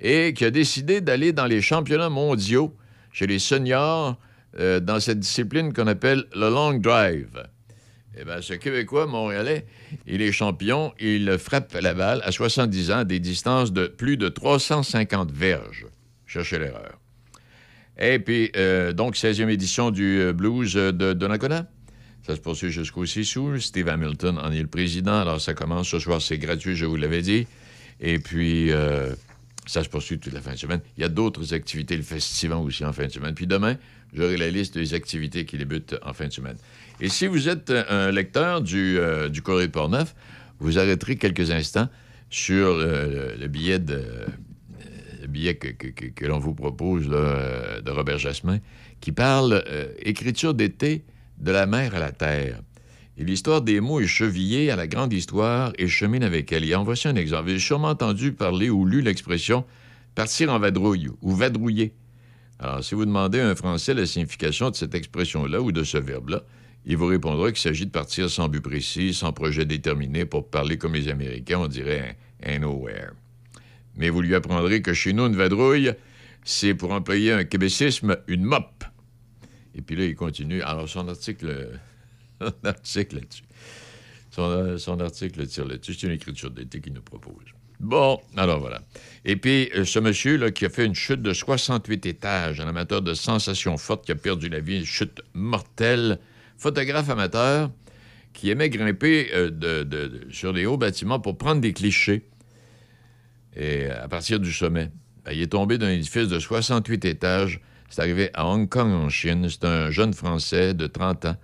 et 0.00 0.32
qui 0.32 0.46
a 0.46 0.50
décidé 0.50 1.02
d'aller 1.02 1.32
dans 1.32 1.46
les 1.46 1.60
championnats 1.60 2.08
mondiaux 2.08 2.74
chez 3.12 3.26
les 3.26 3.38
seniors 3.38 4.16
euh, 4.58 4.80
dans 4.80 5.00
cette 5.00 5.20
discipline 5.20 5.74
qu'on 5.74 5.86
appelle 5.86 6.24
le 6.34 6.48
long 6.48 6.72
drive. 6.72 7.44
Eh 8.20 8.24
bien, 8.26 8.42
ce 8.42 8.52
Québécois 8.52 9.06
montréalais, 9.06 9.64
il 10.06 10.20
est 10.20 10.30
champion. 10.30 10.92
Il 11.00 11.38
frappe 11.38 11.72
la 11.80 11.94
balle 11.94 12.20
à 12.22 12.32
70 12.32 12.90
ans 12.90 13.04
des 13.04 13.18
distances 13.18 13.72
de 13.72 13.86
plus 13.86 14.18
de 14.18 14.28
350 14.28 15.32
verges. 15.32 15.86
Cherchez 16.26 16.58
l'erreur. 16.58 17.00
Et 17.98 18.18
puis, 18.18 18.50
euh, 18.56 18.92
donc, 18.92 19.16
16e 19.16 19.48
édition 19.48 19.90
du 19.90 20.20
euh, 20.20 20.32
Blues 20.34 20.74
de 20.74 21.14
Donnacona. 21.14 21.66
Ça 22.26 22.36
se 22.36 22.40
poursuit 22.40 22.70
jusqu'au 22.70 23.06
6 23.06 23.36
août. 23.36 23.58
Steve 23.58 23.88
Hamilton 23.88 24.38
en 24.38 24.52
est 24.52 24.60
le 24.60 24.66
président. 24.66 25.18
Alors, 25.18 25.40
ça 25.40 25.54
commence 25.54 25.88
ce 25.88 25.98
soir. 25.98 26.20
C'est 26.20 26.38
gratuit, 26.38 26.76
je 26.76 26.84
vous 26.84 26.96
l'avais 26.96 27.22
dit. 27.22 27.46
Et 28.00 28.18
puis, 28.18 28.70
euh, 28.70 29.14
ça 29.66 29.82
se 29.82 29.88
poursuit 29.88 30.18
toute 30.18 30.34
la 30.34 30.42
fin 30.42 30.52
de 30.52 30.58
semaine. 30.58 30.80
Il 30.98 31.00
y 31.00 31.04
a 31.04 31.08
d'autres 31.08 31.54
activités, 31.54 31.96
le 31.96 32.02
festival 32.02 32.58
aussi 32.58 32.84
en 32.84 32.92
fin 32.92 33.06
de 33.06 33.12
semaine. 33.12 33.34
Puis 33.34 33.46
demain, 33.46 33.76
j'aurai 34.12 34.36
la 34.36 34.50
liste 34.50 34.74
des 34.74 34.92
activités 34.92 35.46
qui 35.46 35.56
débutent 35.56 35.96
en 36.02 36.12
fin 36.12 36.26
de 36.26 36.32
semaine. 36.32 36.56
Et 37.00 37.08
si 37.08 37.26
vous 37.26 37.48
êtes 37.48 37.70
un 37.88 38.10
lecteur 38.10 38.60
du, 38.60 38.98
euh, 38.98 39.28
du 39.28 39.42
Courrier 39.42 39.66
de 39.68 39.72
Portneuf, 39.72 40.14
vous 40.58 40.78
arrêterez 40.78 41.16
quelques 41.16 41.50
instants 41.50 41.88
sur 42.28 42.66
euh, 42.68 43.36
le 43.38 43.46
billet 43.48 43.78
de, 43.78 43.94
euh, 43.94 44.26
le 45.22 45.26
billet 45.26 45.54
que, 45.54 45.68
que- 45.68 46.06
que- 46.06 46.26
l'on 46.26 46.38
vous 46.38 46.54
propose 46.54 47.08
là, 47.08 47.16
euh, 47.16 47.80
de 47.80 47.90
Robert 47.90 48.18
Jasmin, 48.18 48.58
qui 49.00 49.12
parle 49.12 49.64
écriture 50.00 50.52
d'été 50.52 51.04
de 51.38 51.50
la 51.50 51.64
mer 51.66 51.94
à 51.94 51.98
la 52.00 52.12
terre. 52.12 52.60
Et 53.16 53.24
l'histoire 53.24 53.62
des 53.62 53.80
mots 53.80 54.00
est 54.00 54.06
chevillée 54.06 54.70
à 54.70 54.76
la 54.76 54.86
grande 54.86 55.12
histoire 55.12 55.72
et 55.78 55.88
chemine 55.88 56.22
avec 56.22 56.52
elle. 56.52 56.64
Et 56.64 56.74
en 56.74 56.84
voici 56.84 57.08
un 57.08 57.16
exemple. 57.16 57.44
Vous 57.44 57.50
avez 57.50 57.58
sûrement 57.58 57.88
entendu 57.88 58.32
parler 58.32 58.68
ou 58.68 58.84
lu 58.84 59.00
l'expression 59.00 59.64
partir 60.14 60.52
en 60.52 60.58
vadrouille 60.58 61.08
ou 61.22 61.34
vadrouiller. 61.34 61.94
Alors, 62.58 62.84
si 62.84 62.94
vous 62.94 63.06
demandez 63.06 63.40
à 63.40 63.48
un 63.48 63.54
Français 63.54 63.94
la 63.94 64.04
signification 64.04 64.68
de 64.70 64.76
cette 64.76 64.94
expression-là 64.94 65.62
ou 65.62 65.72
de 65.72 65.82
ce 65.82 65.96
verbe-là, 65.96 66.42
il 66.86 66.96
vous 66.96 67.06
répondra 67.06 67.48
qu'il 67.48 67.60
s'agit 67.60 67.86
de 67.86 67.90
partir 67.90 68.30
sans 68.30 68.48
but 68.48 68.60
précis, 68.60 69.12
sans 69.12 69.32
projet 69.32 69.64
déterminé. 69.64 70.24
Pour 70.24 70.48
parler 70.48 70.78
comme 70.78 70.94
les 70.94 71.08
Américains, 71.08 71.58
on 71.58 71.68
dirait 71.68 72.16
un, 72.44 72.58
nowhere. 72.58 73.12
Mais 73.96 74.08
vous 74.08 74.22
lui 74.22 74.34
apprendrez 74.34 74.80
que 74.80 74.94
chez 74.94 75.12
nous, 75.12 75.26
une 75.26 75.36
vadrouille, 75.36 75.92
c'est 76.42 76.74
pour 76.74 76.92
employer 76.92 77.32
un 77.32 77.44
québécisme, 77.44 78.16
une 78.28 78.44
mop. 78.44 78.84
Et 79.74 79.82
puis 79.82 79.96
là, 79.96 80.04
il 80.04 80.14
continue. 80.14 80.62
Alors, 80.62 80.88
son 80.88 81.06
article, 81.08 81.78
son 82.40 82.52
article 82.64 83.16
là-dessus. 83.16 83.44
Son, 84.30 84.78
son 84.78 85.00
article 85.00 85.46
tire 85.46 85.66
là-dessus. 85.66 85.94
C'est 85.94 86.06
une 86.06 86.14
écriture 86.14 86.50
d'été 86.50 86.80
qu'il 86.80 86.94
nous 86.94 87.02
propose. 87.02 87.44
Bon, 87.80 88.20
alors 88.36 88.60
voilà. 88.60 88.82
Et 89.24 89.36
puis, 89.36 89.70
euh, 89.74 89.84
ce 89.84 89.98
monsieur 89.98 90.36
là, 90.36 90.50
qui 90.50 90.66
a 90.66 90.68
fait 90.68 90.84
une 90.84 90.94
chute 90.94 91.22
de 91.22 91.32
68 91.32 92.06
étages, 92.06 92.60
un 92.60 92.68
amateur 92.68 93.00
de 93.00 93.14
sensations 93.14 93.78
fortes 93.78 94.04
qui 94.04 94.12
a 94.12 94.16
perdu 94.16 94.50
la 94.50 94.60
vie, 94.60 94.78
une 94.78 94.84
chute 94.84 95.22
mortelle, 95.32 96.18
photographe 96.60 97.08
amateur 97.08 97.70
qui 98.32 98.50
aimait 98.50 98.70
grimper 98.70 99.30
euh, 99.34 100.08
sur 100.30 100.52
les 100.52 100.66
hauts 100.66 100.76
bâtiments 100.76 101.18
pour 101.18 101.36
prendre 101.36 101.60
des 101.60 101.72
clichés. 101.72 102.28
Et 103.56 103.86
à 103.86 104.06
partir 104.06 104.38
du 104.38 104.52
sommet, 104.52 104.90
ben, 105.24 105.32
il 105.32 105.40
est 105.40 105.52
tombé 105.52 105.78
d'un 105.78 105.90
édifice 105.90 106.28
de 106.28 106.38
68 106.38 107.04
étages. 107.04 107.60
C'est 107.88 108.00
arrivé 108.00 108.30
à 108.34 108.46
Hong 108.46 108.68
Kong, 108.68 108.92
en 108.92 109.08
Chine. 109.08 109.48
C'est 109.48 109.64
un 109.64 109.90
jeune 109.90 110.14
Français 110.14 110.74
de 110.74 110.86
30 110.86 111.24
ans 111.24 111.36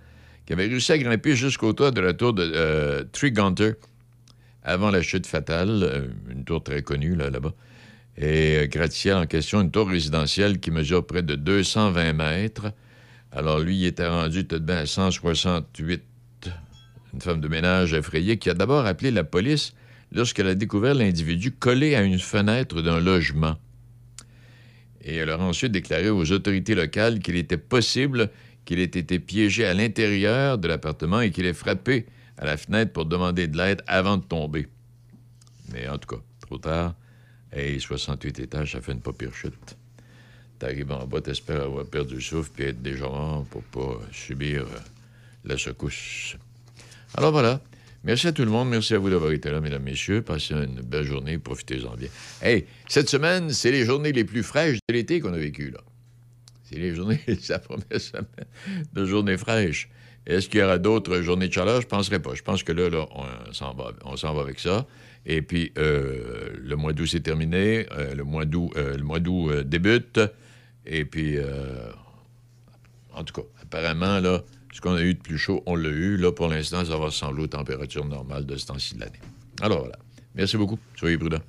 qui 0.45 0.53
avait 0.53 0.67
réussi 0.67 0.93
à 0.93 0.97
grimper 0.97 1.35
jusqu'au 1.35 1.73
toit 1.73 1.91
de 1.91 1.99
la 1.99 2.13
tour 2.13 2.33
de 2.33 2.49
euh, 2.55 3.03
avant 4.63 4.91
la 4.91 5.01
chute 5.01 5.27
fatale, 5.27 5.83
euh, 5.83 6.07
une 6.29 6.43
tour 6.45 6.63
très 6.63 6.81
connue 6.81 7.15
là, 7.15 7.29
là-bas. 7.29 7.53
Et 8.17 8.67
euh, 8.73 9.15
en 9.21 9.25
question, 9.25 9.61
une 9.61 9.71
tour 9.71 9.89
résidentielle 9.89 10.59
qui 10.59 10.71
mesure 10.71 11.05
près 11.05 11.21
de 11.21 11.35
220 11.35 12.13
mètres. 12.13 12.71
Alors 13.31 13.59
lui, 13.59 13.77
il 13.77 13.85
était 13.85 14.07
rendu 14.07 14.47
tout 14.47 14.59
de 14.59 14.65
même 14.65 14.83
à 14.83 14.85
168. 14.85 16.03
Une 17.13 17.21
femme 17.21 17.41
de 17.41 17.47
ménage 17.47 17.93
effrayée 17.93 18.37
qui 18.37 18.49
a 18.49 18.53
d'abord 18.53 18.85
appelé 18.85 19.11
la 19.11 19.23
police 19.23 19.73
lorsqu'elle 20.11 20.47
a 20.47 20.55
découvert 20.55 20.93
l'individu 20.93 21.51
collé 21.51 21.95
à 21.95 22.01
une 22.01 22.19
fenêtre 22.19 22.81
d'un 22.81 22.99
logement. 22.99 23.57
Et 25.01 25.15
elle 25.15 25.29
a 25.29 25.39
ensuite 25.39 25.71
déclaré 25.71 26.09
aux 26.09 26.31
autorités 26.31 26.75
locales 26.75 27.19
qu'il 27.19 27.35
était 27.35 27.57
possible 27.57 28.29
qu'il 28.65 28.79
ait 28.79 28.83
été 28.83 29.19
piégé 29.19 29.65
à 29.65 29.73
l'intérieur 29.73 30.57
de 30.57 30.67
l'appartement 30.67 31.21
et 31.21 31.31
qu'il 31.31 31.45
ait 31.45 31.53
frappé 31.53 32.05
à 32.37 32.45
la 32.45 32.57
fenêtre 32.57 32.91
pour 32.91 33.05
demander 33.05 33.47
de 33.47 33.57
l'aide 33.57 33.81
avant 33.87 34.17
de 34.17 34.23
tomber. 34.23 34.67
Mais 35.71 35.87
en 35.87 35.97
tout 35.97 36.15
cas, 36.15 36.21
trop 36.41 36.57
tard. 36.57 36.95
Et 37.53 37.79
68 37.79 38.39
étages, 38.39 38.73
ça 38.73 38.81
fait 38.81 38.91
une 38.91 39.01
pas 39.01 39.13
pire 39.13 39.33
chute. 39.33 39.77
T'arrives 40.59 40.91
en 40.91 41.05
bas, 41.05 41.21
t'espères 41.21 41.61
avoir 41.61 41.85
perdu 41.85 42.15
le 42.15 42.21
souffle 42.21 42.51
puis 42.53 42.65
être 42.65 42.81
déjà 42.81 43.05
mort 43.05 43.45
pour 43.49 43.63
pas 43.63 44.01
subir 44.11 44.63
euh, 44.63 44.79
la 45.45 45.57
secousse. 45.57 46.35
Alors 47.13 47.31
voilà. 47.31 47.61
Merci 48.03 48.27
à 48.27 48.31
tout 48.31 48.43
le 48.43 48.51
monde. 48.51 48.69
Merci 48.69 48.93
à 48.93 48.99
vous 48.99 49.09
d'avoir 49.09 49.31
été 49.31 49.51
là, 49.51 49.59
mesdames, 49.59 49.83
messieurs. 49.83 50.21
Passez 50.21 50.53
une 50.53 50.81
belle 50.81 51.03
journée. 51.03 51.37
Profitez-en 51.37 51.95
bien. 51.95 52.07
Hey, 52.41 52.65
cette 52.87 53.09
semaine, 53.09 53.51
c'est 53.51 53.71
les 53.71 53.85
journées 53.85 54.13
les 54.13 54.23
plus 54.23 54.43
fraîches 54.43 54.77
de 54.87 54.93
l'été 54.93 55.19
qu'on 55.19 55.33
a 55.33 55.37
vécues, 55.37 55.71
là. 55.71 55.79
C'est 56.63 56.77
les 56.77 56.95
journées, 56.95 57.19
la 57.49 57.59
première 57.59 57.99
semaine 57.99 58.25
de 58.93 59.05
journées 59.05 59.37
fraîches. 59.37 59.89
Est-ce 60.25 60.49
qu'il 60.49 60.59
y 60.59 60.63
aura 60.63 60.77
d'autres 60.77 61.21
journées 61.21 61.47
de 61.47 61.53
chaleur? 61.53 61.81
Je 61.81 61.85
ne 61.85 61.89
penserais 61.89 62.21
pas. 62.21 62.33
Je 62.33 62.43
pense 62.43 62.63
que 62.63 62.71
là, 62.71 62.89
là 62.89 63.05
on 63.13 63.53
s'en 63.53 63.73
va, 63.73 63.93
va 64.33 64.41
avec 64.41 64.59
ça. 64.59 64.85
Et 65.25 65.41
puis, 65.41 65.71
euh, 65.77 66.49
le 66.57 66.75
mois 66.75 66.93
d'août, 66.93 67.07
c'est 67.07 67.21
terminé. 67.21 67.85
Le 68.15 68.23
mois 68.23 68.45
d'août, 68.45 68.71
euh, 68.75 68.97
le 68.97 69.03
mois 69.03 69.19
d'août 69.19 69.49
euh, 69.49 69.63
débute. 69.63 70.19
Et 70.89 71.03
puis, 71.05 71.37
euh, 71.37 71.91
en 73.13 73.23
tout 73.23 73.33
cas, 73.33 73.47
apparemment, 73.61 74.19
là, 74.19 74.41
ce 74.73 74.79
qu'on 74.79 74.95
a 74.95 75.01
eu 75.01 75.13
de 75.13 75.19
plus 75.19 75.37
chaud, 75.37 75.61
on 75.65 75.75
l'a 75.75 75.89
eu. 75.89 76.15
Là, 76.17 76.31
pour 76.31 76.47
l'instant, 76.47 76.85
ça 76.85 76.91
va 76.91 77.05
ressembler 77.05 77.43
aux 77.43 77.47
températures 77.47 78.05
normales 78.05 78.45
de 78.45 78.55
ce 78.55 78.67
temps-ci 78.67 78.95
de 78.95 79.01
l'année. 79.01 79.19
Alors 79.61 79.79
voilà. 79.79 79.97
Merci 80.33 80.55
beaucoup. 80.55 80.79
Soyez 80.95 81.17
prudents. 81.17 81.41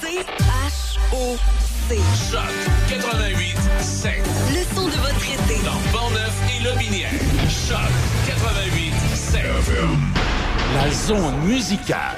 C-H-O-C. 0.00 1.96
Choc 2.30 2.40
88 2.88 3.56
7. 3.80 4.12
Le 4.50 4.74
son 4.74 4.86
de 4.86 4.92
votre 4.92 5.24
été. 5.24 5.64
Dans 5.64 5.80
Portneuf 5.90 6.34
et 6.50 6.62
Lobinière. 6.62 7.10
Choc 7.48 7.90
88 8.26 8.92
7. 9.14 9.42
La 10.74 10.90
zone 10.90 11.46
musicale. 11.46 12.12